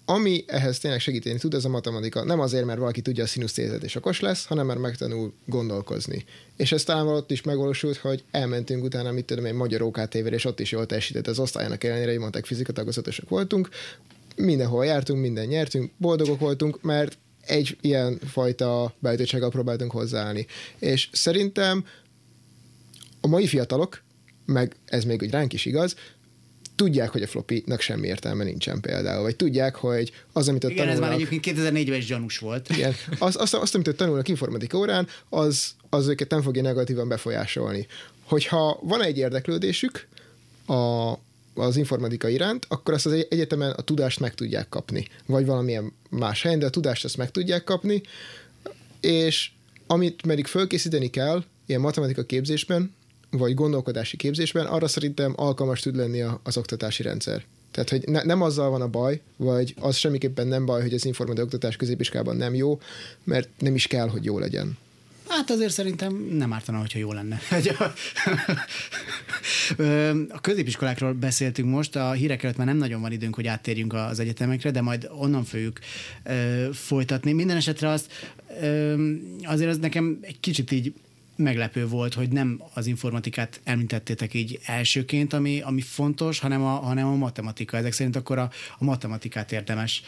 ami 0.05 0.43
ehhez 0.47 0.79
tényleg 0.79 0.99
segíteni 0.99 1.39
tud, 1.39 1.53
ez 1.53 1.65
a 1.65 1.69
matematika. 1.69 2.23
Nem 2.23 2.39
azért, 2.39 2.65
mert 2.65 2.79
valaki 2.79 3.01
tudja 3.01 3.23
a 3.23 3.27
színusztézet 3.27 3.83
és 3.83 3.95
okos 3.95 4.19
lesz, 4.19 4.45
hanem 4.45 4.65
mert 4.65 4.79
megtanul 4.79 5.33
gondolkozni. 5.45 6.25
És 6.57 6.71
ez 6.71 6.83
talán 6.83 7.07
ott 7.07 7.31
is 7.31 7.41
megvalósult, 7.41 7.97
hogy 7.97 8.23
elmentünk 8.31 8.83
utána, 8.83 9.11
mit 9.11 9.25
tudom 9.25 9.45
én, 9.45 9.55
magyar 9.55 9.81
OKTV-re, 9.81 10.35
és 10.35 10.45
ott 10.45 10.59
is 10.59 10.71
jól 10.71 10.85
teljesített 10.85 11.27
az 11.27 11.39
osztályának 11.39 11.83
ellenére, 11.83 12.11
hogy 12.11 12.19
mondták 12.19 12.45
fizikatagozatosak 12.45 13.29
voltunk. 13.29 13.69
Mindenhol 14.35 14.85
jártunk, 14.85 15.21
minden 15.21 15.45
nyertünk, 15.45 15.91
boldogok 15.97 16.39
voltunk, 16.39 16.81
mert 16.81 17.17
egy 17.45 17.77
ilyen 17.81 18.19
fajta 18.27 18.93
beállítottsággal 18.99 19.49
próbáltunk 19.49 19.91
hozzáállni. 19.91 20.45
És 20.79 21.09
szerintem 21.11 21.85
a 23.21 23.27
mai 23.27 23.47
fiatalok, 23.47 24.03
meg 24.45 24.75
ez 24.85 25.03
még 25.03 25.21
úgy 25.21 25.29
ránk 25.29 25.53
is 25.53 25.65
igaz, 25.65 25.95
tudják, 26.75 27.09
hogy 27.09 27.21
a 27.21 27.27
floppy-nak 27.27 27.81
semmi 27.81 28.07
értelme 28.07 28.43
nincsen 28.43 28.79
például, 28.81 29.21
vagy 29.21 29.35
tudják, 29.35 29.75
hogy 29.75 30.11
az, 30.33 30.47
amit 30.47 30.63
ott 30.63 30.71
Igen, 30.71 30.85
tanulnak, 30.85 31.03
ez 31.03 31.09
már 31.09 31.21
egyébként 31.21 31.59
2004-ben 31.59 31.97
is 31.97 32.05
gyanús 32.05 32.37
volt. 32.37 32.69
igen, 32.69 32.93
az, 33.19 33.35
azt, 33.39 33.53
azt, 33.53 33.75
amit 33.75 33.87
ott 33.87 33.97
tanulnak 33.97 34.27
informatika 34.27 34.77
órán, 34.77 35.07
az, 35.29 35.71
az 35.89 36.07
őket 36.07 36.29
nem 36.29 36.41
fogja 36.41 36.61
negatívan 36.61 37.07
befolyásolni. 37.07 37.87
Hogyha 38.23 38.79
van 38.81 39.03
egy 39.03 39.17
érdeklődésük 39.17 40.07
a, 40.65 41.13
az 41.53 41.77
informatika 41.77 42.27
iránt, 42.27 42.65
akkor 42.69 42.93
azt 42.93 43.05
az 43.05 43.25
egyetemen 43.29 43.71
a 43.71 43.81
tudást 43.81 44.19
meg 44.19 44.33
tudják 44.33 44.69
kapni, 44.69 45.07
vagy 45.25 45.45
valamilyen 45.45 45.91
más 46.09 46.41
helyen, 46.41 46.59
de 46.59 46.65
a 46.65 46.69
tudást 46.69 47.03
azt 47.03 47.17
meg 47.17 47.31
tudják 47.31 47.63
kapni, 47.63 48.01
és 48.99 49.51
amit 49.87 50.21
pedig 50.21 50.45
fölkészíteni 50.45 51.09
kell, 51.09 51.43
ilyen 51.65 51.81
matematika 51.81 52.23
képzésben, 52.23 52.93
vagy 53.37 53.53
gondolkodási 53.53 54.17
képzésben, 54.17 54.65
arra 54.65 54.87
szerintem 54.87 55.33
alkalmas 55.35 55.79
tud 55.79 55.95
lenni 55.95 56.23
az 56.43 56.57
oktatási 56.57 57.03
rendszer. 57.03 57.43
Tehát, 57.71 57.89
hogy 57.89 58.03
ne, 58.05 58.23
nem 58.23 58.41
azzal 58.41 58.69
van 58.69 58.81
a 58.81 58.87
baj, 58.87 59.21
vagy 59.35 59.73
az 59.79 59.95
semmiképpen 59.95 60.47
nem 60.47 60.65
baj, 60.65 60.81
hogy 60.81 60.93
az 60.93 61.05
informatikai 61.05 61.45
oktatás 61.45 61.75
középiskában 61.75 62.35
nem 62.35 62.55
jó, 62.55 62.79
mert 63.23 63.49
nem 63.59 63.75
is 63.75 63.87
kell, 63.87 64.07
hogy 64.07 64.25
jó 64.25 64.39
legyen. 64.39 64.77
Hát 65.27 65.49
azért 65.49 65.73
szerintem 65.73 66.27
nem 66.31 66.53
ártana, 66.53 66.79
hogyha 66.79 66.99
jó 66.99 67.13
lenne. 67.13 67.39
a 70.29 70.41
középiskolákról 70.41 71.13
beszéltünk 71.13 71.69
most, 71.69 71.95
a 71.95 72.11
hírek 72.11 72.43
előtt 72.43 72.57
már 72.57 72.67
nem 72.67 72.77
nagyon 72.77 73.01
van 73.01 73.11
időnk, 73.11 73.35
hogy 73.35 73.47
áttérjünk 73.47 73.93
az 73.93 74.19
egyetemekre, 74.19 74.71
de 74.71 74.81
majd 74.81 75.09
onnan 75.11 75.43
fogjuk 75.43 75.79
folytatni. 76.73 77.31
Minden 77.31 77.57
esetre 77.57 77.89
azt 77.89 78.11
azért 79.43 79.69
az 79.69 79.77
nekem 79.77 80.19
egy 80.21 80.39
kicsit 80.39 80.71
így 80.71 80.93
meglepő 81.35 81.87
volt, 81.87 82.13
hogy 82.13 82.29
nem 82.29 82.61
az 82.73 82.87
informatikát 82.87 83.59
említettétek 83.63 84.33
így 84.33 84.59
elsőként, 84.65 85.33
ami, 85.33 85.61
ami 85.61 85.81
fontos, 85.81 86.39
hanem 86.39 86.63
a, 86.63 86.69
hanem 86.69 87.07
a 87.07 87.15
matematika. 87.15 87.77
Ezek 87.77 87.91
szerint 87.91 88.15
akkor 88.15 88.37
a, 88.37 88.49
a 88.77 88.83
matematikát 88.83 89.51
érdemes 89.51 90.03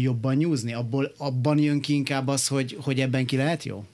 jobban 0.00 0.36
nyúzni? 0.36 0.74
Abból, 0.74 1.12
abban 1.16 1.58
jön 1.58 1.80
ki 1.80 1.94
inkább 1.94 2.28
az, 2.28 2.46
hogy, 2.46 2.76
hogy 2.80 3.00
ebben 3.00 3.26
ki 3.26 3.36
lehet 3.36 3.64
jó? 3.64 3.84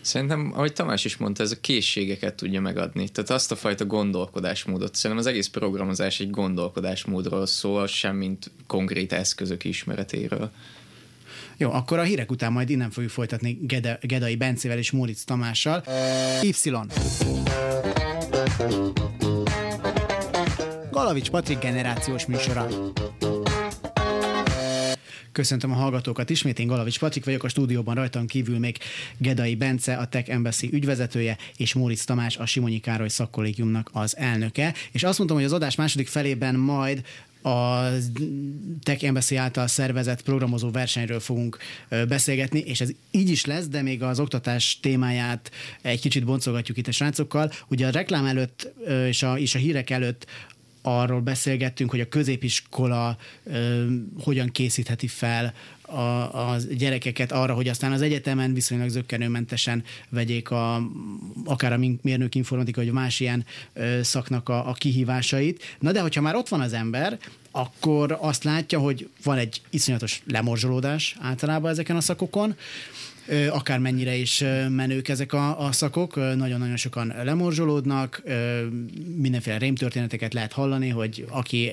Szerintem, 0.00 0.52
ahogy 0.54 0.72
Tamás 0.72 1.04
is 1.04 1.16
mondta, 1.16 1.42
ez 1.42 1.50
a 1.50 1.60
készségeket 1.60 2.34
tudja 2.34 2.60
megadni. 2.60 3.08
Tehát 3.08 3.30
azt 3.30 3.52
a 3.52 3.56
fajta 3.56 3.84
gondolkodásmódot. 3.84 4.94
Szerintem 4.94 5.26
az 5.26 5.32
egész 5.32 5.48
programozás 5.48 6.20
egy 6.20 6.30
gondolkodásmódról 6.30 7.46
szól, 7.46 7.86
semmint 7.86 8.50
konkrét 8.66 9.12
eszközök 9.12 9.64
ismeretéről. 9.64 10.50
Jó, 11.56 11.70
akkor 11.72 11.98
a 11.98 12.02
hírek 12.02 12.30
után 12.30 12.52
majd 12.52 12.70
innen 12.70 12.90
fogjuk 12.90 13.12
folytatni 13.12 13.58
Gede, 13.60 13.98
Gedai 14.02 14.36
Bencével 14.36 14.78
és 14.78 14.90
Móricz 14.90 15.24
Tamással. 15.24 15.84
Y. 16.42 16.50
Galavics 20.90 21.30
Patrik 21.30 21.58
generációs 21.58 22.26
műsora. 22.26 22.68
Köszöntöm 25.32 25.72
a 25.72 25.74
hallgatókat 25.74 26.30
ismét, 26.30 26.58
én 26.58 26.66
Galavics 26.66 26.98
Patrik 26.98 27.24
vagyok, 27.24 27.44
a 27.44 27.48
stúdióban 27.48 27.94
rajtam 27.94 28.26
kívül 28.26 28.58
még 28.58 28.76
Gedai 29.18 29.54
Bence, 29.54 29.96
a 29.96 30.06
Tech 30.06 30.30
Embassy 30.30 30.68
ügyvezetője, 30.72 31.36
és 31.56 31.74
Móricz 31.74 32.04
Tamás, 32.04 32.36
a 32.36 32.46
Simonyi 32.46 32.80
Károly 32.80 33.08
szakkollégiumnak 33.08 33.90
az 33.92 34.16
elnöke. 34.16 34.74
És 34.92 35.02
azt 35.02 35.18
mondtam, 35.18 35.38
hogy 35.38 35.46
az 35.46 35.52
adás 35.52 35.74
második 35.74 36.08
felében 36.08 36.54
majd 36.54 37.04
a 37.44 37.88
Tech 38.82 39.04
Embassy 39.04 39.36
által 39.36 39.66
szervezett 39.66 40.22
programozó 40.22 40.70
versenyről 40.70 41.20
fogunk 41.20 41.58
beszélgetni, 41.88 42.58
és 42.58 42.80
ez 42.80 42.90
így 43.10 43.30
is 43.30 43.44
lesz, 43.44 43.66
de 43.66 43.82
még 43.82 44.02
az 44.02 44.20
oktatás 44.20 44.78
témáját 44.80 45.50
egy 45.82 46.00
kicsit 46.00 46.24
boncolgatjuk 46.24 46.76
itt 46.76 46.86
a 46.86 46.92
srácokkal. 46.92 47.52
Ugye 47.68 47.86
a 47.86 47.90
reklám 47.90 48.26
előtt 48.26 48.72
és 49.08 49.22
a, 49.22 49.38
és 49.38 49.54
a 49.54 49.58
hírek 49.58 49.90
előtt 49.90 50.26
arról 50.82 51.20
beszélgettünk, 51.20 51.90
hogy 51.90 52.00
a 52.00 52.08
középiskola 52.08 53.16
ö, 53.44 53.86
hogyan 54.22 54.48
készítheti 54.48 55.06
fel 55.06 55.54
a, 55.86 56.50
a 56.50 56.56
gyerekeket 56.76 57.32
arra, 57.32 57.54
hogy 57.54 57.68
aztán 57.68 57.92
az 57.92 58.02
egyetemen 58.02 58.54
viszonylag 58.54 58.88
zöggenőmentesen 58.88 59.84
vegyék 60.08 60.50
a, 60.50 60.90
akár 61.44 61.72
a 61.72 61.78
mérnök 62.02 62.34
informatika, 62.34 62.80
vagy 62.80 62.92
más 62.92 63.20
ilyen 63.20 63.44
ö, 63.72 64.02
szaknak 64.02 64.48
a, 64.48 64.68
a 64.68 64.72
kihívásait. 64.72 65.62
Na 65.78 65.92
de 65.92 66.00
hogyha 66.00 66.20
már 66.20 66.34
ott 66.34 66.48
van 66.48 66.60
az 66.60 66.72
ember, 66.72 67.18
akkor 67.50 68.16
azt 68.20 68.44
látja, 68.44 68.78
hogy 68.78 69.08
van 69.22 69.38
egy 69.38 69.60
iszonyatos 69.70 70.22
lemorzsolódás 70.26 71.16
általában 71.20 71.70
ezeken 71.70 71.96
a 71.96 72.00
szakokon, 72.00 72.56
akármennyire 73.50 74.14
is 74.14 74.44
menők 74.68 75.08
ezek 75.08 75.32
a, 75.32 75.66
a 75.66 75.72
szakok, 75.72 76.16
nagyon-nagyon 76.16 76.76
sokan 76.76 77.14
lemorzsolódnak, 77.24 78.22
mindenféle 79.16 79.58
rémtörténeteket 79.58 80.34
lehet 80.34 80.52
hallani, 80.52 80.88
hogy 80.88 81.26
aki 81.28 81.72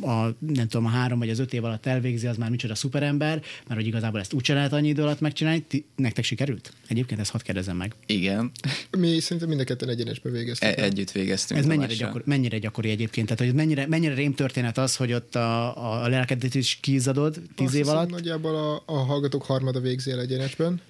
a, 0.00 0.22
nem 0.38 0.68
tudom, 0.68 0.86
a 0.86 0.88
három 0.88 1.18
vagy 1.18 1.30
az 1.30 1.38
öt 1.38 1.52
év 1.52 1.64
alatt 1.64 1.86
elvégzi, 1.86 2.26
az 2.26 2.36
már 2.36 2.50
micsoda 2.50 2.74
szuperember, 2.74 3.42
mert 3.66 3.80
hogy 3.80 3.86
igazából 3.86 4.20
ezt 4.20 4.32
úgyse 4.32 4.54
lehet 4.54 4.72
annyi 4.72 4.88
idő 4.88 5.02
alatt 5.02 5.20
megcsinálni. 5.20 5.62
Ti, 5.68 5.84
nektek 5.96 6.24
sikerült? 6.24 6.72
Egyébként 6.88 7.20
ezt 7.20 7.30
hadd 7.30 7.42
kérdezem 7.42 7.76
meg. 7.76 7.94
Igen. 8.06 8.50
Mi 8.98 9.20
szerintem 9.20 9.48
mind 9.48 9.60
a 9.60 9.64
ketten 9.64 9.88
egyenesbe 9.88 10.30
végeztünk. 10.30 10.76
E- 10.76 10.82
együtt 10.82 11.10
végeztünk. 11.10 11.60
Ez 11.60 11.66
mennyire, 11.66 11.94
gyakor, 11.94 12.22
mennyire 12.24 12.58
gyakori 12.58 12.90
egyébként? 12.90 13.26
Tehát, 13.26 13.44
hogy 13.44 13.54
mennyire, 13.54 13.86
mennyire 13.86 14.14
rémtörténet 14.14 14.78
az, 14.78 14.96
hogy 14.96 15.12
ott 15.12 15.34
a, 15.34 16.02
a 16.02 16.08
lelkedet 16.08 16.54
is 16.54 16.78
kizadod 16.80 17.40
tíz 17.54 17.66
Azt 17.66 17.74
év 17.74 17.88
alatt? 17.88 18.10
nagyjából 18.10 18.56
a, 18.56 18.82
a 18.86 18.96
hallgatók 18.96 19.42
harmada 19.42 19.80
végzi 19.80 20.10
el 20.10 20.18
egyenesben. 20.44 20.80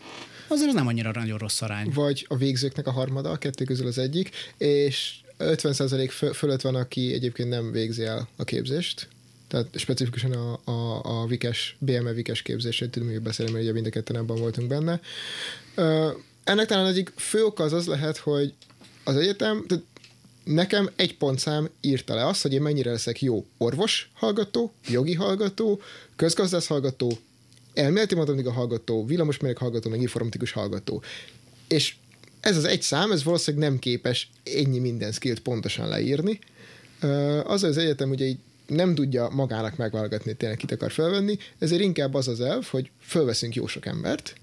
Azért 0.48 0.68
az 0.68 0.74
nem 0.74 0.86
annyira 0.86 1.10
nagyon 1.10 1.38
rossz 1.38 1.62
arány. 1.62 1.90
Vagy 1.94 2.26
a 2.28 2.36
végzőknek 2.36 2.86
a 2.86 2.90
harmada, 2.90 3.30
a 3.30 3.36
kettő 3.36 3.64
közül 3.64 3.86
az 3.86 3.98
egyik, 3.98 4.30
és 4.56 5.14
50% 5.38 6.08
föl, 6.10 6.32
fölött 6.32 6.60
van, 6.60 6.74
aki 6.74 7.12
egyébként 7.12 7.48
nem 7.48 7.72
végzi 7.72 8.04
el 8.04 8.28
a 8.36 8.44
képzést, 8.44 9.08
tehát 9.48 9.66
specifikusan 9.74 10.32
a, 10.32 10.70
a, 10.70 11.00
a 11.02 11.26
Vikes, 11.26 11.76
BME 11.78 12.12
Vikes 12.12 12.42
képzését 12.42 12.90
tudom 12.90 13.08
még 13.08 13.20
beszélni, 13.20 13.52
mert 13.52 13.64
ugye 13.64 13.72
mind 13.72 13.86
a 13.86 13.90
ketten 13.90 14.16
abban 14.16 14.36
voltunk 14.36 14.68
benne. 14.68 15.00
Ö, 15.74 16.10
ennek 16.44 16.66
talán 16.66 16.86
egyik 16.86 17.12
fő 17.16 17.44
oka 17.44 17.62
az 17.62 17.72
az 17.72 17.86
lehet, 17.86 18.16
hogy 18.16 18.52
az 19.04 19.16
egyetem, 19.16 19.64
tehát 19.66 19.84
nekem 20.44 20.90
egy 20.96 21.16
pontszám 21.16 21.68
írta 21.80 22.14
le 22.14 22.26
azt, 22.26 22.42
hogy 22.42 22.52
én 22.52 22.62
mennyire 22.62 22.90
leszek 22.90 23.22
jó 23.22 23.46
orvos 23.58 24.10
hallgató, 24.14 24.72
jogi 24.88 25.14
hallgató, 25.14 25.80
közgazdász 26.16 26.66
hallgató, 26.66 27.18
elméleti 27.74 28.14
matematika 28.14 28.52
hallgató, 28.52 29.06
villamosmérnök 29.06 29.60
hallgató, 29.60 29.90
meg 29.90 30.00
informatikus 30.00 30.52
hallgató. 30.52 31.02
És 31.68 31.94
ez 32.40 32.56
az 32.56 32.64
egy 32.64 32.82
szám, 32.82 33.12
ez 33.12 33.24
valószínűleg 33.24 33.68
nem 33.68 33.78
képes 33.78 34.30
ennyi 34.56 34.78
minden 34.78 35.12
skillt 35.12 35.40
pontosan 35.40 35.88
leírni. 35.88 36.38
Az 37.44 37.62
az 37.62 37.76
egyetem 37.76 38.10
ugye 38.10 38.24
így 38.24 38.38
nem 38.66 38.94
tudja 38.94 39.28
magának 39.28 39.76
megválogatni, 39.76 40.34
tényleg 40.34 40.58
kit 40.58 40.72
akar 40.72 40.92
felvenni, 40.92 41.38
ezért 41.58 41.82
inkább 41.82 42.14
az 42.14 42.28
az 42.28 42.40
elv, 42.40 42.64
hogy 42.64 42.90
fölveszünk 43.00 43.54
jó 43.54 43.66
sok 43.66 43.86
embert, 43.86 44.34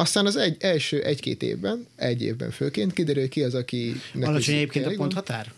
aztán 0.00 0.26
az 0.26 0.36
egy, 0.36 0.56
első 0.60 1.02
egy-két 1.02 1.42
évben, 1.42 1.86
egy 1.96 2.22
évben 2.22 2.50
főként 2.50 2.92
kiderül 2.92 3.28
ki 3.28 3.42
az, 3.42 3.54
aki... 3.54 3.94
Alacsony 4.20 4.54
egyébként 4.54 4.86
a 4.86 4.90
ponthatár? 4.96 5.52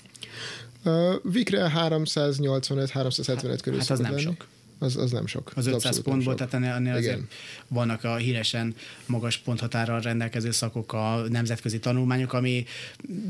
Uh, 0.85 1.15
Vikre 1.23 1.73
385-375 1.77 3.59
körül 3.63 3.79
Hát 3.79 3.91
az 3.91 3.99
nem 3.99 4.11
lenni. 4.11 4.23
sok. 4.23 4.47
Az, 4.83 4.97
az 4.97 5.11
nem 5.11 5.27
sok. 5.27 5.53
Az 5.55 5.67
500 5.67 5.75
abszolút 5.75 6.07
nem 6.07 6.15
pontból, 6.15 6.35
tehát 6.35 6.55
ennél, 6.55 6.71
ennél 6.71 6.95
azért 6.95 7.21
vannak 7.69 8.05
a 8.05 8.17
híresen 8.17 8.75
magas 9.07 9.37
ponthatárral 9.37 10.01
rendelkező 10.01 10.51
szakok, 10.51 10.93
a 10.93 11.25
nemzetközi 11.29 11.79
tanulmányok, 11.79 12.33
ami 12.33 12.65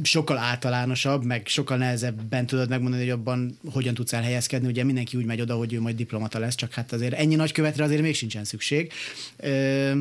sokkal 0.03 0.39
általánosabb, 0.39 1.25
meg 1.25 1.47
sokkal 1.47 1.77
nehezebben 1.77 2.47
tudod 2.47 2.69
megmondani, 2.69 3.03
hogy 3.03 3.13
abban 3.13 3.59
hogyan 3.71 3.95
tudsz 3.95 4.13
elhelyezkedni. 4.13 4.69
Ugye 4.69 4.85
mindenki 4.85 5.17
úgy 5.17 5.25
megy 5.25 5.41
oda, 5.41 5.55
hogy 5.55 5.73
ő 5.73 5.81
majd 5.81 5.97
diplomata 5.97 6.39
lesz, 6.39 6.55
csak 6.55 6.73
hát 6.73 6.93
azért 6.93 7.13
ennyi 7.13 7.35
nagykövetre 7.35 7.85
azért 7.85 8.03
még 8.03 8.15
sincsen 8.15 8.45
szükség. 8.45 8.93
Ö, 9.37 9.93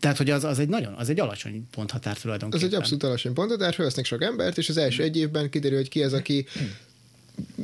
tehát, 0.00 0.16
hogy 0.16 0.30
az, 0.30 0.44
az 0.44 0.58
egy 0.58 0.68
nagyon, 0.68 0.92
az 0.92 1.08
egy 1.08 1.20
alacsony 1.20 1.66
ponthatár 1.70 2.14
Ez 2.14 2.20
tulajdonképpen. 2.20 2.66
egy 2.66 2.74
abszolút 2.74 3.02
alacsony 3.02 3.32
ponthatár, 3.32 3.74
felvesznek 3.74 4.04
sok 4.04 4.22
embert, 4.22 4.58
és 4.58 4.68
az 4.68 4.76
első 4.76 5.02
egy 5.02 5.16
évben 5.16 5.50
kiderül, 5.50 5.76
hogy 5.78 5.88
ki 5.88 6.02
az, 6.02 6.12
aki 6.12 6.46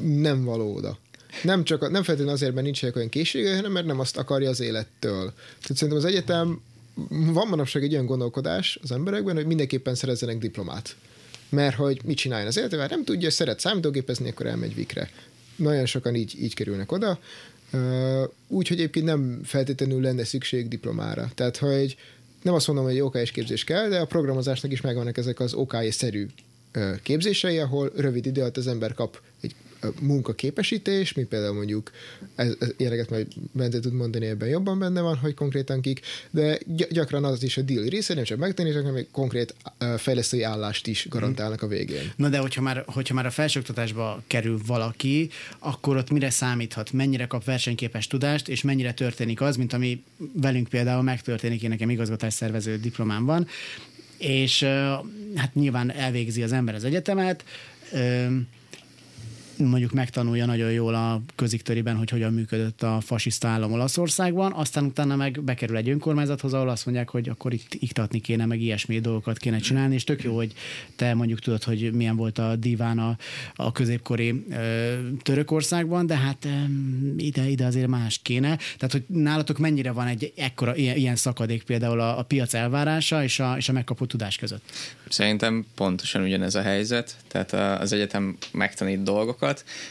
nem 0.03 0.45
való 0.45 0.75
oda. 0.75 0.99
Nem, 1.43 1.65
csak, 1.65 1.81
nem 1.81 2.03
feltétlenül 2.03 2.33
azért, 2.33 2.53
mert 2.53 2.65
nincsenek 2.65 2.97
olyan 2.97 3.09
készsége, 3.09 3.55
hanem 3.55 3.73
mert 3.73 3.87
nem 3.87 4.01
azt 4.01 4.17
akarja 4.17 4.49
az 4.49 4.61
élettől. 4.61 5.33
Tehát 5.61 5.77
szerintem 5.77 5.97
az 5.97 6.05
egyetem, 6.05 6.61
van 7.09 7.49
manapság 7.49 7.83
egy 7.83 7.93
olyan 7.93 8.07
gondolkodás 8.07 8.79
az 8.83 8.93
emberekben, 8.93 9.35
hogy 9.35 9.47
mindenképpen 9.47 9.95
szerezzenek 9.95 10.39
diplomát. 10.39 10.97
Mert 11.49 11.77
hogy 11.77 12.01
mit 12.05 12.17
csináljon 12.17 12.49
az 12.49 12.57
életével, 12.57 12.87
nem 12.91 13.05
tudja, 13.05 13.31
szeret 13.31 13.61
számítógépezni, 13.61 14.29
akkor 14.29 14.47
elmegy 14.47 14.75
vikre. 14.75 15.11
Nagyon 15.57 15.87
sokan 15.87 16.15
így, 16.15 16.43
így 16.43 16.55
kerülnek 16.55 16.93
oda. 16.93 17.19
Úgyhogy 18.49 18.77
egyébként 18.77 19.05
nem 19.05 19.41
feltétlenül 19.45 20.01
lenne 20.01 20.25
szükség 20.25 20.69
diplomára. 20.69 21.31
Tehát, 21.35 21.57
hogy 21.57 21.97
nem 22.43 22.55
azt 22.55 22.67
mondom, 22.67 22.85
hogy 22.85 23.01
OKS 23.01 23.31
képzés 23.31 23.65
kell, 23.65 23.89
de 23.89 23.99
a 23.99 24.05
programozásnak 24.05 24.73
is 24.73 24.81
megvannak 24.81 25.17
ezek 25.17 25.41
az 25.41 25.55
OKS-szerű 25.55 26.27
képzései, 27.03 27.59
ahol 27.59 27.93
rövid 27.97 28.27
idő 28.27 28.41
alatt 28.41 28.57
az 28.57 28.67
ember 28.67 28.95
kap 28.95 29.21
egy 29.41 29.55
munkaképesítés, 30.01 31.13
mint 31.13 31.29
például 31.29 31.55
mondjuk, 31.55 31.91
ez, 32.35 32.55
ez 32.59 32.69
ilyeneket 32.77 33.11
majd 33.11 33.27
Bence 33.53 33.81
tud 33.81 33.93
mondani, 33.93 34.27
ebben 34.27 34.49
jobban 34.49 34.79
benne 34.79 35.01
van, 35.01 35.17
hogy 35.17 35.35
konkrétan 35.35 35.81
kik, 35.81 36.01
de 36.31 36.59
gy- 36.67 36.93
gyakran 36.93 37.25
az 37.25 37.43
is 37.43 37.57
a 37.57 37.63
deal 37.63 37.85
része, 37.89 38.15
nem 38.15 38.25
csak 38.25 38.39
megtanítani, 38.39 38.83
hanem 38.83 38.97
egy 38.99 39.09
konkrét 39.11 39.55
fejlesztői 39.97 40.43
állást 40.43 40.87
is 40.87 41.07
garantálnak 41.09 41.63
a 41.63 41.67
végén. 41.67 42.13
Na 42.17 42.29
de 42.29 42.39
hogyha 42.39 42.63
már, 42.63 42.85
hogyha 42.87 43.15
már 43.15 43.27
a 43.27 43.31
felsőoktatásba 43.31 44.23
kerül 44.27 44.61
valaki, 44.67 45.31
akkor 45.59 45.97
ott 45.97 46.11
mire 46.11 46.31
számíthat, 46.31 46.93
mennyire 46.93 47.27
kap 47.27 47.45
versenyképes 47.45 48.07
tudást, 48.07 48.49
és 48.49 48.63
mennyire 48.63 48.93
történik 48.93 49.41
az, 49.41 49.57
mint 49.57 49.73
ami 49.73 50.05
velünk 50.33 50.69
például 50.69 51.03
megtörténik, 51.03 51.63
én 51.63 51.69
nekem 51.69 51.91
igazgatásszervező 51.91 52.79
diplomám 52.79 53.25
van, 53.25 53.47
és 54.19 54.63
hát 55.35 55.55
nyilván 55.55 55.93
elvégzi 55.93 56.43
az 56.43 56.53
ember 56.53 56.75
az 56.75 56.85
egyetemet, 56.85 57.45
mondjuk 59.59 59.93
megtanulja 59.93 60.47
nagyon 60.47 60.71
jól 60.71 60.95
a 60.95 61.23
köziktöriben, 61.35 61.97
hogy 61.97 62.11
hogyan 62.11 62.33
működött 62.33 62.83
a 62.83 63.01
fasiszta 63.01 63.49
állam 63.49 63.73
Olaszországban, 63.73 64.53
aztán 64.53 64.85
utána 64.85 65.17
meg 65.17 65.43
bekerül 65.43 65.77
egy 65.77 65.89
önkormányzathoz, 65.89 66.53
ahol 66.53 66.69
azt 66.69 66.87
mondják, 66.87 67.09
hogy 67.09 67.29
akkor 67.29 67.53
itt 67.53 67.75
iktatni 67.75 68.21
kéne, 68.21 68.47
meg 68.47 68.61
ilyesmi 68.61 69.01
dolgokat 69.01 69.39
kéne 69.39 69.59
csinálni, 69.59 69.95
és 69.95 70.05
tök 70.05 70.23
jó, 70.23 70.37
hogy 70.37 70.53
te 70.97 71.15
mondjuk 71.15 71.39
tudod, 71.39 71.63
hogy 71.63 71.93
milyen 71.93 72.17
volt 72.17 72.39
a 72.39 72.57
diván 72.57 72.99
a, 72.99 73.17
a 73.55 73.73
középkori 73.73 74.45
ö, 74.51 74.95
Törökországban, 75.23 76.07
de 76.07 76.17
hát 76.17 76.49
ide, 77.17 77.49
ide 77.49 77.65
azért 77.65 77.89
más 77.89 78.21
kéne. 78.23 78.57
Tehát, 78.57 78.93
hogy 78.93 79.05
nálatok 79.07 79.59
mennyire 79.59 79.91
van 79.91 80.07
egy 80.07 80.33
ekkora, 80.37 80.77
ilyen, 80.77 80.97
ilyen 80.97 81.17
szakadék 81.17 81.63
például 81.63 82.01
a, 82.01 82.19
a 82.19 82.23
piac 82.23 82.55
elvárása 82.55 83.23
és 83.23 83.41
a, 83.41 83.55
és 83.57 83.69
a 83.69 83.73
megkapott 83.73 84.09
tudás 84.09 84.37
között? 84.37 84.63
Szerintem 85.09 85.67
pontosan 85.75 86.23
ugyanez 86.23 86.55
a 86.55 86.63
helyzet, 86.63 87.17
tehát 87.29 87.81
az 87.81 87.93
egyetem 87.93 88.37
megtanít 88.53 89.03
dolgokat. 89.03 89.44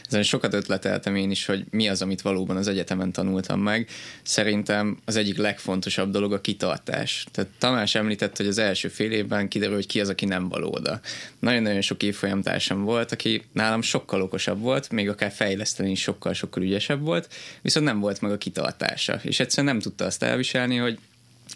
Ezen 0.06 0.22
sokat 0.22 0.54
ötleteltem 0.54 1.16
én 1.16 1.30
is, 1.30 1.46
hogy 1.46 1.64
mi 1.70 1.88
az, 1.88 2.02
amit 2.02 2.22
valóban 2.22 2.56
az 2.56 2.68
egyetemen 2.68 3.12
tanultam 3.12 3.60
meg. 3.60 3.88
Szerintem 4.22 4.98
az 5.04 5.16
egyik 5.16 5.36
legfontosabb 5.36 6.10
dolog 6.10 6.32
a 6.32 6.40
kitartás. 6.40 7.26
Tehát 7.30 7.50
Tamás 7.58 7.94
említett, 7.94 8.36
hogy 8.36 8.46
az 8.46 8.58
első 8.58 8.88
fél 8.88 9.10
évben 9.10 9.48
kiderül, 9.48 9.74
hogy 9.74 9.86
ki 9.86 10.00
az, 10.00 10.08
aki 10.08 10.24
nem 10.24 10.48
való 10.48 10.72
oda. 10.72 11.00
Nagyon-nagyon 11.38 11.80
sok 11.80 12.02
évfolyamtársam 12.02 12.82
volt, 12.82 13.12
aki 13.12 13.42
nálam 13.52 13.82
sokkal 13.82 14.22
okosabb 14.22 14.60
volt, 14.60 14.90
még 14.90 15.08
akár 15.08 15.30
fejleszteni 15.30 15.90
is 15.90 16.00
sokkal-sokkal 16.00 16.62
ügyesebb 16.62 17.00
volt, 17.00 17.28
viszont 17.62 17.86
nem 17.86 18.00
volt 18.00 18.20
meg 18.20 18.30
a 18.32 18.38
kitartása. 18.38 19.20
És 19.22 19.40
egyszerűen 19.40 19.72
nem 19.72 19.82
tudta 19.82 20.04
azt 20.04 20.22
elviselni, 20.22 20.76
hogy 20.76 20.98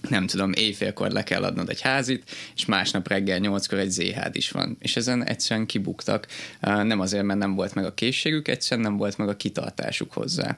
nem 0.08 0.26
tudom, 0.26 0.52
éjfélkor 0.52 1.10
le 1.10 1.22
kell 1.22 1.42
adnod 1.42 1.68
egy 1.68 1.80
házit, 1.80 2.30
és 2.56 2.64
másnap 2.64 3.08
reggel 3.08 3.38
nyolckor 3.38 3.78
egy 3.78 3.90
ZHD 3.90 4.36
is 4.36 4.50
van. 4.50 4.76
És 4.80 4.96
ezen 4.96 5.24
egyszerűen 5.24 5.66
kibuktak. 5.66 6.26
Nem 6.60 7.00
azért, 7.00 7.24
mert 7.24 7.38
nem 7.38 7.54
volt 7.54 7.74
meg 7.74 7.84
a 7.84 7.94
készségük, 7.94 8.48
egyszerűen 8.48 8.86
nem 8.86 8.96
volt 8.96 9.18
meg 9.18 9.28
a 9.28 9.36
kitartásuk 9.36 10.12
hozzá. 10.12 10.56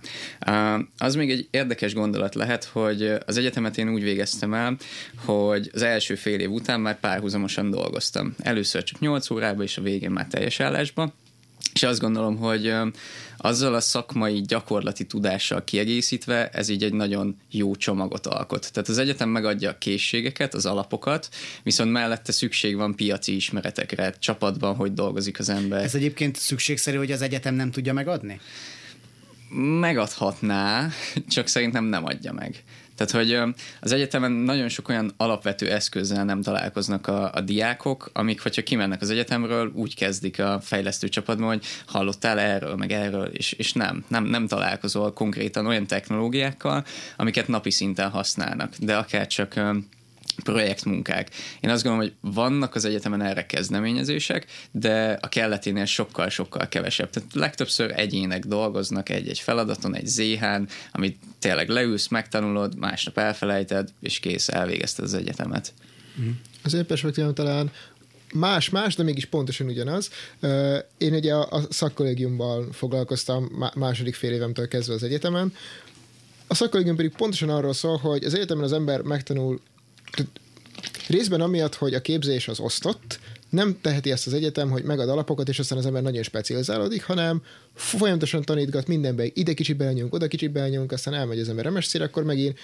Az 0.99 1.15
még 1.15 1.31
egy 1.31 1.49
érdekes 1.51 1.95
gondolat 1.95 2.35
lehet, 2.35 2.65
hogy 2.65 3.13
az 3.27 3.37
egyetemet 3.37 3.79
én 3.79 3.93
úgy 3.93 4.03
végeztem 4.03 4.55
el, 4.55 4.77
hogy 5.25 5.71
az 5.73 5.83
első 5.83 6.15
fél 6.15 6.41
év 6.41 6.51
után 6.51 6.81
már 6.81 7.01
párhuzamosan 7.01 7.71
dolgoztam. 7.71 8.35
Először 8.39 8.83
csak 8.83 9.01
8 9.01 9.31
órában, 9.31 9.65
és 9.65 9.79
a 9.79 9.83
végén 9.83 10.11
már 10.11 10.27
teljes 10.27 10.61
állásban. 10.61 11.13
És 11.73 11.83
azt 11.83 12.01
gondolom, 12.01 12.37
hogy 12.37 12.73
azzal 13.37 13.75
a 13.75 13.81
szakmai 13.81 14.41
gyakorlati 14.41 15.05
tudással 15.05 15.65
kiegészítve 15.65 16.49
ez 16.49 16.69
így 16.69 16.83
egy 16.83 16.93
nagyon 16.93 17.37
jó 17.51 17.77
csomagot 17.77 18.27
alkot. 18.27 18.73
Tehát 18.73 18.89
az 18.89 18.99
egyetem 18.99 19.29
megadja 19.29 19.71
a 19.71 19.79
készségeket, 19.79 20.55
az 20.55 20.67
alapokat, 20.67 21.29
viszont 21.63 21.93
mellette 21.93 22.33
szükség 22.33 22.77
van 22.77 22.95
piaci 22.95 23.35
ismeretekre, 23.35 24.15
csapatban, 24.19 24.75
hogy 24.75 24.95
dolgozik 24.95 25.39
az 25.39 25.49
ember. 25.49 25.83
Ez 25.83 25.95
egyébként 25.95 26.37
szükségszerű, 26.37 26.97
hogy 26.97 27.13
az 27.13 27.23
egyetem 27.23 27.55
nem 27.55 27.71
tudja 27.71 27.93
megadni? 27.93 28.41
megadhatná, 29.81 30.89
csak 31.29 31.47
szerintem 31.47 31.85
nem 31.85 32.05
adja 32.05 32.33
meg. 32.33 32.63
Tehát, 33.01 33.27
hogy 33.27 33.55
az 33.81 33.93
egyetemen 33.93 34.33
nagyon 34.33 34.69
sok 34.69 34.89
olyan 34.89 35.13
alapvető 35.17 35.71
eszközzel 35.71 36.25
nem 36.25 36.43
találkoznak 36.43 37.07
a, 37.07 37.33
a 37.35 37.41
diákok, 37.41 38.11
amik, 38.13 38.43
hogyha 38.43 38.63
kimennek 38.63 39.01
az 39.01 39.11
egyetemről, 39.11 39.73
úgy 39.75 39.97
kezdik 39.97 40.39
a 40.39 40.61
fejlesztő 40.63 41.09
csapatban, 41.09 41.49
hogy 41.49 41.65
hallottál 41.87 42.39
erről, 42.39 42.77
meg 42.77 42.93
erről, 42.93 43.27
és, 43.27 43.53
és 43.53 43.73
nem, 43.73 44.05
nem, 44.09 44.25
nem 44.25 44.47
találkozol 44.47 45.13
konkrétan 45.13 45.67
olyan 45.67 45.87
technológiákkal, 45.87 46.85
amiket 47.17 47.49
napi 47.49 47.71
szinten 47.71 48.11
használnak, 48.11 48.75
de 48.79 48.97
akár 48.97 49.27
csak 49.27 49.61
projektmunkák. 50.45 51.31
Én 51.61 51.71
azt 51.71 51.83
gondolom, 51.83 52.09
hogy 52.09 52.33
vannak 52.35 52.75
az 52.75 52.85
egyetemen 52.85 53.23
erre 53.23 53.47
kezdeményezések, 53.47 54.47
de 54.71 55.19
a 55.21 55.29
kelleténél 55.29 55.85
sokkal-sokkal 55.85 56.69
kevesebb. 56.69 57.11
Tehát 57.11 57.35
legtöbbször 57.35 57.93
egyének 57.97 58.45
dolgoznak 58.45 59.09
egy-egy 59.09 59.39
feladaton, 59.39 59.97
egy 59.97 60.07
zh 60.07 60.45
amit 60.93 61.19
tényleg 61.39 61.69
leülsz, 61.69 62.09
megtanulod, 62.09 62.79
másnap 62.79 63.19
elfelejted, 63.19 63.89
és 64.01 64.21
kész, 64.21 64.49
elvégezted 64.49 65.05
az 65.05 65.15
egyetemet. 65.15 65.73
Az 66.63 66.75
én 66.75 66.87
perspektívám 66.87 67.35
talán 67.35 67.71
más-más, 68.35 68.95
de 68.95 69.03
mégis 69.03 69.25
pontosan 69.25 69.67
ugyanaz. 69.67 70.11
Én 70.99 71.15
ugye 71.15 71.35
a 71.35 71.61
szakkollégiumban 71.71 72.73
foglalkoztam 72.73 73.49
má- 73.59 73.75
második 73.75 74.15
fél 74.15 74.33
évemtől 74.33 74.69
kezdve 74.69 74.95
az 74.95 75.03
egyetemen. 75.03 75.55
A 76.47 76.55
szakkollégium 76.55 76.97
pedig 76.97 77.13
pontosan 77.17 77.49
arról 77.49 77.73
szól, 77.73 77.97
hogy 77.97 78.25
az 78.25 78.35
egyetemen 78.35 78.65
az 78.65 78.73
ember 78.73 79.01
megtanul 79.01 79.61
részben 81.09 81.41
amiatt, 81.41 81.75
hogy 81.75 81.95
a 81.95 82.01
képzés 82.01 82.49
az 82.49 82.61
osztott, 82.61 83.19
nem 83.51 83.79
teheti 83.81 84.11
ezt 84.11 84.27
az 84.27 84.33
egyetem, 84.33 84.71
hogy 84.71 84.83
megad 84.83 85.09
alapokat, 85.09 85.49
és 85.49 85.59
aztán 85.59 85.79
az 85.79 85.87
ember 85.87 86.03
nagyon 86.03 86.23
specializálódik, 86.23 87.05
hanem 87.05 87.43
folyamatosan 87.75 88.43
tanítgat 88.43 88.87
mindenbe, 88.87 89.25
ide 89.35 89.53
kicsit 89.55 89.77
belenyomunk, 89.77 90.15
oda 90.15 90.29
kicsit 90.29 90.51
belenyomunk, 90.51 90.93
aztán 90.93 91.15
elmegy 91.15 91.39
az 91.39 91.49
ember 91.49 91.69
MSC-re, 91.69 92.05
akkor 92.05 92.25
megint 92.25 92.59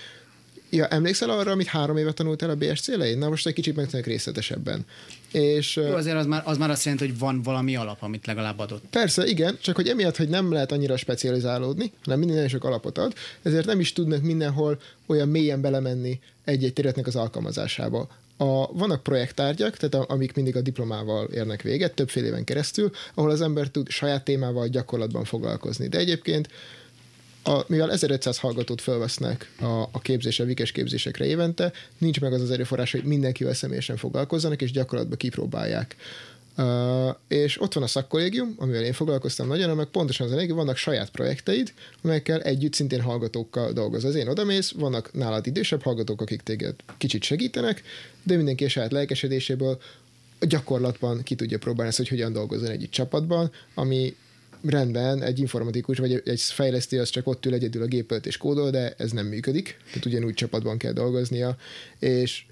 Ja, 0.71 0.87
emlékszel 0.87 1.31
arra, 1.31 1.51
amit 1.51 1.67
három 1.67 1.97
éve 1.97 2.13
tanultál 2.13 2.51
a 2.51 2.55
BSC 2.55 2.89
elején? 2.89 3.19
Na 3.19 3.29
most 3.29 3.47
egy 3.47 3.53
kicsit 3.53 3.77
megtanuljuk 3.77 4.09
részletesebben. 4.09 4.85
És 5.33 5.77
Jó, 5.77 5.95
azért 5.95 6.17
az 6.17 6.27
már, 6.27 6.43
az 6.45 6.59
már 6.59 6.71
azt 6.71 6.85
jelenti, 6.85 7.07
hogy 7.07 7.19
van 7.19 7.43
valami 7.43 7.77
alap, 7.77 8.03
amit 8.03 8.27
legalább 8.27 8.59
adott. 8.59 8.85
persze, 8.91 9.27
igen, 9.27 9.59
csak 9.61 9.77
hogy 9.77 9.89
emiatt, 9.89 10.17
hogy 10.17 10.29
nem 10.29 10.53
lehet 10.53 10.73
annyira 10.73 10.97
specializálódni, 10.97 11.93
hanem 12.05 12.19
minden 12.19 12.37
nagyon 12.37 12.51
sok 12.51 12.65
alapot 12.65 12.99
ad, 12.99 13.15
ezért 13.43 13.67
nem 13.67 13.81
is 13.81 13.93
tudnak 13.93 14.23
mindenhol 14.23 14.81
olyan 15.07 15.29
mélyen 15.29 15.61
belemenni 15.61 16.21
egy-egy 16.47 16.73
területnek 16.73 17.07
az 17.07 17.17
alkalmazásába. 17.17 18.09
A, 18.37 18.73
vannak 18.73 19.03
projekttárgyak, 19.03 19.77
tehát 19.77 19.95
a, 19.95 20.13
amik 20.13 20.35
mindig 20.35 20.57
a 20.57 20.61
diplomával 20.61 21.27
érnek 21.27 21.63
véget, 21.63 21.95
többfél 21.95 22.25
éven 22.25 22.45
keresztül, 22.45 22.91
ahol 23.15 23.31
az 23.31 23.41
ember 23.41 23.69
tud 23.69 23.89
saját 23.89 24.25
témával 24.25 24.69
gyakorlatban 24.69 25.25
foglalkozni. 25.25 25.89
De 25.89 25.99
egyébként 25.99 26.49
a, 27.43 27.65
mivel 27.67 27.91
1500 27.91 28.39
hallgatót 28.39 28.81
felvesznek 28.81 29.51
a, 29.61 29.83
a 29.93 30.01
képzésre, 30.03 30.45
vikes 30.45 30.73
képzésekre 30.73 31.25
évente, 31.25 31.73
nincs 31.99 32.21
meg 32.21 32.33
az 32.33 32.41
az 32.41 32.51
erőforrás, 32.51 32.93
hogy 32.93 33.05
mindenkivel 33.05 33.55
személyesen 33.55 33.97
foglalkozzanak, 33.97 34.63
és 34.63 34.71
gyakorlatban 34.71 35.17
kipróbálják. 35.17 35.97
És 37.29 37.61
ott 37.61 37.73
van 37.73 37.83
a 37.83 37.87
szakkollégium, 37.87 38.55
amivel 38.59 38.85
én 38.85 38.92
foglalkoztam 38.92 39.47
nagyon, 39.47 39.77
meg 39.77 39.87
pontosan 39.87 40.33
az 40.33 40.51
a 40.51 40.55
vannak 40.55 40.77
saját 40.77 41.11
projekteid, 41.11 41.73
amelyekkel 42.03 42.42
együtt 42.42 42.75
szintén 42.75 43.01
hallgatókkal 43.01 43.73
dolgozol. 43.73 44.11
Az 44.11 44.16
én 44.16 44.29
odamész, 44.29 44.71
vannak 44.71 45.12
nálad 45.12 45.47
idősebb 45.47 45.83
hallgatók, 45.83 46.21
akik 46.21 46.42
téged 46.42 46.75
kicsit 46.97 47.23
segítenek, 47.23 47.83
de 48.23 48.37
mindenki 48.37 48.64
a 48.64 48.69
saját 48.69 48.92
lelkesedéséből 48.92 49.79
gyakorlatban 50.40 51.23
ki 51.23 51.35
tudja 51.35 51.59
próbálni 51.59 51.88
ezt, 51.88 51.97
hogy 51.97 52.09
hogyan 52.09 52.33
dolgozzon 52.33 52.71
egy 52.71 52.88
csapatban, 52.90 53.51
ami 53.75 54.16
rendben, 54.64 55.23
egy 55.23 55.38
informatikus 55.38 55.99
vagy 55.99 56.23
egy 56.25 56.40
fejlesztő 56.40 57.01
az 57.01 57.11
csak 57.11 57.27
ott 57.27 57.47
ül 57.47 57.55
egyedül 57.55 57.83
a 57.83 57.87
gép 57.87 58.12
és 58.23 58.37
kódol, 58.37 58.71
de 58.71 58.95
ez 58.99 59.11
nem 59.11 59.27
működik, 59.27 59.77
tehát 59.87 60.07
ugyanúgy 60.07 60.35
csapatban 60.35 60.79
kell 60.79 60.92
dolgoznia, 60.92 61.57
és 61.99 62.45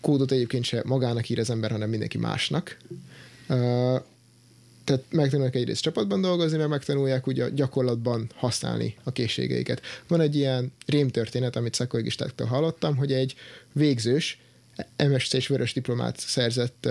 kódot 0.00 0.32
egyébként 0.32 0.64
se 0.64 0.82
magának 0.84 1.28
ír 1.28 1.38
az 1.38 1.50
ember, 1.50 1.70
hanem 1.70 1.88
mindenki 1.88 2.18
másnak. 2.18 2.76
Tehát 4.84 5.04
megtanulnak 5.10 5.54
egyrészt 5.54 5.82
csapatban 5.82 6.20
dolgozni, 6.20 6.56
mert 6.56 6.68
megtanulják 6.68 7.26
ugye 7.26 7.48
gyakorlatban 7.48 8.30
használni 8.34 8.96
a 9.02 9.12
készségeiket. 9.12 9.80
Van 10.06 10.20
egy 10.20 10.36
ilyen 10.36 10.72
rémtörténet, 10.86 11.56
amit 11.56 11.74
szakologistáktól 11.74 12.46
hallottam, 12.46 12.96
hogy 12.96 13.12
egy 13.12 13.34
végzős, 13.72 14.38
MSC 15.08 15.32
és 15.32 15.46
vörös 15.46 15.72
diplomát 15.72 16.18
szerzett 16.18 16.88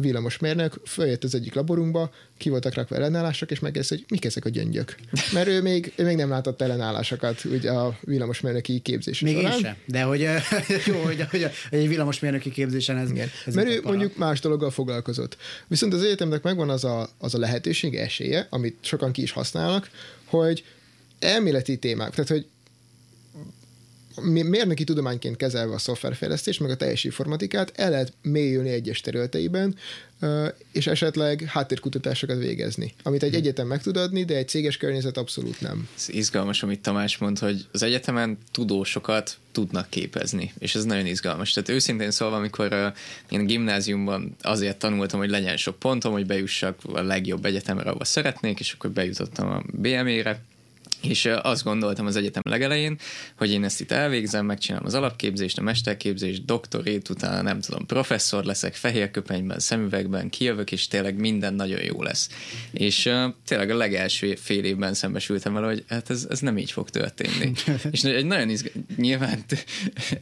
villamosmérnök, 0.00 0.80
följött 0.84 1.24
az 1.24 1.34
egyik 1.34 1.54
laborunkba, 1.54 2.10
ki 2.36 2.48
voltak 2.48 2.74
rakva 2.74 2.96
ellenállások, 2.96 3.50
és 3.50 3.60
megkérdezte, 3.60 3.94
hogy 3.94 4.04
mik 4.08 4.24
ezek 4.24 4.44
a 4.44 4.48
gyöngyök. 4.48 4.94
Mert 5.32 5.48
ő 5.48 5.62
még, 5.62 5.92
ő 5.96 6.04
még 6.04 6.16
nem 6.16 6.28
látott 6.28 6.62
ellenállásokat 6.62 7.44
ugye 7.44 7.70
a 7.70 7.98
villamosmérnöki 8.00 8.80
képzés 8.80 9.20
Még 9.20 9.36
során. 9.36 9.52
én 9.52 9.58
sem, 9.58 9.76
de 9.86 10.02
hogy 10.02 10.20
jó, 10.86 11.00
hogy, 11.02 11.24
hogy, 11.30 11.42
hogy 11.42 11.50
egy 11.70 11.88
villamosmérnöki 11.88 12.50
képzésen 12.50 12.96
ez... 12.96 13.10
Igen. 13.10 13.28
ez 13.46 13.54
Mert 13.54 13.68
ő 13.68 13.80
mondjuk 13.82 14.16
más 14.16 14.40
dologgal 14.40 14.70
foglalkozott. 14.70 15.36
Viszont 15.66 15.92
az 15.92 16.02
egyetemnek 16.02 16.42
megvan 16.42 16.70
az 16.70 16.84
a, 16.84 17.08
az 17.18 17.34
a 17.34 17.38
lehetőség, 17.38 17.94
esélye, 17.94 18.46
amit 18.50 18.76
sokan 18.80 19.12
ki 19.12 19.22
is 19.22 19.30
használnak, 19.30 19.90
hogy 20.24 20.64
elméleti 21.18 21.76
témák, 21.76 22.10
tehát 22.10 22.30
hogy 22.30 22.46
mérnöki 24.22 24.84
tudományként 24.84 25.36
kezelve 25.36 25.74
a 25.74 25.78
szoftverfejlesztést, 25.78 26.60
meg 26.60 26.70
a 26.70 26.76
teljes 26.76 27.04
informatikát, 27.04 27.72
el 27.76 27.90
lehet 27.90 28.12
mélyülni 28.22 28.70
egyes 28.70 29.00
területeiben, 29.00 29.76
és 30.72 30.86
esetleg 30.86 31.42
háttérkutatásokat 31.42 32.38
végezni, 32.38 32.94
amit 33.02 33.22
egy 33.22 33.34
egyetem 33.34 33.66
meg 33.66 33.82
tud 33.82 33.96
adni, 33.96 34.24
de 34.24 34.36
egy 34.36 34.48
céges 34.48 34.76
környezet 34.76 35.16
abszolút 35.16 35.60
nem. 35.60 35.88
Ez 35.96 36.08
izgalmas, 36.08 36.62
amit 36.62 36.80
Tamás 36.80 37.18
mond, 37.18 37.38
hogy 37.38 37.66
az 37.72 37.82
egyetemen 37.82 38.38
tudósokat 38.52 39.38
tudnak 39.52 39.90
képezni, 39.90 40.52
és 40.58 40.74
ez 40.74 40.84
nagyon 40.84 41.06
izgalmas. 41.06 41.52
Tehát 41.52 41.68
őszintén 41.68 42.10
szólva, 42.10 42.36
amikor 42.36 42.72
uh, 42.72 42.86
én 43.28 43.46
gimnáziumban 43.46 44.36
azért 44.42 44.78
tanultam, 44.78 45.18
hogy 45.18 45.30
legyen 45.30 45.56
sok 45.56 45.78
pontom, 45.78 46.12
hogy 46.12 46.26
bejussak 46.26 46.78
a 46.92 47.00
legjobb 47.02 47.44
egyetemre, 47.44 47.88
ahova 47.88 48.04
szeretnék, 48.04 48.60
és 48.60 48.72
akkor 48.72 48.90
bejutottam 48.90 49.48
a 49.48 49.62
BME-re, 49.72 50.40
és 51.02 51.28
azt 51.42 51.64
gondoltam 51.64 52.06
az 52.06 52.16
egyetem 52.16 52.42
legelején, 52.44 52.98
hogy 53.36 53.50
én 53.50 53.64
ezt 53.64 53.80
itt 53.80 53.92
elvégzem, 53.92 54.46
megcsinálom 54.46 54.86
az 54.86 54.94
alapképzést, 54.94 55.58
a 55.58 55.62
mesterképzést, 55.62 56.44
doktorét, 56.44 57.08
utána 57.08 57.42
nem 57.42 57.60
tudom, 57.60 57.86
professzor 57.86 58.44
leszek, 58.44 58.74
fehér 58.74 59.10
köpenyben, 59.10 59.58
szemüvegben, 59.58 60.30
kijövök, 60.30 60.72
és 60.72 60.88
tényleg 60.88 61.16
minden 61.20 61.54
nagyon 61.54 61.82
jó 61.82 62.02
lesz. 62.02 62.28
És 62.70 63.06
uh, 63.06 63.24
tényleg 63.46 63.70
a 63.70 63.76
legelső 63.76 64.34
fél 64.34 64.64
évben 64.64 64.94
szembesültem 64.94 65.52
vele, 65.52 65.66
hogy 65.66 65.84
hát 65.88 66.10
ez, 66.10 66.26
ez 66.30 66.40
nem 66.40 66.58
így 66.58 66.70
fog 66.70 66.90
történni. 66.90 67.52
és 67.90 68.02
egy 68.02 68.26
nagyon 68.26 68.48
izgalmas, 68.48 68.82
nyilván 68.96 69.44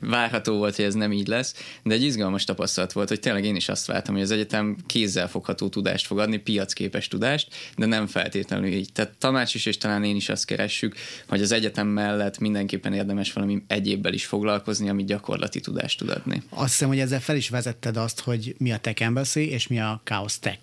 várható 0.00 0.56
volt, 0.56 0.76
hogy 0.76 0.84
ez 0.84 0.94
nem 0.94 1.12
így 1.12 1.26
lesz, 1.26 1.54
de 1.82 1.94
egy 1.94 2.02
izgalmas 2.02 2.44
tapasztalat 2.44 2.92
volt, 2.92 3.08
hogy 3.08 3.20
tényleg 3.20 3.44
én 3.44 3.56
is 3.56 3.68
azt 3.68 3.86
vártam, 3.86 4.14
hogy 4.14 4.22
az 4.22 4.30
egyetem 4.30 4.76
kézzel 4.86 5.28
fogható 5.28 5.68
tudást 5.68 6.06
fog 6.06 6.18
adni, 6.18 6.36
piacképes 6.36 7.08
tudást, 7.08 7.54
de 7.76 7.86
nem 7.86 8.06
feltétlenül 8.06 8.72
így. 8.72 8.92
Tehát 8.92 9.14
Tamács 9.18 9.54
is, 9.54 9.66
és 9.66 9.76
talán 9.76 10.04
én 10.04 10.16
is 10.16 10.28
azt 10.28 10.44
keres 10.44 10.65
keressük, 10.66 10.96
hogy 11.28 11.42
az 11.42 11.52
egyetem 11.52 11.86
mellett 11.86 12.38
mindenképpen 12.38 12.92
érdemes 12.92 13.32
valami 13.32 13.62
egyébbel 13.66 14.12
is 14.12 14.26
foglalkozni, 14.26 14.88
ami 14.88 15.04
gyakorlati 15.04 15.60
tudást 15.60 15.98
tud 15.98 16.08
adni. 16.08 16.42
Azt 16.48 16.70
hiszem, 16.70 16.88
hogy 16.88 16.98
ezzel 16.98 17.20
fel 17.20 17.36
is 17.36 17.48
vezetted 17.48 17.96
azt, 17.96 18.20
hogy 18.20 18.54
mi 18.58 18.72
a 18.72 18.78
Tech 18.78 19.02
Embassy 19.02 19.50
és 19.50 19.66
mi 19.66 19.80
a 19.80 20.00
Chaos 20.04 20.38
Tech. 20.38 20.58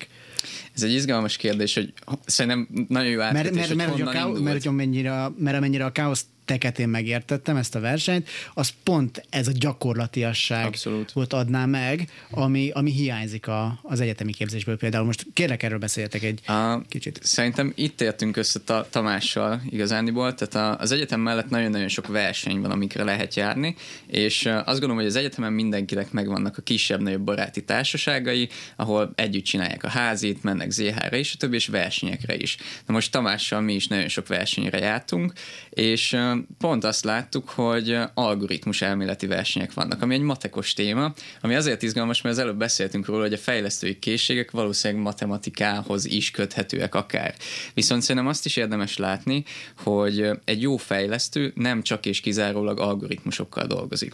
Ez 0.76 0.84
egy 0.84 0.94
izgalmas 0.94 1.38
kérdés, 1.38 1.74
hogy 1.74 1.94
szerintem 2.26 2.68
nagyon 2.88 3.12
jó 3.12 3.20
átvetés, 3.20 3.54
mert, 3.54 3.68
mert, 3.68 3.78
mert, 3.78 3.92
hogy, 3.92 4.02
a, 4.02 4.28
mert, 4.28 4.40
mert, 4.40 4.66
amennyire, 4.66 5.30
mert 5.38 5.58
amennyire 5.58 5.86
a 5.86 5.92
Chaos 5.92 6.22
teket 6.46 6.80
én 6.80 6.90
megértettem, 6.90 7.56
ezt 7.56 7.76
a 7.76 7.80
versenyt, 7.80 8.30
az 8.54 8.74
pont 8.84 9.26
ez 9.30 9.48
a 9.48 9.52
gyakorlatiasság 9.56 10.66
Abszolút. 10.66 11.12
volt 11.12 11.34
adná 11.34 11.66
meg, 11.66 12.10
ami, 12.30 12.70
ami 12.74 12.92
hiányzik 12.92 13.48
a, 13.48 13.80
az 13.82 14.00
egyetemi 14.00 14.32
képzésből 14.32 14.78
például. 14.78 15.06
Most 15.06 15.26
kérlek 15.34 15.64
erről 15.64 15.78
beszéltek 15.78 16.24
egy 16.24 16.48
a, 16.48 16.82
kicsit. 16.82 17.20
Szerintem 17.24 17.74
itt 17.76 18.02
értünk 18.02 18.38
össze 18.38 18.60
ta, 18.60 18.88
Tamással 18.90 19.62
igazániból, 19.70 20.34
tehát 20.34 20.56
a, 20.56 20.82
az 20.82 20.92
egyetem 20.92 21.20
mellett 21.20 21.50
nagyon-nagyon 21.50 21.88
sok 21.88 22.08
verseny 22.08 22.62
van, 22.62 22.72
amikre 22.72 23.04
lehet 23.04 23.36
járni, 23.36 23.76
és 24.08 24.46
azt 24.46 24.66
gondolom, 24.66 24.96
hogy 24.96 25.06
az 25.06 25.16
egyetemen 25.16 25.54
mindenkinek 25.54 26.12
megvannak 26.12 26.58
a 26.58 26.62
kisebb-nagyobb 26.62 27.22
baráti 27.22 27.64
társaságai, 27.64 28.50
ahol 28.76 29.12
együtt 29.16 29.44
csinálják 29.44 29.84
a 29.84 29.90
házit, 29.90 30.44
mennek 30.44 30.72
ZH-re 30.72 31.18
és 31.18 31.34
a 31.34 31.38
többi, 31.38 31.56
és 31.56 31.68
versenyekre 31.68 32.36
is. 32.36 32.58
Na 32.86 32.94
most 32.94 33.12
Tamással 33.12 33.62
mi 33.62 33.74
is 33.74 33.88
nagyon 33.88 34.08
sok 34.08 34.28
versenyre 34.28 34.78
jártunk, 34.78 35.34
és 35.70 36.18
pont 36.58 36.84
azt 36.84 37.04
láttuk, 37.04 37.50
hogy 37.50 37.98
algoritmus 38.14 38.82
elméleti 38.82 39.28
versenyek 39.28 39.74
vannak, 39.74 40.02
ami 40.02 40.14
egy 40.14 40.22
matekos 40.22 40.74
téma, 40.74 41.14
ami 41.42 41.56
azért 41.56 41.82
izgalmas, 41.82 42.22
mert 42.22 42.36
az 42.36 42.42
előbb 42.42 42.58
beszéltünk 42.58 43.06
róla, 43.06 43.22
hogy 43.22 43.34
a 43.34 43.38
fejlesztői 43.38 44.00
készségek 44.00 44.52
valószínűleg 44.52 45.04
matematikához 45.04 46.06
is 46.06 46.32
köthetőek 46.32 46.96
akár. 46.96 47.36
Viszont 47.74 48.02
szerintem 48.02 48.28
azt 48.30 48.46
is 48.46 48.56
érdemes 48.56 48.98
látni, 48.98 49.44
hogy 49.78 50.30
egy 50.46 50.62
jó 50.62 50.78
fejlesztő 50.78 51.52
nem 51.56 51.82
csak 51.82 52.06
és 52.06 52.20
kizárólag 52.20 52.80
algoritmusokkal 52.80 53.66
dolgozik. 53.68 54.14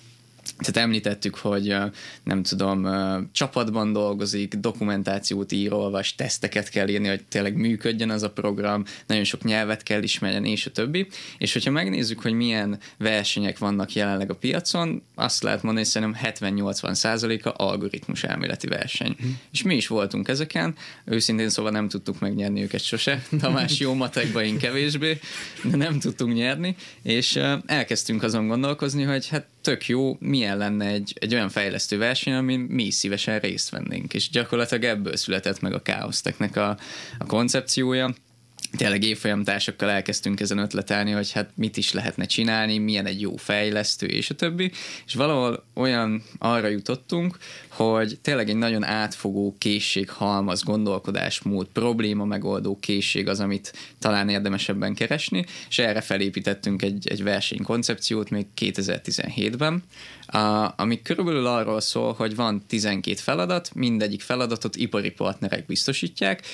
Tehát 0.57 0.87
említettük, 0.87 1.35
hogy 1.35 1.75
nem 2.23 2.43
tudom, 2.43 2.87
csapatban 3.31 3.93
dolgozik, 3.93 4.53
dokumentációt 4.53 5.51
ír, 5.51 5.73
olvas, 5.73 6.15
teszteket 6.15 6.69
kell 6.69 6.87
írni, 6.87 7.07
hogy 7.07 7.23
tényleg 7.23 7.55
működjön 7.55 8.09
az 8.09 8.23
a 8.23 8.31
program, 8.31 8.83
nagyon 9.07 9.23
sok 9.23 9.43
nyelvet 9.43 9.83
kell 9.83 10.03
ismerjen, 10.03 10.45
és 10.45 10.65
a 10.65 10.71
többi. 10.71 11.07
És 11.37 11.53
hogyha 11.53 11.71
megnézzük, 11.71 12.21
hogy 12.21 12.33
milyen 12.33 12.79
versenyek 12.97 13.57
vannak 13.57 13.93
jelenleg 13.93 14.29
a 14.29 14.35
piacon, 14.35 15.03
azt 15.15 15.43
lehet 15.43 15.63
mondani, 15.63 15.85
hogy 15.85 15.93
szerintem 15.93 16.55
70-80 16.57 16.93
százaléka 16.93 17.51
algoritmus 17.51 18.23
elméleti 18.23 18.67
verseny. 18.67 19.15
Mm. 19.25 19.29
És 19.51 19.63
mi 19.63 19.75
is 19.75 19.87
voltunk 19.87 20.27
ezeken, 20.27 20.75
őszintén 21.05 21.49
szóval 21.49 21.71
nem 21.71 21.89
tudtuk 21.89 22.19
megnyerni 22.19 22.61
őket 22.61 22.83
sose. 22.83 23.23
Tamás 23.39 23.79
jó 23.79 23.93
matekban, 23.93 24.43
én 24.43 24.57
kevésbé, 24.57 25.19
de 25.63 25.77
nem 25.77 25.99
tudtunk 25.99 26.33
nyerni, 26.33 26.75
és 27.01 27.39
elkezdtünk 27.65 28.23
azon 28.23 28.47
gondolkozni, 28.47 29.03
hogy 29.03 29.27
hát 29.27 29.45
tök 29.61 29.87
jó, 29.87 30.17
milyen 30.39 30.57
lenne 30.57 30.85
egy, 30.85 31.13
egy 31.19 31.33
olyan 31.33 31.49
fejlesztő 31.49 31.97
verseny, 31.97 32.33
amin 32.33 32.59
mi 32.59 32.91
szívesen 32.91 33.39
részt 33.39 33.69
vennénk. 33.69 34.13
És 34.13 34.29
gyakorlatilag 34.29 34.83
ebből 34.83 35.15
született 35.15 35.59
meg 35.59 35.73
a 35.73 35.81
Chaosteknek 35.81 36.55
a, 36.55 36.77
a 37.17 37.25
koncepciója 37.25 38.13
tényleg 38.77 39.03
évfolyamtársakkal 39.03 39.89
elkezdtünk 39.89 40.39
ezen 40.39 40.57
ötletelni, 40.57 41.11
hogy 41.11 41.31
hát 41.31 41.49
mit 41.55 41.77
is 41.77 41.93
lehetne 41.93 42.25
csinálni, 42.25 42.77
milyen 42.77 43.05
egy 43.05 43.21
jó 43.21 43.35
fejlesztő, 43.35 44.05
és 44.05 44.29
a 44.29 44.33
többi, 44.33 44.71
és 45.05 45.13
valahol 45.13 45.63
olyan 45.73 46.23
arra 46.37 46.67
jutottunk, 46.67 47.37
hogy 47.67 48.17
tényleg 48.21 48.49
egy 48.49 48.55
nagyon 48.55 48.83
átfogó 48.83 49.55
készség, 49.57 50.09
halmaz, 50.09 50.63
gondolkodásmód, 50.63 51.67
probléma 51.67 52.25
megoldó 52.25 52.77
készség 52.79 53.27
az, 53.27 53.39
amit 53.39 53.73
talán 53.99 54.29
érdemesebben 54.29 54.93
keresni, 54.93 55.45
és 55.69 55.79
erre 55.79 56.01
felépítettünk 56.01 56.81
egy, 56.81 57.07
egy 57.07 57.23
versenykoncepciót 57.23 58.29
még 58.29 58.45
2017-ben, 58.57 59.83
a, 60.31 60.73
ami 60.75 61.01
körülbelül 61.01 61.45
arról 61.45 61.81
szól, 61.81 62.13
hogy 62.13 62.35
van 62.35 62.63
12 62.67 63.15
feladat, 63.15 63.71
mindegyik 63.73 64.21
feladatot 64.21 64.75
ipari 64.75 65.11
partnerek 65.11 65.65
biztosítják, 65.65 66.45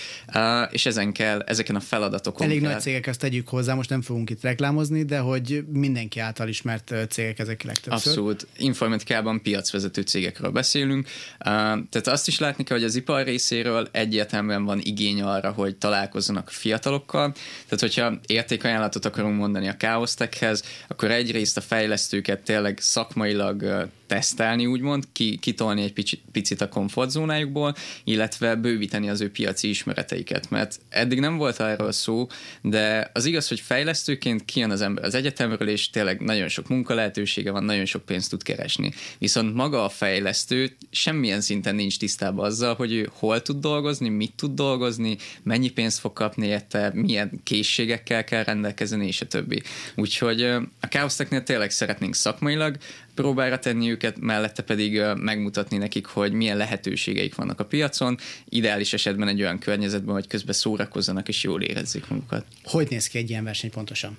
és 0.70 0.86
ezen 0.86 1.12
kell, 1.12 1.40
ezeken 1.40 1.76
a 1.76 1.80
feladatokon 2.06 2.48
Elég 2.48 2.62
kell... 2.62 2.72
nagy 2.72 2.82
cégek, 2.82 3.08
ezt 3.08 3.20
tegyük 3.20 3.48
hozzá, 3.48 3.74
most 3.74 3.90
nem 3.90 4.02
fogunk 4.02 4.30
itt 4.30 4.42
reklámozni, 4.42 5.04
de 5.04 5.20
hogy 5.20 5.66
mindenki 5.72 6.20
által 6.20 6.48
ismert 6.48 6.94
cégek 7.10 7.40
ezek 7.40 7.64
legtöbbször. 7.64 8.12
Abszolút. 8.12 8.48
Informatikában 8.58 9.42
piacvezető 9.42 10.02
cégekről 10.02 10.52
beszélünk, 10.52 11.08
tehát 11.40 12.08
azt 12.08 12.28
is 12.28 12.40
látni 12.40 12.64
kell, 12.64 12.78
hogy 12.78 12.86
az 12.86 12.96
ipar 12.96 13.26
részéről 13.26 13.88
egyértelműen 13.92 14.66
van 14.66 14.80
igény 14.84 15.22
arra, 15.22 15.52
hogy 15.52 15.76
találkozzanak 15.76 16.50
fiatalokkal. 16.50 17.32
Tehát, 17.68 17.80
hogyha 17.80 18.20
értékajánlatot 18.26 19.06
akarunk 19.06 19.38
mondani 19.38 19.68
a 19.68 19.78
káosztekhez, 19.78 20.64
akkor 20.88 21.12
egyrészt 21.12 21.58
a 21.58 21.62
fejlesztőket 21.62 22.42
tényleg 22.42 22.78
szakmailag 22.82 23.90
tesztelni, 24.08 24.66
úgymond, 24.66 25.04
ki, 25.12 25.38
kitolni 25.38 25.82
egy 25.82 25.94
picit, 25.94 26.22
picit 26.32 26.62
a 26.62 26.70
komfortzónájukból, 26.70 27.76
illetve 28.04 28.56
bővíteni 28.56 29.10
az 29.10 29.22
ő 29.22 29.32
piaci 29.32 29.70
ismereteiket, 29.70 30.50
mert 30.50 30.80
eddig 30.90 31.20
nem 31.20 31.38
volt 31.38 31.60
erről 31.60 31.92
szó, 31.96 32.28
de 32.62 33.10
az 33.14 33.26
igaz, 33.26 33.48
hogy 33.48 33.60
fejlesztőként 33.60 34.46
kijön 34.46 34.72
az 34.72 34.82
ember 34.82 35.04
az 35.04 35.16
egyetemről, 35.16 35.68
és 35.68 35.90
tényleg 35.90 36.22
nagyon 36.22 36.48
sok 36.48 36.68
munkalehetősége 36.68 37.52
van, 37.52 37.64
nagyon 37.64 37.86
sok 37.86 38.06
pénzt 38.06 38.30
tud 38.30 38.44
keresni. 38.44 38.94
Viszont 39.18 39.54
maga 39.54 39.84
a 39.84 39.90
fejlesztő 39.90 40.76
semmilyen 40.92 41.42
szinten 41.42 41.76
nincs 41.76 42.00
tisztában 42.00 42.46
azzal, 42.46 42.76
hogy 42.76 42.94
ő 42.94 43.10
hol 43.14 43.42
tud 43.42 43.60
dolgozni, 43.60 44.10
mit 44.10 44.34
tud 44.36 44.54
dolgozni, 44.54 45.18
mennyi 45.44 45.70
pénzt 45.70 46.00
fog 46.00 46.14
kapni 46.14 46.48
érte, 46.48 46.92
milyen 46.94 47.40
készségekkel 47.44 48.24
kell 48.24 48.44
rendelkezni, 48.44 49.08
és 49.08 49.22
a 49.22 49.26
többi. 49.26 49.62
Úgyhogy 49.96 50.42
a 50.80 50.88
Chaosteknél 50.90 51.44
tényleg 51.44 51.72
szeretnénk 51.72 52.16
szakmailag 52.16 52.78
próbára 53.16 53.60
tenni 53.60 53.92
őket, 53.92 54.20
mellette 54.20 54.64
pedig 54.64 55.02
megmutatni 55.16 55.78
nekik, 55.78 56.06
hogy 56.06 56.32
milyen 56.32 56.58
lehetőségeik 56.58 57.36
vannak 57.36 57.60
a 57.60 57.66
piacon, 57.66 58.18
ideális 58.50 58.94
esetben 58.94 59.28
egy 59.28 59.42
olyan 59.42 59.60
környezetben, 59.60 60.14
hogy 60.14 60.28
közben 60.28 60.54
szórakozzanak 60.54 61.28
és 61.28 61.44
jól 61.44 61.62
érezzék 61.62 62.08
magukat. 62.08 62.46
Hogy 62.64 62.88
néz 62.90 63.08
ki 63.08 63.18
egy 63.18 63.30
ilyen 63.30 63.44
verseny 63.44 63.70
pontosan? 63.72 64.18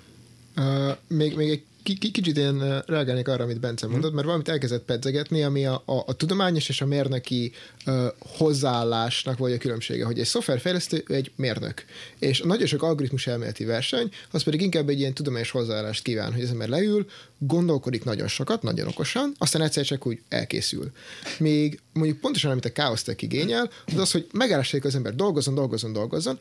Uh, 0.55 0.97
még, 1.07 1.35
még 1.35 1.49
egy 1.49 1.63
kicsit 1.93 2.37
én 2.37 2.83
reagálnék 2.85 3.27
arra, 3.27 3.43
amit 3.43 3.59
Bence 3.59 3.87
mondott, 3.87 4.13
mert 4.13 4.25
valamit 4.25 4.49
elkezdett 4.49 4.83
pedzegetni, 4.83 5.43
ami 5.43 5.65
a, 5.65 5.83
a, 5.85 6.03
a 6.05 6.13
tudományos 6.13 6.69
és 6.69 6.81
a 6.81 6.85
mérnöki 6.85 7.51
uh, 7.85 8.05
hozzáállásnak 8.19 9.37
vagy 9.37 9.51
a 9.51 9.57
különbsége, 9.57 10.05
hogy 10.05 10.19
egy 10.19 10.25
szoftverfejlesztő 10.25 11.03
egy 11.07 11.31
mérnök, 11.35 11.85
és 12.19 12.41
nagyon 12.41 12.67
sok 12.67 12.83
algoritmus 12.83 13.27
elméleti 13.27 13.65
verseny, 13.65 14.11
az 14.31 14.43
pedig 14.43 14.61
inkább 14.61 14.89
egy 14.89 14.99
ilyen 14.99 15.13
tudományos 15.13 15.51
hozzáállást 15.51 16.03
kíván, 16.03 16.33
hogy 16.33 16.43
az 16.43 16.49
ember 16.49 16.69
leül, 16.69 17.05
gondolkodik 17.37 18.03
nagyon 18.03 18.27
sokat, 18.27 18.61
nagyon 18.61 18.87
okosan, 18.87 19.35
aztán 19.37 19.61
egyszer 19.61 19.85
csak 19.85 20.07
úgy 20.07 20.21
elkészül. 20.29 20.91
Még 21.39 21.79
mondjuk 21.93 22.19
pontosan, 22.19 22.51
amit 22.51 22.65
a 22.65 22.71
káosztek 22.71 23.21
igényel, 23.21 23.69
az 23.85 23.97
az, 23.97 24.11
hogy 24.11 24.27
megállássék 24.33 24.85
az 24.85 24.95
ember 24.95 25.15
dolgozzon, 25.15 25.55
dolgozzon, 25.55 25.93
dolgozzon, 25.93 26.39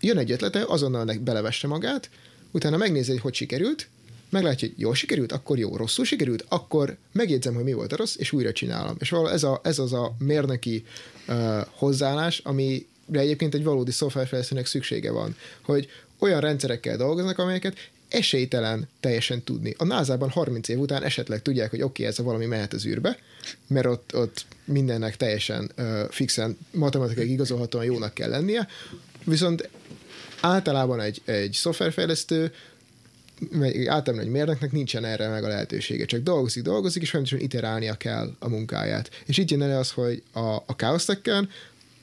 jön 0.00 0.18
egy 0.18 0.30
ötlete, 0.30 0.64
azonnal 0.66 1.14
belevesse 1.20 1.66
magát, 1.66 2.10
utána 2.50 2.76
megnézi, 2.76 3.10
hogy 3.10 3.20
hogy 3.20 3.34
sikerült, 3.34 3.88
meglátja, 4.28 4.68
hogy 4.68 4.78
jól 4.78 4.94
sikerült, 4.94 5.32
akkor 5.32 5.58
jó, 5.58 5.76
rosszul 5.76 6.04
sikerült, 6.04 6.44
akkor 6.48 6.96
megjegyzem, 7.12 7.54
hogy 7.54 7.64
mi 7.64 7.72
volt 7.72 7.92
a 7.92 7.96
rossz, 7.96 8.16
és 8.16 8.32
újra 8.32 8.52
csinálom. 8.52 8.96
És 8.98 9.10
valahol 9.10 9.32
ez, 9.32 9.42
a, 9.42 9.60
ez 9.62 9.78
az 9.78 9.92
a 9.92 10.14
mérnöki 10.18 10.84
uh, 11.28 11.60
hozzáállás, 11.70 12.38
ami 12.38 12.86
egyébként 13.12 13.54
egy 13.54 13.64
valódi 13.64 13.90
szoftverfejlesztőnek 13.90 14.66
szüksége 14.66 15.10
van, 15.10 15.36
hogy 15.62 15.88
olyan 16.18 16.40
rendszerekkel 16.40 16.96
dolgoznak, 16.96 17.38
amelyeket 17.38 17.76
esélytelen 18.08 18.88
teljesen 19.00 19.42
tudni. 19.42 19.74
A 19.78 19.84
NASA-ban 19.84 20.30
30 20.30 20.68
év 20.68 20.78
után 20.78 21.02
esetleg 21.02 21.42
tudják, 21.42 21.70
hogy 21.70 21.82
oké, 21.82 22.02
okay, 22.02 22.12
ez 22.12 22.18
a 22.18 22.22
valami 22.22 22.46
mehet 22.46 22.72
az 22.72 22.86
űrbe, 22.86 23.18
mert 23.66 23.86
ott, 23.86 24.14
ott 24.14 24.46
mindennek 24.64 25.16
teljesen 25.16 25.70
uh, 25.78 26.00
fixen, 26.10 26.58
matematikai 26.70 27.30
igazolhatóan 27.30 27.84
jónak 27.84 28.14
kell 28.14 28.30
lennie, 28.30 28.68
viszont 29.24 29.68
általában 30.40 31.00
egy, 31.00 31.22
egy 31.24 31.52
szoftverfejlesztő 31.52 32.52
általában 33.86 34.26
egy 34.26 34.32
mérnöknek 34.32 34.72
nincsen 34.72 35.04
erre 35.04 35.28
meg 35.28 35.44
a 35.44 35.48
lehetősége, 35.48 36.04
csak 36.04 36.22
dolgozik, 36.22 36.62
dolgozik, 36.62 37.02
és 37.02 37.10
folyamatosan 37.10 37.44
iterálnia 37.44 37.94
kell 37.94 38.36
a 38.38 38.48
munkáját. 38.48 39.10
És 39.26 39.38
itt 39.38 39.50
jön 39.50 39.62
el 39.62 39.78
az, 39.78 39.90
hogy 39.90 40.22
a, 40.32 40.54
a 40.66 40.76
káosztekken 40.76 41.48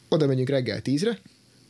oda 0.09 0.27
megyünk 0.27 0.49
reggel 0.49 0.81
tízre, 0.81 1.19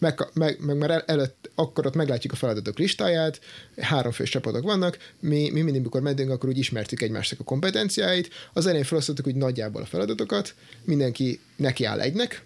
meg, 0.03 0.19
meg, 0.33 0.57
meg 0.59 0.77
már 0.77 1.03
előtt, 1.07 1.49
akkor 1.55 1.85
ott 1.85 1.95
meglátjuk 1.95 2.33
a 2.33 2.35
feladatok 2.35 2.77
listáját, 2.77 3.39
három 3.77 4.11
fős 4.11 4.29
csapatok 4.29 4.63
vannak, 4.63 4.97
mi, 5.19 5.49
mi 5.49 5.61
mindig, 5.61 5.81
mikor 5.81 6.01
mentünk, 6.01 6.29
akkor 6.29 6.49
úgy 6.49 6.57
ismertük 6.57 7.01
egymásnak 7.01 7.39
a 7.39 7.43
kompetenciáit, 7.43 8.29
az 8.53 8.65
elején 8.65 8.85
felosztottuk 8.85 9.27
úgy 9.27 9.35
nagyjából 9.35 9.81
a 9.81 9.85
feladatokat, 9.85 10.53
mindenki 10.83 11.39
neki 11.55 11.85
áll 11.85 11.99
egynek, 11.99 12.43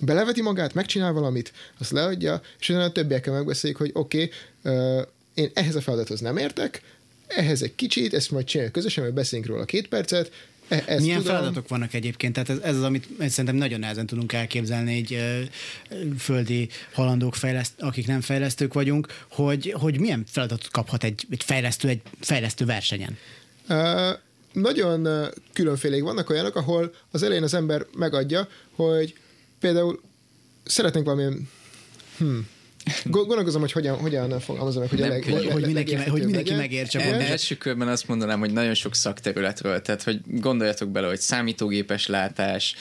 beleveti 0.00 0.42
magát, 0.42 0.74
megcsinál 0.74 1.12
valamit, 1.12 1.52
azt 1.78 1.90
leadja, 1.90 2.40
és 2.58 2.68
utána 2.68 2.84
a 2.84 2.92
többiekkel 2.92 3.32
megbeszéljük, 3.32 3.78
hogy 3.78 3.90
oké, 3.94 4.30
okay, 4.62 5.04
én 5.34 5.50
ehhez 5.54 5.74
a 5.74 5.80
feladathoz 5.80 6.20
nem 6.20 6.36
értek, 6.36 6.82
ehhez 7.26 7.62
egy 7.62 7.74
kicsit, 7.74 8.14
ezt 8.14 8.30
majd 8.30 8.44
csináljuk 8.44 8.74
közösen, 8.74 9.02
majd 9.02 9.14
beszéljünk 9.14 9.50
róla 9.50 9.64
két 9.64 9.88
percet, 9.88 10.30
e, 10.68 10.84
ezt 10.86 11.00
Milyen 11.00 11.18
tudom. 11.18 11.34
feladatok 11.34 11.68
vannak 11.68 11.94
egyébként? 11.94 12.32
Tehát 12.32 12.48
ez, 12.48 12.58
ez 12.58 12.76
az, 12.76 12.82
amit 12.82 13.08
szerintem 13.18 13.54
nagyon 13.54 13.80
nehezen 13.80 14.06
tudunk 14.06 14.32
elképzelni 14.32 14.94
egy 14.94 15.14
ö, 15.14 15.40
földi 16.18 16.68
halandók, 16.92 17.34
fejleszt, 17.34 17.72
akik 17.78 18.06
nem 18.06 18.20
fejlesztők 18.20 18.72
vagyunk, 18.72 19.06
hogy, 19.28 19.74
hogy 19.78 20.00
milyen 20.00 20.24
feladatot 20.26 20.70
kaphat 20.70 21.04
egy, 21.04 21.26
egy 21.30 21.42
fejlesztő 21.44 21.88
egy 21.88 22.00
fejlesztő 22.20 22.64
versenyen? 22.64 23.18
Uh, 23.68 24.18
nagyon 24.52 25.08
különfélék 25.52 26.02
vannak 26.02 26.30
olyanok, 26.30 26.56
ahol 26.56 26.94
az 27.10 27.22
elején 27.22 27.42
az 27.42 27.54
ember 27.54 27.86
megadja, 27.96 28.48
hogy 28.74 29.14
például 29.60 30.00
szeretnénk 30.64 31.06
valamilyen 31.06 31.48
hmm, 32.18 32.48
Gondolkozom, 33.04 33.60
hogy 33.60 33.72
hogyan, 33.72 33.96
hogyan 33.96 34.40
fogalmazom 34.40 34.80
meg, 34.80 34.90
hogy, 34.90 34.98
nem, 34.98 35.10
a 35.10 35.12
leg, 35.12 35.24
hogy, 35.24 35.46
hogy 35.50 35.64
mindenki, 35.64 35.94
hogy 35.94 36.24
mindenki 36.24 36.54
megértse. 36.54 37.00
E, 37.00 37.30
első 37.30 37.56
körben 37.56 37.88
azt 37.88 38.08
mondanám, 38.08 38.38
hogy 38.38 38.52
nagyon 38.52 38.74
sok 38.74 38.94
szakterületről, 38.94 39.82
tehát 39.82 40.02
hogy 40.02 40.20
gondoljatok 40.26 40.88
bele, 40.88 41.06
hogy 41.06 41.20
számítógépes 41.20 42.06
látás, 42.06 42.74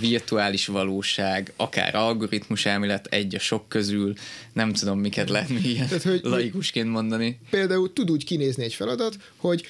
virtuális 0.00 0.66
valóság, 0.66 1.52
akár 1.56 1.94
algoritmus 1.94 2.66
elmélet 2.66 3.06
egy 3.06 3.34
a 3.34 3.38
sok 3.38 3.68
közül, 3.68 4.12
nem 4.52 4.72
tudom 4.72 4.98
miket 4.98 5.30
lehetne 5.30 5.58
ilyen 5.58 5.86
tehát, 5.86 6.02
hogy, 6.02 6.20
laikusként 6.22 6.88
mondani. 6.88 7.38
Például 7.50 7.92
tud 7.92 8.10
úgy 8.10 8.24
kinézni 8.24 8.64
egy 8.64 8.74
feladat, 8.74 9.16
hogy 9.36 9.66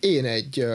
én 0.00 0.24
egy 0.24 0.66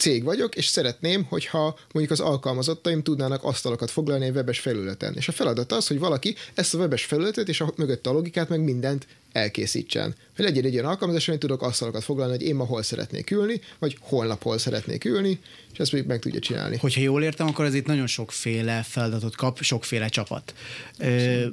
cég 0.00 0.24
vagyok, 0.24 0.56
és 0.56 0.66
szeretném, 0.66 1.24
hogyha 1.24 1.78
mondjuk 1.92 2.20
az 2.20 2.26
alkalmazottaim 2.26 3.02
tudnának 3.02 3.44
asztalokat 3.44 3.90
foglalni 3.90 4.24
egy 4.24 4.34
webes 4.34 4.58
felületen. 4.58 5.14
És 5.14 5.28
a 5.28 5.32
feladat 5.32 5.72
az, 5.72 5.86
hogy 5.86 5.98
valaki 5.98 6.34
ezt 6.54 6.74
a 6.74 6.78
webes 6.78 7.04
felületet 7.04 7.48
és 7.48 7.60
a 7.60 7.72
mögött 7.76 8.06
a 8.06 8.12
logikát 8.12 8.48
meg 8.48 8.60
mindent 8.60 9.06
elkészítsen. 9.32 10.14
Hogy 10.36 10.44
legyen 10.44 10.64
egy 10.64 10.74
olyan 10.74 10.86
alkalmazás, 10.86 11.26
hogy 11.26 11.38
tudok 11.38 11.62
asztalokat 11.62 12.04
foglalni, 12.04 12.32
hogy 12.32 12.46
én 12.46 12.54
ma 12.54 12.64
hol 12.64 12.82
szeretnék 12.82 13.30
ülni, 13.30 13.60
vagy 13.78 13.96
holnap 14.00 14.42
hol 14.42 14.58
szeretnék 14.58 15.04
ülni, 15.04 15.40
és 15.72 15.78
ezt 15.78 15.92
még 15.92 16.06
meg 16.06 16.18
tudja 16.18 16.40
csinálni. 16.40 16.76
Hogyha 16.76 17.00
jól 17.00 17.22
értem, 17.22 17.46
akkor 17.46 17.64
ez 17.64 17.74
itt 17.74 17.86
nagyon 17.86 18.06
sokféle 18.06 18.82
feladatot 18.82 19.36
kap, 19.36 19.60
sokféle 19.60 20.08
csapat. 20.08 20.54
Ö, 20.98 21.46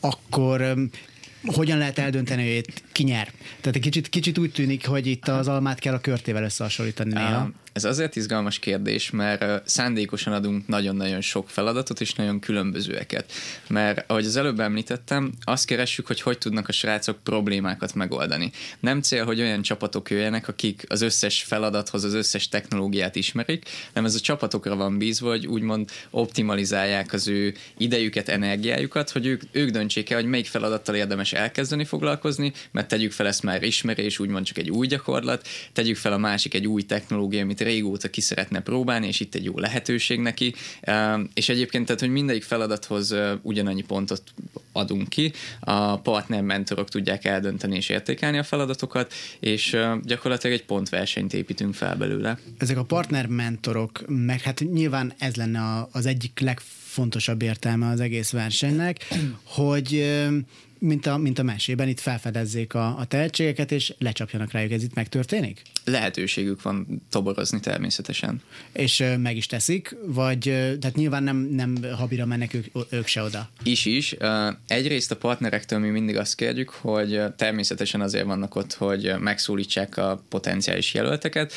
akkor 0.00 0.74
hogyan 1.44 1.78
lehet 1.78 1.98
eldönteni, 1.98 2.42
hogy 2.46 2.56
itt 2.56 2.82
ki 2.92 3.02
nyer? 3.02 3.32
Tehát 3.60 3.76
egy 3.76 3.82
kicsit, 3.82 4.08
kicsit 4.08 4.38
úgy 4.38 4.52
tűnik, 4.52 4.86
hogy 4.86 5.06
itt 5.06 5.28
az 5.28 5.48
almát 5.48 5.78
kell 5.78 5.94
a 5.94 6.00
körtével 6.00 6.44
összehasonlítani 6.44 7.12
néha. 7.12 7.50
Ez 7.72 7.84
azért 7.84 8.16
izgalmas 8.16 8.58
kérdés, 8.58 9.10
mert 9.10 9.68
szándékosan 9.68 10.32
adunk 10.32 10.66
nagyon-nagyon 10.66 11.20
sok 11.20 11.50
feladatot, 11.50 12.00
és 12.00 12.14
nagyon 12.14 12.40
különbözőeket. 12.40 13.32
Mert 13.68 14.10
ahogy 14.10 14.24
az 14.24 14.36
előbb 14.36 14.60
említettem, 14.60 15.32
azt 15.44 15.66
keressük, 15.66 16.06
hogy 16.06 16.20
hogy 16.20 16.38
tudnak 16.38 16.68
a 16.68 16.72
srácok 16.72 17.22
problémákat 17.22 17.94
megoldani. 17.94 18.50
Nem 18.80 19.00
cél, 19.00 19.24
hogy 19.24 19.40
olyan 19.40 19.62
csapatok 19.62 20.10
jöjjenek, 20.10 20.48
akik 20.48 20.84
az 20.88 21.00
összes 21.00 21.42
feladathoz 21.42 22.04
az 22.04 22.14
összes 22.14 22.48
technológiát 22.48 23.16
ismerik, 23.16 23.68
nem 23.92 24.04
ez 24.04 24.14
a 24.14 24.20
csapatokra 24.20 24.76
van 24.76 24.98
bízva, 24.98 25.28
hogy 25.28 25.46
úgymond 25.46 25.90
optimalizálják 26.10 27.12
az 27.12 27.28
ő 27.28 27.54
idejüket, 27.78 28.28
energiájukat, 28.28 29.10
hogy 29.10 29.26
ők, 29.26 29.42
ők 29.52 29.70
döntsék 29.70 30.10
el, 30.10 30.20
hogy 30.20 30.28
melyik 30.28 30.46
feladattal 30.46 30.94
érdemes 30.94 31.29
elkezdeni 31.32 31.84
foglalkozni, 31.84 32.52
mert 32.70 32.88
tegyük 32.88 33.12
fel 33.12 33.26
ezt 33.26 33.42
már 33.42 33.62
ismerés, 33.62 34.18
úgymond 34.18 34.44
csak 34.44 34.58
egy 34.58 34.70
új 34.70 34.86
gyakorlat, 34.86 35.48
tegyük 35.72 35.96
fel 35.96 36.12
a 36.12 36.18
másik 36.18 36.54
egy 36.54 36.66
új 36.66 36.82
technológia, 36.82 37.42
amit 37.42 37.60
régóta 37.60 38.10
ki 38.10 38.20
szeretne 38.20 38.60
próbálni, 38.60 39.06
és 39.06 39.20
itt 39.20 39.34
egy 39.34 39.44
jó 39.44 39.58
lehetőség 39.58 40.20
neki. 40.20 40.54
És 41.34 41.48
egyébként, 41.48 41.84
tehát, 41.86 42.00
hogy 42.00 42.10
mindegyik 42.10 42.42
feladathoz 42.42 43.14
ugyanannyi 43.42 43.82
pontot 43.82 44.22
adunk 44.72 45.08
ki, 45.08 45.32
a 45.60 45.98
partner 45.98 46.42
mentorok 46.42 46.88
tudják 46.88 47.24
eldönteni 47.24 47.76
és 47.76 47.88
értékelni 47.88 48.38
a 48.38 48.42
feladatokat, 48.42 49.12
és 49.40 49.76
gyakorlatilag 50.02 50.56
egy 50.56 50.64
pontversenyt 50.64 51.34
építünk 51.34 51.74
fel 51.74 51.96
belőle. 51.96 52.38
Ezek 52.58 52.78
a 52.78 52.84
partner 52.84 53.26
mentorok, 53.26 54.02
meg 54.06 54.40
hát 54.40 54.60
nyilván 54.72 55.12
ez 55.18 55.34
lenne 55.34 55.88
az 55.92 56.06
egyik 56.06 56.40
legfontosabb 56.40 57.42
értelme 57.42 57.88
az 57.88 58.00
egész 58.00 58.30
versenynek, 58.30 59.14
hogy 59.44 60.18
mint 60.80 61.06
a, 61.06 61.16
mint 61.16 61.38
a 61.38 61.42
mesében, 61.42 61.88
itt 61.88 62.00
felfedezzék 62.00 62.74
a, 62.74 62.98
a 62.98 63.04
tehetségeket, 63.04 63.72
és 63.72 63.94
lecsapjanak 63.98 64.52
rájuk. 64.52 64.72
Ez 64.72 64.82
itt 64.82 64.94
megtörténik? 64.94 65.62
Lehetőségük 65.84 66.62
van 66.62 67.02
toborozni 67.10 67.60
természetesen. 67.60 68.42
És 68.72 69.00
ö, 69.00 69.16
meg 69.16 69.36
is 69.36 69.46
teszik, 69.46 69.96
vagy 70.06 70.48
ö, 70.48 70.76
tehát 70.76 70.96
nyilván 70.96 71.22
nem, 71.22 71.36
nem 71.36 71.76
habira 71.96 72.26
mennek 72.26 72.54
ők, 72.54 72.66
ők 72.90 73.06
se 73.06 73.22
oda? 73.22 73.50
Is 73.62 73.84
is. 73.84 74.16
Egyrészt 74.66 75.10
a 75.10 75.16
partnerektől 75.16 75.78
mi 75.78 75.88
mindig 75.88 76.16
azt 76.16 76.34
kérjük, 76.34 76.70
hogy 76.70 77.20
természetesen 77.36 78.00
azért 78.00 78.24
vannak 78.24 78.54
ott, 78.54 78.72
hogy 78.72 79.14
megszólítsák 79.18 79.96
a 79.96 80.22
potenciális 80.28 80.94
jelölteket, 80.94 81.52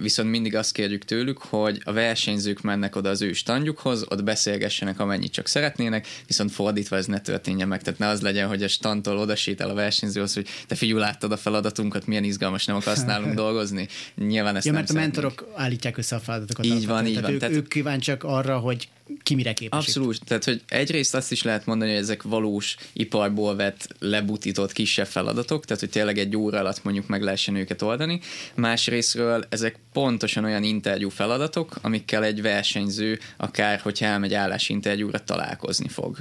viszont 0.00 0.30
mindig 0.30 0.56
azt 0.56 0.72
kérjük 0.72 1.04
tőlük, 1.04 1.38
hogy 1.38 1.80
a 1.84 1.92
versenyzők 1.92 2.60
mennek 2.60 2.96
oda 2.96 3.08
az 3.08 3.22
ő 3.22 3.32
standjukhoz, 3.32 4.04
ott 4.08 4.24
beszélgessenek 4.24 5.00
amennyit 5.00 5.32
csak 5.32 5.46
szeretnének, 5.46 6.06
viszont 6.26 6.52
fordítva 6.52 6.96
ez 6.96 7.06
ne 7.06 7.20
történjen 7.20 7.68
meg, 7.68 7.82
tehát 7.82 7.98
ne 7.98 8.06
az 8.06 8.20
legyen, 8.20 8.47
hogy 8.48 8.62
a 8.62 8.68
stantól 8.68 9.18
oda 9.18 9.36
sétál 9.36 9.70
a 9.70 9.74
versenyzőhoz, 9.74 10.34
hogy 10.34 10.48
te 10.66 10.74
figyelj, 10.74 11.00
láttad 11.00 11.32
a 11.32 11.36
feladatunkat, 11.36 12.06
milyen 12.06 12.24
izgalmas, 12.24 12.64
nem 12.64 12.76
akarsz 12.76 13.04
nálunk 13.04 13.34
dolgozni. 13.44 13.88
Nyilván 14.14 14.56
ezt 14.56 14.66
ja, 14.66 14.72
nem 14.72 14.80
mert 14.80 14.92
a 14.92 14.98
mentorok 14.98 15.52
állítják 15.54 15.96
össze 15.96 16.16
a 16.16 16.20
feladatokat. 16.20 16.64
Így 16.64 16.86
van, 16.86 17.06
így 17.06 17.20
van. 17.20 17.32
Ők, 17.32 17.38
tehát... 17.38 17.54
ők 17.54 17.68
kíváncsiak 17.68 18.24
arra, 18.24 18.58
hogy 18.58 18.88
ki 19.22 19.34
mire 19.34 19.52
képes. 19.52 19.78
Abszolút, 19.78 20.24
tehát 20.24 20.44
hogy 20.44 20.62
egyrészt 20.68 21.14
azt 21.14 21.32
is 21.32 21.42
lehet 21.42 21.66
mondani, 21.66 21.90
hogy 21.90 22.00
ezek 22.00 22.22
valós 22.22 22.76
iparból 22.92 23.56
vett, 23.56 23.88
lebutított 23.98 24.72
kisebb 24.72 25.06
feladatok, 25.06 25.64
tehát 25.64 25.80
hogy 25.80 25.90
tényleg 25.90 26.18
egy 26.18 26.36
óra 26.36 26.58
alatt 26.58 26.84
mondjuk 26.84 27.06
meg 27.06 27.22
lehessen 27.22 27.54
őket 27.54 27.82
oldani. 27.82 28.20
Másrésztről 28.54 29.46
ezek 29.48 29.78
pontosan 29.92 30.44
olyan 30.44 30.62
interjú 30.62 31.08
feladatok, 31.08 31.78
amikkel 31.82 32.24
egy 32.24 32.42
versenyző, 32.42 33.18
akár 33.36 33.80
hogyha 33.80 34.06
elmegy 34.06 34.34
állásinterjúra, 34.34 35.24
találkozni 35.24 35.88
fog. 35.88 36.18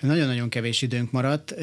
Nagyon-nagyon 0.00 0.48
kevés 0.48 0.82
időnk 0.82 1.10
maradt. 1.10 1.54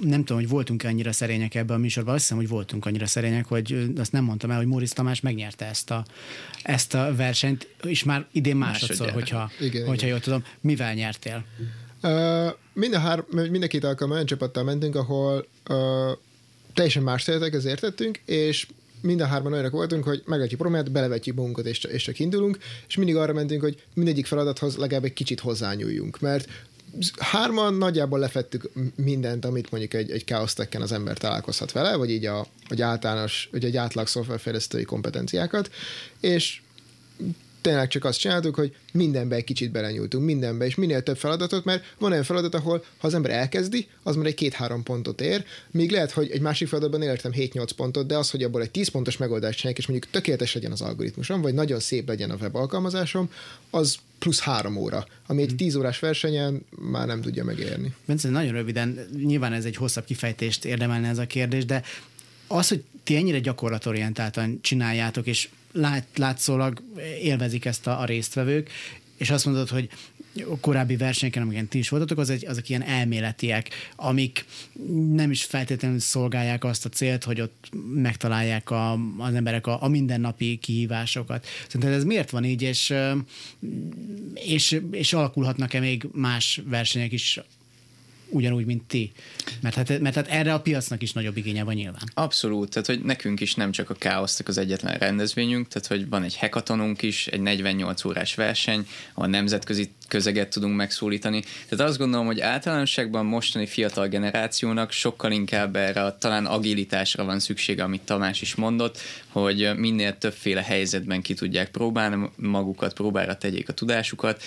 Nem 0.00 0.24
tudom, 0.24 0.42
hogy 0.42 0.48
voltunk 0.48 0.82
annyira 0.84 1.12
szerények 1.12 1.54
ebben 1.54 1.76
a 1.76 1.78
műsorban, 1.78 2.14
azt 2.14 2.22
hiszem, 2.22 2.36
hogy 2.36 2.48
voltunk 2.48 2.86
annyira 2.86 3.06
szerények, 3.06 3.46
hogy 3.46 3.90
azt 3.96 4.12
nem 4.12 4.24
mondtam 4.24 4.50
el, 4.50 4.56
hogy 4.56 4.66
Móris 4.66 4.90
Tamás 4.90 5.20
megnyerte 5.20 5.64
ezt 5.66 5.90
a, 5.90 6.04
ezt 6.62 6.94
a 6.94 7.14
versenyt, 7.16 7.68
és 7.82 8.04
már 8.04 8.26
idén 8.32 8.56
másodszor, 8.56 9.06
Másodjára. 9.06 9.40
hogyha, 9.48 9.64
Igen, 9.64 9.86
hogyha 9.86 9.94
igen. 9.94 10.08
jól 10.08 10.20
tudom. 10.20 10.44
Mivel 10.60 10.94
nyertél? 10.94 11.44
Uh, 12.02 12.52
mind, 12.72 12.94
a 12.94 12.98
hár, 12.98 13.24
mind 13.30 13.62
a 13.62 13.66
két 13.66 13.84
alkalommal 13.84 14.14
olyan 14.16 14.26
csapattal 14.26 14.64
mentünk, 14.64 14.94
ahol 14.94 15.46
uh, 15.68 15.76
teljesen 16.74 17.02
más 17.02 17.24
területekhez 17.24 17.64
értettünk, 17.64 18.20
és 18.24 18.66
mind 19.00 19.20
a 19.20 19.26
hárman 19.26 19.52
olyanok 19.52 19.72
voltunk, 19.72 20.04
hogy 20.04 20.22
megadjuk 20.26 20.60
problémát, 20.60 20.92
belevetjük 20.92 21.36
magunkat, 21.36 21.66
és, 21.66 21.84
és 21.84 22.02
csak 22.02 22.18
indulunk, 22.18 22.58
és 22.88 22.96
mindig 22.96 23.16
arra 23.16 23.32
mentünk, 23.32 23.60
hogy 23.60 23.82
mindegyik 23.94 24.26
feladathoz 24.26 24.76
legalább 24.76 25.04
egy 25.04 25.12
kicsit 25.12 25.40
hozzányúljunk, 25.40 26.20
mert 26.20 26.48
hárman 27.18 27.74
nagyjából 27.74 28.18
lefettük 28.18 28.70
mindent, 28.94 29.44
amit 29.44 29.70
mondjuk 29.70 29.94
egy, 29.94 30.10
egy 30.10 30.24
káosztekken 30.24 30.82
az 30.82 30.92
ember 30.92 31.18
találkozhat 31.18 31.72
vele, 31.72 31.96
vagy 31.96 32.10
így 32.10 32.24
a, 32.24 32.46
vagy 32.68 32.82
általános, 32.82 33.48
vagy 33.52 33.64
egy 33.64 33.76
átlag 33.76 34.06
szoftverfejlesztői 34.06 34.84
kompetenciákat, 34.84 35.70
és 36.20 36.60
tényleg 37.64 37.88
csak 37.88 38.04
azt 38.04 38.18
csináltuk, 38.18 38.54
hogy 38.54 38.76
mindenbe 38.92 39.36
egy 39.36 39.44
kicsit 39.44 39.70
belenyúltunk, 39.70 40.24
mindenbe, 40.24 40.64
és 40.64 40.74
minél 40.74 41.02
több 41.02 41.16
feladatot, 41.16 41.64
mert 41.64 41.84
van 41.98 42.10
olyan 42.10 42.24
feladat, 42.24 42.54
ahol 42.54 42.84
ha 42.98 43.06
az 43.06 43.14
ember 43.14 43.30
elkezdi, 43.30 43.88
az 44.02 44.16
már 44.16 44.26
egy 44.26 44.34
két-három 44.34 44.82
pontot 44.82 45.20
ér, 45.20 45.44
míg 45.70 45.90
lehet, 45.90 46.10
hogy 46.10 46.30
egy 46.30 46.40
másik 46.40 46.68
feladatban 46.68 47.02
értem 47.02 47.32
7-8 47.34 47.68
pontot, 47.76 48.06
de 48.06 48.16
az, 48.16 48.30
hogy 48.30 48.42
abból 48.42 48.62
egy 48.62 48.70
10 48.70 48.88
pontos 48.88 49.16
megoldást 49.16 49.56
csinálják, 49.56 49.82
és 49.82 49.86
mondjuk 49.88 50.12
tökéletes 50.12 50.54
legyen 50.54 50.72
az 50.72 50.80
algoritmusom, 50.80 51.40
vagy 51.40 51.54
nagyon 51.54 51.80
szép 51.80 52.08
legyen 52.08 52.30
a 52.30 52.36
web 52.40 52.54
alkalmazásom, 52.54 53.30
az 53.70 53.96
plusz 54.24 54.40
három 54.40 54.76
óra, 54.76 55.06
ami 55.26 55.42
egy 55.42 55.54
10 55.56 55.74
órás 55.74 55.98
versenyen 55.98 56.66
már 56.78 57.06
nem 57.06 57.20
tudja 57.20 57.44
megérni. 57.44 57.94
Bence, 58.04 58.28
nagyon 58.28 58.52
röviden, 58.52 58.98
nyilván 59.24 59.52
ez 59.52 59.64
egy 59.64 59.76
hosszabb 59.76 60.04
kifejtést 60.04 60.64
érdemelne 60.64 61.08
ez 61.08 61.18
a 61.18 61.26
kérdés, 61.26 61.64
de 61.64 61.82
az, 62.46 62.68
hogy 62.68 62.82
ti 63.02 63.16
ennyire 63.16 63.38
gyakorlatorientáltan 63.38 64.58
csináljátok, 64.62 65.26
és 65.26 65.48
lát, 65.72 66.06
látszólag 66.16 66.82
élvezik 67.20 67.64
ezt 67.64 67.86
a, 67.86 68.00
a 68.00 68.04
résztvevők, 68.04 68.70
és 69.16 69.30
azt 69.30 69.44
mondod, 69.44 69.68
hogy 69.68 69.88
korábbi 70.60 70.96
versenyeken, 70.96 71.42
amiken 71.42 71.68
ti 71.68 71.78
is 71.78 71.88
voltatok, 71.88 72.18
az 72.18 72.30
egy, 72.30 72.46
azok 72.46 72.68
ilyen 72.68 72.82
elméletiek, 72.82 73.70
amik 73.96 74.44
nem 75.12 75.30
is 75.30 75.44
feltétlenül 75.44 75.98
szolgálják 75.98 76.64
azt 76.64 76.84
a 76.84 76.88
célt, 76.88 77.24
hogy 77.24 77.40
ott 77.40 77.68
megtalálják 77.94 78.70
a, 78.70 78.92
az 79.18 79.34
emberek 79.34 79.66
a, 79.66 79.82
a 79.82 79.88
mindennapi 79.88 80.56
kihívásokat. 80.56 81.46
Szerintem 81.66 81.92
ez 81.92 82.04
miért 82.04 82.30
van 82.30 82.44
így, 82.44 82.62
és, 82.62 82.94
és, 84.34 84.80
és 84.90 85.12
alakulhatnak-e 85.12 85.80
még 85.80 86.06
más 86.12 86.60
versenyek 86.64 87.12
is 87.12 87.40
ugyanúgy, 88.34 88.64
mint 88.64 88.82
ti? 88.82 89.12
Mert 89.60 89.74
hát, 89.74 90.00
mert 90.00 90.14
hát 90.14 90.28
erre 90.28 90.54
a 90.54 90.60
piacnak 90.60 91.02
is 91.02 91.12
nagyobb 91.12 91.36
igénye 91.36 91.64
van 91.64 91.74
nyilván. 91.74 92.02
Abszolút, 92.14 92.70
tehát 92.70 92.86
hogy 92.86 93.02
nekünk 93.02 93.40
is 93.40 93.54
nem 93.54 93.70
csak 93.70 93.90
a 93.90 93.94
káosztak 93.94 94.48
az 94.48 94.58
egyetlen 94.58 94.98
rendezvényünk, 94.98 95.68
tehát 95.68 95.88
hogy 95.88 96.08
van 96.08 96.22
egy 96.22 96.36
hackathonunk 96.36 97.02
is, 97.02 97.26
egy 97.26 97.40
48 97.40 98.04
órás 98.04 98.34
verseny, 98.34 98.86
ahol 99.14 99.28
nemzetközi 99.28 99.90
közeget 100.08 100.48
tudunk 100.48 100.76
megszólítani. 100.76 101.42
Tehát 101.68 101.88
azt 101.88 101.98
gondolom, 101.98 102.26
hogy 102.26 102.40
általánosságban 102.40 103.26
mostani 103.26 103.66
fiatal 103.66 104.08
generációnak 104.08 104.90
sokkal 104.90 105.32
inkább 105.32 105.76
erre 105.76 106.04
a 106.04 106.18
talán 106.18 106.46
agilitásra 106.46 107.24
van 107.24 107.40
szüksége, 107.40 107.82
amit 107.82 108.02
Tamás 108.02 108.42
is 108.42 108.54
mondott, 108.54 108.98
hogy 109.28 109.70
minél 109.76 110.18
többféle 110.18 110.62
helyzetben 110.62 111.22
ki 111.22 111.34
tudják 111.34 111.70
próbálni 111.70 112.30
magukat, 112.36 112.92
próbára 112.92 113.36
tegyék 113.36 113.68
a 113.68 113.72
tudásukat, 113.72 114.42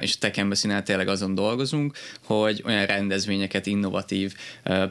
és 0.00 0.18
Tekembeszínál 0.18 0.82
tényleg 0.82 1.08
azon 1.08 1.34
dolgozunk, 1.34 1.96
hogy 2.24 2.62
olyan 2.66 2.86
rendezvényeket, 2.86 3.66
innovatív 3.66 4.34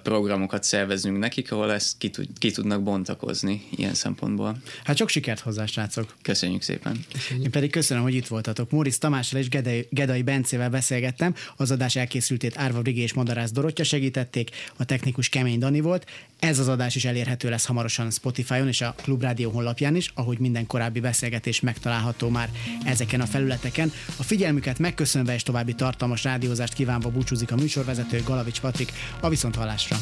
programokat 0.04 0.64
szervezünk 0.64 1.18
nekik, 1.18 1.52
ahol 1.52 1.72
ezt 1.72 1.98
ki, 1.98 2.10
tud, 2.10 2.28
ki 2.38 2.52
tudnak 2.52 2.84
bontakozni 2.84 3.68
ilyen 3.76 3.94
szempontból. 3.94 4.58
Hát 4.84 4.98
sok 4.98 5.10
sikert 5.10 5.40
hozzá, 5.40 5.66
srácok! 5.66 6.16
Köszönjük 6.22 6.62
szépen! 6.62 7.06
Én 7.44 7.52
pedig 7.52 7.72
köszönöm, 7.72 8.04
hogy 8.04 8.14
itt 8.14 8.28
voltatok. 8.28 8.72
Móris 8.72 8.98
Tamással 8.98 9.40
és 9.40 9.50
Gedei, 9.50 9.88
Gedai 9.98 10.22
Bencével 10.22 10.70
beszélgettem. 10.70 11.36
Az 11.56 11.72
adás 11.72 11.96
elkészültét 11.96 12.58
Árva 12.58 12.82
Brigé 12.82 13.02
és 13.02 13.14
Madarász 13.14 13.52
Dorottya 13.52 13.84
segítették, 13.84 14.50
a 14.76 14.86
technikus 14.86 15.30
Kemény 15.30 15.60
Dani 15.60 15.80
volt. 15.80 16.06
Ez 16.40 16.60
az 16.60 16.68
adás 16.68 16.96
is 16.96 17.06
elérhető 17.06 17.50
lesz 17.50 17.66
hamarosan 17.66 18.12
Spotify-on 18.12 18.68
és 18.68 18.82
a 18.82 18.96
Klubrádió 19.02 19.50
honlapján 19.52 19.96
is, 19.96 20.12
ahogy 20.16 20.40
minden 20.40 20.68
korábbi 20.68 21.00
beszélgetés 21.00 21.60
megtalálható 21.60 22.30
már 22.30 22.50
ezeken 22.86 23.22
a 23.22 23.26
felületeken. 23.26 23.92
A 24.18 24.24
figyelmüket 24.24 24.80
megköszönve 24.80 25.34
és 25.34 25.44
további 25.44 25.74
tartalmas 25.74 26.24
rádiózást 26.24 26.74
kívánva 26.74 27.10
búcsúzik 27.10 27.52
a 27.52 27.56
műsorvezető 27.56 28.22
Galavics 28.26 28.60
Patrik 28.60 28.92
a 29.20 29.30
viszonthallásra. 29.30 29.98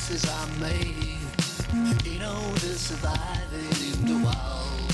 choices 0.00 0.30
I 0.30 0.46
made 0.60 1.18
in 2.06 2.22
order 2.22 2.58
to 2.60 2.78
survive 2.78 3.52
in 3.52 4.06
the 4.06 4.24
wild. 4.24 4.92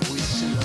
We 0.00 0.12
Whistle. 0.12 0.64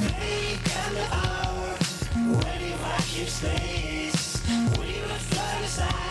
Day 0.00 0.58
and 0.82 0.98
hour, 1.12 1.76
waiting 2.44 2.76
for 2.78 3.18
your 3.18 3.26
space. 3.26 4.42
Will 4.76 4.86
you 4.86 5.02
fly 5.02 5.60
inside? 5.62 6.03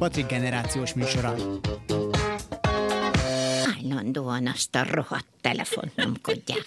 Patrik 0.00 0.26
generációs 0.26 0.94
műsora. 0.94 1.34
Állandóan 3.78 4.46
azt 4.46 4.74
a 4.74 4.84
rohadt 4.90 5.26
telefont 5.40 5.96
nyomkodják. 5.96 6.59